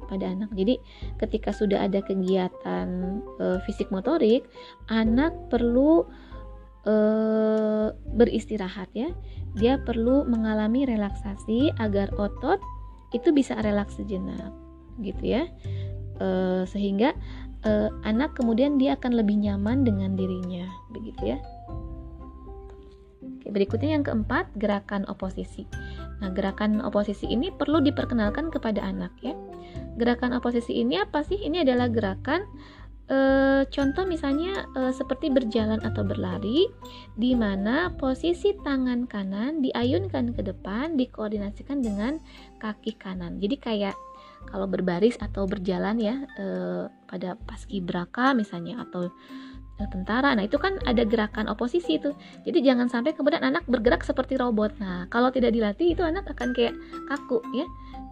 pada 0.10 0.34
anak. 0.34 0.50
Jadi 0.58 0.82
ketika 1.22 1.54
sudah 1.54 1.86
ada 1.86 2.02
kegiatan 2.02 3.22
e, 3.38 3.46
fisik 3.70 3.94
motorik, 3.94 4.50
anak 4.90 5.38
perlu 5.54 6.10
e, 6.82 6.96
beristirahat 8.18 8.90
ya. 8.98 9.14
Dia 9.54 9.78
perlu 9.86 10.26
mengalami 10.26 10.90
relaksasi 10.90 11.78
agar 11.78 12.10
otot 12.18 12.58
itu 13.14 13.30
bisa 13.30 13.54
relaks 13.62 14.02
sejenak, 14.02 14.50
gitu 14.98 15.38
ya. 15.38 15.46
E, 16.18 16.28
sehingga 16.66 17.14
e, 17.64 17.90
anak 18.04 18.36
kemudian 18.38 18.78
dia 18.78 18.96
akan 19.00 19.18
lebih 19.18 19.40
nyaman 19.40 19.88
dengan 19.88 20.14
dirinya, 20.14 20.68
begitu 20.92 21.36
ya. 21.36 21.40
Oke, 23.24 23.48
berikutnya 23.52 23.96
yang 24.00 24.04
keempat, 24.08 24.52
gerakan 24.56 25.04
oposisi. 25.12 25.68
Nah, 26.24 26.32
gerakan 26.32 26.80
oposisi 26.80 27.28
ini 27.28 27.52
perlu 27.52 27.84
diperkenalkan 27.84 28.48
kepada 28.52 28.84
anak 28.84 29.12
ya. 29.20 29.36
Gerakan 30.00 30.36
oposisi 30.36 30.80
ini 30.80 31.00
apa 31.00 31.24
sih? 31.28 31.40
Ini 31.40 31.68
adalah 31.68 31.92
gerakan 31.92 32.48
e, 33.12 33.18
contoh 33.68 34.08
misalnya 34.08 34.68
e, 34.76 34.96
seperti 34.96 35.28
berjalan 35.28 35.84
atau 35.84 36.08
berlari 36.08 36.72
di 37.20 37.36
mana 37.36 37.92
posisi 38.00 38.56
tangan 38.64 39.08
kanan 39.12 39.60
diayunkan 39.60 40.36
ke 40.36 40.42
depan 40.44 40.96
dikoordinasikan 40.96 41.84
dengan 41.84 42.24
kaki 42.64 42.96
kanan. 42.96 43.44
Jadi 43.44 43.56
kayak 43.60 43.96
kalau 44.50 44.68
berbaris 44.70 45.18
atau 45.20 45.48
berjalan 45.50 45.98
ya 46.00 46.16
e, 46.40 46.46
pada 47.10 47.36
paskibraka 47.48 48.32
misalnya 48.38 48.84
atau 48.84 49.10
tentara. 49.90 50.38
Nah, 50.38 50.46
itu 50.46 50.56
kan 50.62 50.78
ada 50.86 51.04
gerakan 51.04 51.50
oposisi 51.50 51.98
itu. 51.98 52.14
Jadi 52.46 52.64
jangan 52.64 52.88
sampai 52.88 53.18
kemudian 53.18 53.42
anak 53.42 53.66
bergerak 53.66 54.06
seperti 54.06 54.38
robot. 54.38 54.78
Nah, 54.80 55.10
kalau 55.10 55.34
tidak 55.34 55.52
dilatih 55.52 55.98
itu 55.98 56.06
anak 56.06 56.30
akan 56.30 56.54
kayak 56.54 56.78
kaku 57.10 57.42
ya, 57.58 57.66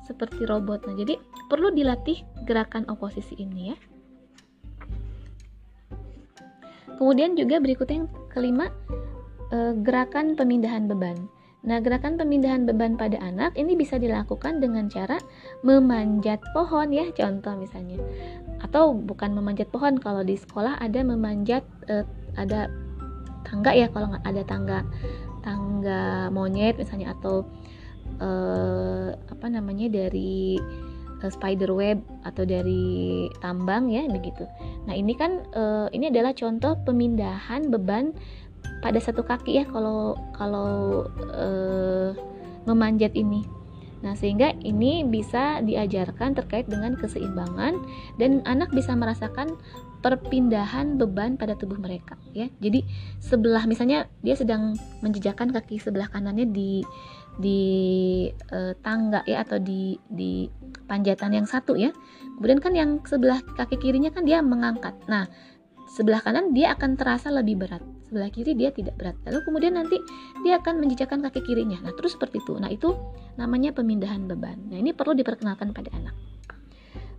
seperti 0.04 0.44
robot. 0.50 0.84
Nah, 0.90 0.96
jadi 0.98 1.16
perlu 1.48 1.72
dilatih 1.72 2.26
gerakan 2.50 2.88
oposisi 2.90 3.38
ini 3.38 3.72
ya. 3.72 3.78
Kemudian 6.98 7.34
juga 7.34 7.58
berikutnya 7.58 8.06
yang 8.06 8.10
kelima, 8.30 8.70
eh, 9.50 9.74
gerakan 9.82 10.38
pemindahan 10.38 10.86
beban. 10.86 11.18
Nah, 11.62 11.78
gerakan 11.78 12.18
pemindahan 12.18 12.66
beban 12.66 12.98
pada 12.98 13.22
anak 13.22 13.54
ini 13.54 13.78
bisa 13.78 14.02
dilakukan 14.02 14.58
dengan 14.58 14.90
cara 14.90 15.22
memanjat 15.62 16.42
pohon 16.58 16.90
ya, 16.90 17.14
contoh 17.14 17.54
misalnya. 17.54 18.02
Atau 18.66 18.98
bukan 18.98 19.38
memanjat 19.38 19.70
pohon 19.70 20.02
kalau 20.02 20.26
di 20.26 20.34
sekolah 20.34 20.82
ada 20.82 21.06
memanjat 21.06 21.62
eh, 21.86 22.02
ada 22.34 22.66
tangga 23.46 23.78
ya 23.78 23.92
kalau 23.94 24.10
nggak 24.10 24.26
ada 24.26 24.44
tangga 24.46 24.80
tangga 25.42 26.30
monyet 26.34 26.78
misalnya 26.82 27.14
atau 27.14 27.46
eh, 28.18 29.14
apa 29.14 29.46
namanya 29.46 29.86
dari 29.90 30.58
eh, 31.22 31.30
spider 31.30 31.70
web 31.70 32.02
atau 32.26 32.42
dari 32.42 33.30
tambang 33.38 33.86
ya 33.94 34.10
begitu. 34.10 34.50
Nah, 34.90 34.98
ini 34.98 35.14
kan 35.14 35.46
eh, 35.54 35.88
ini 35.94 36.10
adalah 36.10 36.34
contoh 36.34 36.74
pemindahan 36.82 37.70
beban 37.70 38.18
pada 38.82 38.98
satu 38.98 39.22
kaki 39.22 39.62
ya 39.62 39.66
kalau 39.70 40.18
kalau 40.34 41.06
memanjat 42.66 43.14
ini. 43.18 43.46
Nah, 44.02 44.18
sehingga 44.18 44.58
ini 44.66 45.06
bisa 45.06 45.62
diajarkan 45.62 46.34
terkait 46.34 46.66
dengan 46.66 46.98
keseimbangan 46.98 47.78
dan 48.18 48.42
anak 48.50 48.74
bisa 48.74 48.98
merasakan 48.98 49.54
perpindahan 50.02 50.98
beban 50.98 51.38
pada 51.38 51.54
tubuh 51.54 51.78
mereka 51.78 52.18
ya. 52.34 52.50
Jadi 52.58 52.82
sebelah 53.22 53.70
misalnya 53.70 54.10
dia 54.26 54.34
sedang 54.34 54.74
menjejakkan 55.06 55.54
kaki 55.54 55.78
sebelah 55.78 56.10
kanannya 56.10 56.50
di 56.50 56.82
di 57.38 57.62
e, 58.34 58.74
tangga 58.82 59.22
ya 59.30 59.46
atau 59.46 59.62
di 59.62 60.02
di 60.10 60.50
panjatan 60.90 61.38
yang 61.38 61.46
satu 61.46 61.78
ya. 61.78 61.94
Kemudian 62.42 62.58
kan 62.58 62.74
yang 62.74 62.92
sebelah 63.06 63.38
kaki 63.54 63.78
kirinya 63.78 64.10
kan 64.10 64.26
dia 64.26 64.42
mengangkat. 64.42 64.98
Nah, 65.06 65.30
sebelah 65.94 66.26
kanan 66.26 66.58
dia 66.58 66.74
akan 66.74 66.98
terasa 66.98 67.30
lebih 67.30 67.62
berat 67.62 67.86
sebelah 68.12 68.28
kiri 68.28 68.52
dia 68.60 68.76
tidak 68.76 69.00
berat. 69.00 69.16
Lalu 69.24 69.40
kemudian 69.48 69.80
nanti 69.80 69.96
dia 70.44 70.60
akan 70.60 70.84
menjejakkan 70.84 71.24
kaki 71.24 71.48
kirinya. 71.48 71.80
Nah 71.80 71.96
terus 71.96 72.20
seperti 72.20 72.44
itu. 72.44 72.60
Nah 72.60 72.68
itu 72.68 72.92
namanya 73.40 73.72
pemindahan 73.72 74.28
beban. 74.28 74.60
Nah 74.68 74.76
ini 74.76 74.92
perlu 74.92 75.16
diperkenalkan 75.16 75.72
pada 75.72 75.88
anak. 75.96 76.12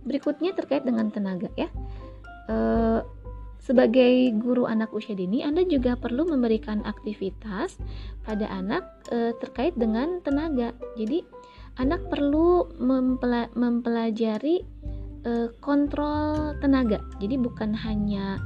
Berikutnya 0.05 0.53
terkait 0.53 0.85
dengan 0.85 1.09
tenaga 1.09 1.49
ya. 1.57 1.73
E, 2.45 2.57
sebagai 3.57 4.37
guru 4.37 4.69
anak 4.69 4.93
usia 4.93 5.17
dini 5.17 5.41
Anda 5.41 5.65
juga 5.65 5.97
perlu 5.97 6.29
memberikan 6.29 6.85
aktivitas 6.85 7.81
pada 8.21 8.45
anak 8.53 8.85
e, 9.09 9.33
terkait 9.41 9.73
dengan 9.73 10.21
tenaga. 10.21 10.77
Jadi 10.93 11.25
anak 11.81 12.05
perlu 12.13 12.69
mempela 12.77 13.49
mempelajari 13.57 14.61
e, 15.25 15.49
kontrol 15.57 16.53
tenaga. 16.61 17.01
Jadi 17.17 17.41
bukan 17.41 17.73
hanya 17.81 18.37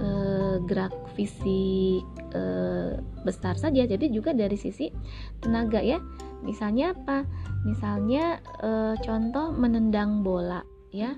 uh, 0.00 0.56
gerak 0.64 0.92
fisik 1.14 2.04
uh, 2.34 2.98
besar 3.22 3.56
saja. 3.58 3.84
Jadi 3.84 4.10
juga 4.10 4.32
dari 4.32 4.56
sisi 4.56 4.90
tenaga 5.40 5.80
ya. 5.80 6.00
Misalnya 6.44 6.92
apa? 6.92 7.24
Misalnya 7.64 8.38
uh, 8.60 8.94
contoh 9.00 9.52
menendang 9.56 10.20
bola 10.20 10.60
ya 10.94 11.16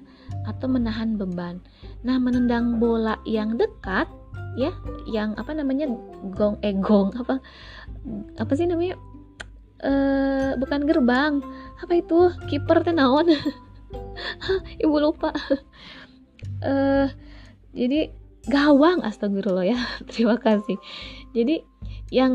atau 0.48 0.66
menahan 0.70 1.20
beban. 1.20 1.60
Nah 2.06 2.16
menendang 2.16 2.80
bola 2.80 3.20
yang 3.28 3.58
dekat 3.58 4.08
ya 4.56 4.72
yang 5.04 5.36
apa 5.36 5.52
namanya 5.52 5.84
gong 6.32 6.56
eh 6.64 6.72
gong 6.72 7.12
apa 7.18 7.44
apa 8.40 8.52
sih 8.56 8.64
namanya? 8.64 8.96
Uh, 9.76 10.56
bukan 10.56 10.88
gerbang. 10.88 11.44
Apa 11.84 12.00
itu? 12.00 12.32
Kiper 12.48 12.80
tenawan 12.80 13.28
ibu 14.82 14.96
lupa. 14.96 15.34
Uh, 16.64 17.12
jadi 17.76 18.08
gawang 18.47 19.03
astagfirullah 19.03 19.66
ya. 19.66 19.78
Terima 20.11 20.38
kasih. 20.38 20.78
Jadi 21.34 21.62
yang 22.14 22.34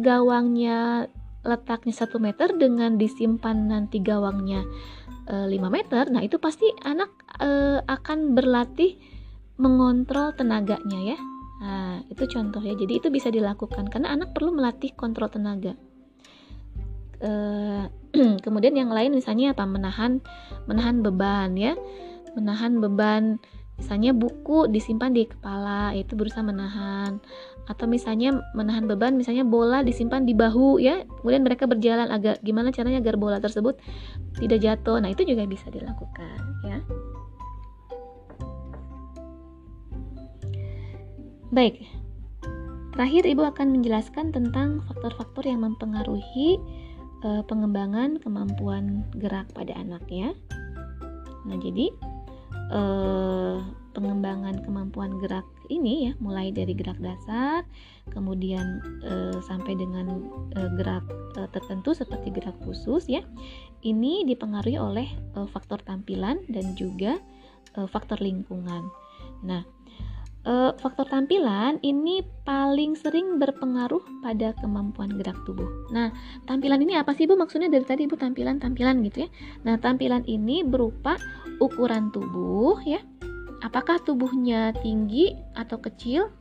gawangnya 0.00 1.08
letaknya 1.40 1.94
satu 1.96 2.20
meter 2.20 2.52
dengan 2.56 3.00
disimpan 3.00 3.68
nanti 3.68 3.96
gawangnya 4.04 4.60
e, 5.24 5.48
5 5.48 5.56
meter 5.72 6.12
nah 6.12 6.20
itu 6.20 6.36
pasti 6.36 6.68
anak 6.84 7.08
e, 7.40 7.80
akan 7.80 8.36
berlatih 8.36 9.00
mengontrol 9.60 10.32
tenaganya 10.36 11.16
ya. 11.16 11.18
Nah 11.60 12.00
itu 12.08 12.24
contoh 12.28 12.64
ya. 12.64 12.72
Jadi 12.76 12.92
itu 13.00 13.08
bisa 13.12 13.28
dilakukan 13.28 13.92
karena 13.92 14.16
anak 14.16 14.32
perlu 14.32 14.56
melatih 14.56 14.92
kontrol 14.96 15.28
tenaga. 15.28 15.76
E, 17.20 17.30
kemudian 18.44 18.72
yang 18.76 18.88
lain 18.88 19.12
misalnya 19.12 19.52
apa? 19.52 19.68
Menahan 19.68 20.24
menahan 20.64 21.04
beban 21.04 21.56
ya. 21.56 21.76
Menahan 22.36 22.80
beban 22.80 23.36
Misalnya 23.80 24.12
buku 24.12 24.68
disimpan 24.68 25.16
di 25.16 25.24
kepala, 25.24 25.96
itu 25.96 26.12
berusaha 26.12 26.44
menahan. 26.44 27.16
Atau 27.64 27.88
misalnya 27.88 28.36
menahan 28.52 28.84
beban, 28.84 29.16
misalnya 29.16 29.42
bola 29.42 29.80
disimpan 29.80 30.28
di 30.28 30.36
bahu 30.36 30.76
ya. 30.76 31.08
Kemudian 31.08 31.40
mereka 31.40 31.64
berjalan 31.64 32.12
agak 32.12 32.44
gimana 32.44 32.68
caranya 32.76 33.00
agar 33.00 33.16
bola 33.16 33.40
tersebut 33.40 33.80
tidak 34.36 34.60
jatuh. 34.60 35.00
Nah, 35.00 35.08
itu 35.08 35.24
juga 35.24 35.48
bisa 35.48 35.72
dilakukan 35.72 36.38
ya. 36.68 36.78
Baik, 41.50 41.82
terakhir 42.94 43.26
Ibu 43.26 43.42
akan 43.42 43.74
menjelaskan 43.74 44.30
tentang 44.30 44.86
faktor-faktor 44.86 45.50
yang 45.50 45.66
mempengaruhi 45.66 46.62
uh, 47.26 47.42
pengembangan 47.42 48.22
kemampuan 48.22 49.02
gerak 49.18 49.50
pada 49.50 49.74
anak 49.74 50.06
ya. 50.06 50.30
Nah, 51.48 51.56
jadi 51.58 51.90
uh, 52.70 53.58
pengembangan 53.92 54.62
kemampuan 54.62 55.18
gerak 55.18 55.44
ini 55.70 56.10
ya, 56.10 56.12
mulai 56.18 56.50
dari 56.50 56.74
gerak 56.74 56.98
dasar, 56.98 57.62
kemudian 58.10 58.82
uh, 59.06 59.38
sampai 59.42 59.78
dengan 59.78 60.18
uh, 60.58 60.70
gerak 60.74 61.06
uh, 61.38 61.46
tertentu 61.50 61.94
seperti 61.94 62.34
gerak 62.34 62.58
khusus 62.62 63.06
ya. 63.06 63.22
Ini 63.82 64.26
dipengaruhi 64.26 64.78
oleh 64.78 65.08
uh, 65.38 65.46
faktor 65.46 65.78
tampilan 65.82 66.42
dan 66.50 66.74
juga 66.74 67.18
uh, 67.78 67.86
faktor 67.86 68.18
lingkungan. 68.18 68.90
Nah, 69.46 69.62
uh, 70.44 70.74
faktor 70.78 71.06
tampilan 71.08 71.78
ini 71.86 72.26
paling 72.42 72.98
sering 72.98 73.38
berpengaruh 73.38 74.02
pada 74.26 74.52
kemampuan 74.58 75.14
gerak 75.16 75.38
tubuh. 75.46 75.68
Nah, 75.94 76.10
tampilan 76.50 76.82
ini 76.82 76.98
apa 76.98 77.14
sih 77.14 77.30
Bu? 77.30 77.38
Maksudnya 77.38 77.70
dari 77.70 77.86
tadi 77.86 78.10
Ibu 78.10 78.18
tampilan-tampilan 78.18 79.06
gitu 79.06 79.26
ya. 79.26 79.28
Nah, 79.64 79.78
tampilan 79.78 80.26
ini 80.26 80.66
berupa 80.66 81.16
ukuran 81.60 82.08
tubuh 82.10 82.80
ya. 82.82 83.04
Apakah 83.60 84.00
tubuhnya 84.00 84.72
tinggi 84.80 85.36
atau 85.52 85.78
kecil? 85.78 86.32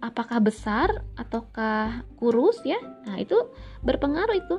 Apakah 0.00 0.40
besar 0.40 1.04
ataukah 1.16 2.04
kurus 2.20 2.60
ya? 2.64 2.76
Nah, 3.08 3.16
itu 3.20 3.36
berpengaruh 3.84 4.36
itu. 4.36 4.56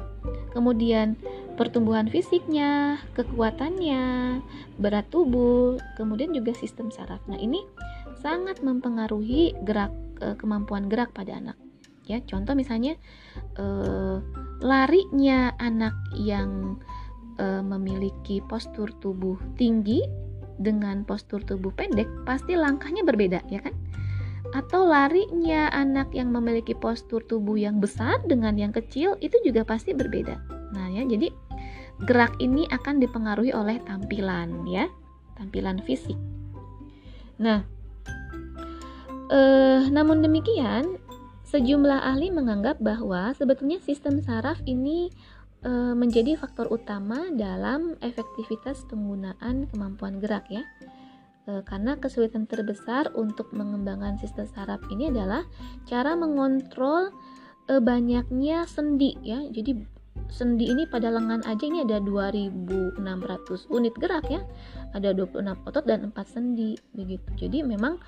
Kemudian 0.53 1.18
pertumbuhan 1.58 2.10
fisiknya, 2.10 3.01
kekuatannya, 3.14 4.41
berat 4.82 5.10
tubuh, 5.10 5.78
kemudian 5.97 6.34
juga 6.34 6.53
sistem 6.58 6.89
saraf. 6.89 7.22
Nah, 7.30 7.38
ini 7.38 7.62
sangat 8.22 8.66
mempengaruhi 8.66 9.53
gerak 9.66 9.93
e, 10.18 10.34
kemampuan 10.38 10.89
gerak 10.89 11.14
pada 11.14 11.38
anak. 11.38 11.58
Ya, 12.06 12.22
contoh 12.26 12.58
misalnya 12.58 12.97
e, 13.58 13.66
larinya 14.66 15.53
anak 15.62 15.93
yang 16.18 16.82
e, 17.40 17.46
memiliki 17.62 18.44
postur 18.46 18.92
tubuh 19.00 19.40
tinggi 19.56 20.04
dengan 20.56 21.04
postur 21.04 21.44
tubuh 21.44 21.72
pendek 21.76 22.08
pasti 22.24 22.56
langkahnya 22.56 23.04
berbeda, 23.04 23.44
ya 23.52 23.60
kan? 23.60 23.76
Atau 24.56 24.88
larinya 24.88 25.68
anak 25.76 26.16
yang 26.16 26.32
memiliki 26.32 26.72
postur 26.72 27.20
tubuh 27.28 27.60
yang 27.60 27.84
besar 27.84 28.24
dengan 28.24 28.56
yang 28.56 28.72
kecil 28.72 29.20
itu 29.20 29.36
juga 29.44 29.68
pasti 29.68 29.92
berbeda. 29.92 30.40
Nah, 30.72 30.88
ya, 30.92 31.04
jadi 31.04 31.28
gerak 32.08 32.40
ini 32.40 32.68
akan 32.72 33.04
dipengaruhi 33.04 33.52
oleh 33.52 33.84
tampilan, 33.84 34.64
ya, 34.68 34.88
tampilan 35.36 35.84
fisik. 35.84 36.16
Nah, 37.36 37.68
Uh, 39.26 39.90
namun 39.90 40.22
demikian, 40.22 41.02
sejumlah 41.50 41.98
ahli 41.98 42.30
menganggap 42.30 42.78
bahwa 42.78 43.34
sebetulnya 43.34 43.82
sistem 43.82 44.22
saraf 44.22 44.62
ini 44.70 45.10
uh, 45.66 45.93
menjadi 45.97 46.38
faktor 46.38 46.70
utama 46.70 47.34
dalam 47.34 47.97
efektivitas 47.99 48.86
penggunaan 48.88 49.68
kemampuan 49.74 50.22
gerak 50.22 50.45
ya. 50.47 50.63
Uh, 51.45 51.61
karena 51.61 51.97
kesulitan 51.97 52.49
terbesar 52.49 53.13
untuk 53.13 53.53
mengembangkan 53.53 54.18
sistem 54.18 54.49
saraf 54.49 54.82
ini 54.89 55.13
adalah 55.13 55.45
cara 55.86 56.13
mengontrol 56.13 57.09
uh, 57.70 57.82
banyaknya 57.82 58.70
sendi 58.70 59.18
ya. 59.26 59.41
Jadi 59.49 59.95
sendi 60.32 60.72
ini 60.72 60.89
pada 60.89 61.11
lengan 61.13 61.43
aja 61.45 61.63
ini 61.68 61.86
ada 61.86 62.01
2600 62.01 62.97
unit 63.70 63.93
gerak 63.99 64.26
ya 64.32 64.41
ada 64.95 65.11
26 65.13 65.68
otot 65.68 65.86
dan 65.86 66.09
4 66.09 66.16
sendi 66.26 66.74
begitu 66.95 67.45
jadi 67.45 67.61
memang 67.68 67.99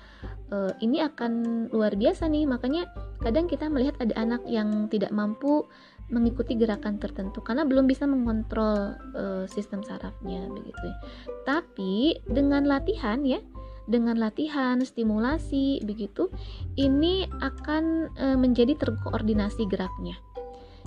e, 0.50 0.72
ini 0.82 1.04
akan 1.04 1.32
luar 1.70 1.94
biasa 1.94 2.26
nih 2.26 2.48
makanya 2.48 2.90
kadang 3.22 3.46
kita 3.46 3.70
melihat 3.70 3.96
ada 4.02 4.14
anak 4.18 4.42
yang 4.48 4.88
tidak 4.90 5.12
mampu 5.14 5.68
mengikuti 6.08 6.56
gerakan 6.56 6.96
tertentu 6.96 7.44
karena 7.44 7.68
belum 7.68 7.84
bisa 7.84 8.08
mengontrol 8.08 8.96
e, 9.12 9.24
sistem 9.48 9.84
sarafnya 9.84 10.48
begitu 10.48 10.80
ya. 10.80 10.96
tapi 11.44 12.16
dengan 12.24 12.64
latihan 12.64 13.20
ya 13.24 13.40
dengan 13.88 14.20
latihan, 14.20 14.84
stimulasi 14.84 15.80
begitu, 15.80 16.28
ini 16.76 17.24
akan 17.40 18.12
e, 18.20 18.26
menjadi 18.36 18.76
terkoordinasi 18.76 19.64
geraknya. 19.64 20.12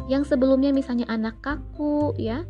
Yang 0.05 0.37
sebelumnya 0.37 0.69
misalnya 0.69 1.09
anak 1.09 1.41
kaku 1.41 2.13
ya 2.21 2.45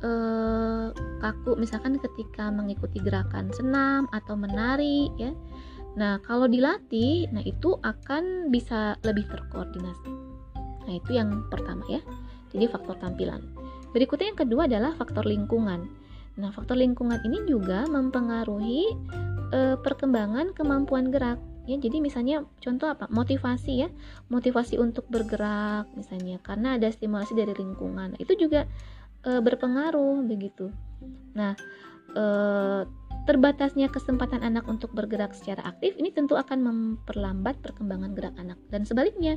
eh, 0.00 0.88
kaku 1.20 1.56
misalkan 1.56 1.96
ketika 2.00 2.52
mengikuti 2.52 3.00
gerakan 3.00 3.52
senam 3.52 4.08
atau 4.12 4.36
menari 4.36 5.12
ya. 5.16 5.32
Nah 5.96 6.20
kalau 6.24 6.48
dilatih 6.48 7.28
nah 7.32 7.40
itu 7.44 7.76
akan 7.80 8.52
bisa 8.52 9.00
lebih 9.04 9.24
terkoordinasi 9.28 10.35
nah 10.86 10.94
itu 10.94 11.18
yang 11.18 11.50
pertama 11.50 11.82
ya. 11.90 12.00
Jadi 12.54 12.70
faktor 12.70 12.96
tampilan. 13.02 13.42
Berikutnya 13.92 14.32
yang 14.32 14.40
kedua 14.40 14.62
adalah 14.70 14.94
faktor 14.94 15.26
lingkungan. 15.26 15.90
Nah 16.38 16.50
faktor 16.54 16.78
lingkungan 16.78 17.20
ini 17.26 17.44
juga 17.44 17.84
mempengaruhi 17.90 18.94
eh, 19.52 19.76
perkembangan 19.76 20.54
kemampuan 20.54 21.10
gerak. 21.10 21.42
Ya 21.66 21.74
jadi 21.82 21.98
misalnya 21.98 22.46
contoh 22.62 22.86
apa? 22.86 23.10
Motivasi 23.10 23.72
ya. 23.82 23.90
Motivasi 24.30 24.78
untuk 24.78 25.10
bergerak 25.10 25.90
misalnya 25.98 26.38
karena 26.40 26.78
ada 26.78 26.86
stimulasi 26.86 27.34
dari 27.34 27.58
lingkungan. 27.58 28.14
Itu 28.22 28.38
juga 28.38 28.70
e, 29.26 29.42
berpengaruh 29.42 30.22
begitu. 30.30 30.70
Nah 31.34 31.58
e, 32.14 32.24
terbatasnya 33.26 33.90
kesempatan 33.90 34.40
anak 34.46 34.70
untuk 34.70 34.94
bergerak 34.94 35.34
secara 35.34 35.66
aktif 35.66 35.98
ini 35.98 36.14
tentu 36.14 36.38
akan 36.38 36.62
memperlambat 36.62 37.58
perkembangan 37.58 38.14
gerak 38.14 38.38
anak. 38.38 38.56
Dan 38.70 38.86
sebaliknya 38.86 39.36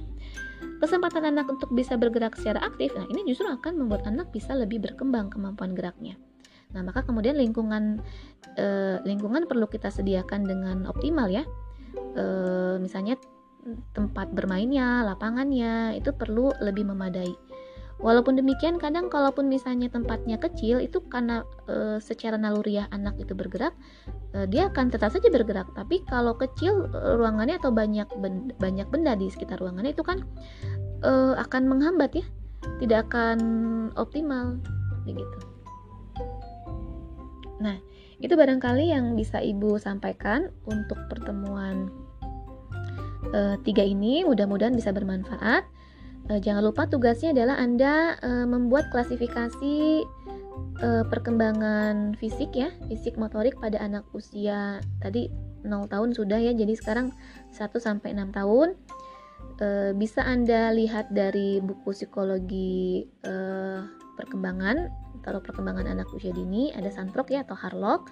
kesempatan 0.78 1.26
anak 1.26 1.50
untuk 1.50 1.74
bisa 1.74 1.98
bergerak 1.98 2.38
secara 2.38 2.62
aktif 2.62 2.94
nah 2.94 3.10
ini 3.10 3.26
justru 3.26 3.50
akan 3.50 3.82
membuat 3.82 4.06
anak 4.06 4.30
bisa 4.30 4.54
lebih 4.54 4.80
berkembang 4.80 5.34
kemampuan 5.34 5.74
geraknya. 5.74 6.16
Nah 6.70 6.86
maka 6.86 7.02
kemudian 7.02 7.34
lingkungan 7.34 7.98
e, 8.54 8.66
lingkungan 9.04 9.50
perlu 9.50 9.66
kita 9.66 9.90
sediakan 9.90 10.46
dengan 10.46 10.78
optimal 10.86 11.26
ya. 11.34 11.42
E, 12.14 12.26
misalnya 12.78 13.18
tempat 13.92 14.32
bermainnya, 14.32 15.04
lapangannya 15.04 15.98
itu 15.98 16.14
perlu 16.14 16.54
lebih 16.62 16.88
memadai. 16.88 17.49
Walaupun 18.00 18.40
demikian, 18.40 18.80
kadang 18.80 19.12
kalaupun 19.12 19.52
misalnya 19.52 19.92
tempatnya 19.92 20.40
kecil, 20.40 20.80
itu 20.80 21.04
karena 21.12 21.44
e, 21.68 22.00
secara 22.00 22.40
naluriah 22.40 22.88
anak 22.96 23.20
itu 23.20 23.36
bergerak, 23.36 23.76
e, 24.32 24.48
dia 24.48 24.72
akan 24.72 24.88
tetap 24.88 25.12
saja 25.12 25.28
bergerak. 25.28 25.68
Tapi 25.76 26.08
kalau 26.08 26.40
kecil 26.40 26.88
e, 26.96 27.20
ruangannya 27.20 27.60
atau 27.60 27.76
banyak 27.76 28.08
benda, 28.24 28.56
banyak 28.56 28.88
benda 28.88 29.20
di 29.20 29.28
sekitar 29.28 29.60
ruangannya 29.60 29.92
itu 29.92 30.04
kan 30.08 30.24
e, 31.04 31.12
akan 31.36 31.68
menghambat 31.68 32.24
ya, 32.24 32.26
tidak 32.80 33.12
akan 33.12 33.38
optimal 34.00 34.56
begitu. 35.04 35.38
Nah, 37.60 37.76
itu 38.20 38.34
barangkali 38.36 38.92
yang 38.92 39.16
bisa 39.16 39.44
Ibu 39.44 39.80
sampaikan 39.80 40.52
untuk 40.68 41.00
pertemuan 41.12 41.92
uh, 43.32 43.56
tiga 43.64 43.84
ini. 43.84 44.24
Mudah-mudahan 44.28 44.76
bisa 44.76 44.92
bermanfaat. 44.92 45.68
Uh, 46.30 46.38
jangan 46.38 46.62
lupa 46.62 46.86
tugasnya 46.86 47.34
adalah 47.34 47.58
Anda 47.58 48.22
uh, 48.22 48.46
membuat 48.46 48.94
klasifikasi 48.94 50.06
uh, 50.86 51.04
perkembangan 51.10 52.14
fisik 52.22 52.54
ya, 52.54 52.70
fisik 52.86 53.18
motorik 53.18 53.58
pada 53.58 53.82
anak 53.82 54.06
usia 54.14 54.78
tadi 55.02 55.34
0 55.66 55.90
tahun 55.90 56.14
sudah 56.14 56.38
ya. 56.38 56.54
Jadi 56.54 56.78
sekarang 56.78 57.12
1 57.52 57.74
sampai 57.82 58.14
6 58.14 58.38
tahun. 58.38 58.78
Uh, 59.60 59.92
bisa 59.98 60.24
Anda 60.24 60.72
lihat 60.72 61.12
dari 61.12 61.60
buku 61.60 61.92
psikologi 61.92 63.04
uh, 63.28 63.84
perkembangan 64.16 65.10
atau 65.24 65.44
perkembangan 65.44 65.86
anak 65.86 66.08
usia 66.16 66.32
dini 66.32 66.72
ada 66.72 66.88
Santrok 66.90 67.32
ya 67.34 67.44
atau 67.44 67.58
Harlock. 67.58 68.08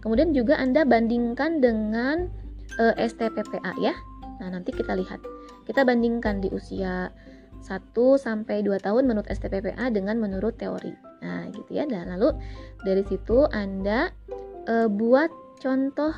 Kemudian 0.00 0.32
juga 0.32 0.56
Anda 0.56 0.88
bandingkan 0.88 1.60
dengan 1.60 2.32
e, 2.80 2.84
eh, 2.96 3.04
STPPA 3.04 3.76
ya. 3.80 3.92
Nah, 4.40 4.48
nanti 4.48 4.72
kita 4.72 4.96
lihat. 4.96 5.20
Kita 5.68 5.84
bandingkan 5.84 6.40
di 6.40 6.48
usia 6.50 7.12
1 7.60 7.92
sampai 8.16 8.64
2 8.64 8.80
tahun 8.80 9.04
menurut 9.04 9.28
STPPA 9.28 9.92
dengan 9.92 10.16
menurut 10.16 10.56
teori. 10.56 10.92
Nah, 11.20 11.48
gitu 11.52 11.70
ya. 11.76 11.84
Dan 11.84 12.12
lalu 12.16 12.36
dari 12.82 13.04
situ 13.04 13.44
Anda 13.52 14.10
e, 14.64 14.88
buat 14.88 15.28
contoh 15.60 16.12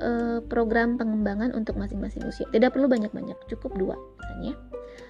e, 0.00 0.40
program 0.48 0.96
pengembangan 0.96 1.52
untuk 1.52 1.76
masing-masing 1.76 2.24
usia. 2.24 2.48
Tidak 2.50 2.72
perlu 2.72 2.88
banyak-banyak, 2.88 3.36
cukup 3.52 3.76
dua 3.76 3.96
misalnya. 4.20 4.56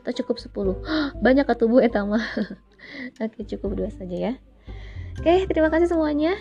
Atau 0.02 0.22
cukup 0.22 0.36
10. 0.38 0.82
Banyak 1.26 1.46
ketubuh 1.46 1.82
etama. 1.82 2.22
Oke, 3.22 3.42
cukup 3.46 3.74
dua 3.78 3.88
saja 3.90 4.14
ya. 4.14 4.32
Oke, 5.16 5.48
terima 5.48 5.72
kasih 5.72 5.88
semuanya 5.90 6.36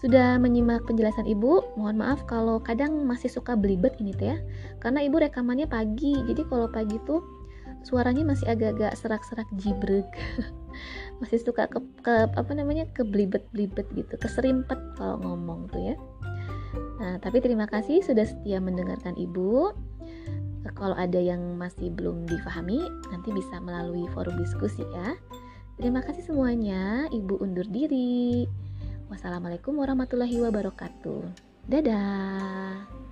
sudah 0.00 0.36
menyimak 0.36 0.84
penjelasan 0.84 1.24
Ibu. 1.24 1.76
Mohon 1.80 1.96
maaf 2.04 2.20
kalau 2.28 2.60
kadang 2.60 3.08
masih 3.08 3.32
suka 3.32 3.56
belibet 3.56 3.96
ini 3.98 4.12
teh 4.12 4.36
ya. 4.36 4.38
Karena 4.80 5.02
Ibu 5.02 5.18
rekamannya 5.24 5.66
pagi. 5.66 6.14
Jadi 6.28 6.44
kalau 6.46 6.68
pagi 6.68 7.00
tuh 7.08 7.24
suaranya 7.86 8.26
masih 8.26 8.50
agak-agak 8.50 8.98
serak-serak 8.98 9.46
jibrek. 9.62 10.10
masih 11.22 11.38
suka 11.38 11.70
ke, 11.70 11.78
ke 12.02 12.14
apa 12.34 12.52
namanya 12.52 12.84
ke 12.90 13.06
belibet-belibet 13.06 13.86
gitu, 13.94 14.14
keserimpet 14.18 14.76
kalau 14.98 15.22
ngomong 15.22 15.70
tuh 15.70 15.94
ya. 15.94 15.96
Nah, 16.98 17.16
tapi 17.22 17.38
terima 17.38 17.70
kasih 17.70 18.02
sudah 18.02 18.26
setia 18.26 18.58
mendengarkan 18.58 19.14
Ibu. 19.14 19.72
Kalau 20.74 20.98
ada 20.98 21.16
yang 21.22 21.54
masih 21.54 21.94
belum 21.94 22.26
difahami, 22.26 22.82
nanti 23.14 23.30
bisa 23.30 23.62
melalui 23.62 24.04
forum 24.10 24.34
diskusi 24.34 24.82
ya. 24.82 25.14
Terima 25.78 26.02
kasih 26.02 26.26
semuanya, 26.26 27.06
Ibu 27.14 27.38
undur 27.38 27.64
diri. 27.70 28.50
Wassalamualaikum 29.06 29.78
warahmatullahi 29.78 30.42
wabarakatuh. 30.42 31.22
Dadah. 31.70 33.05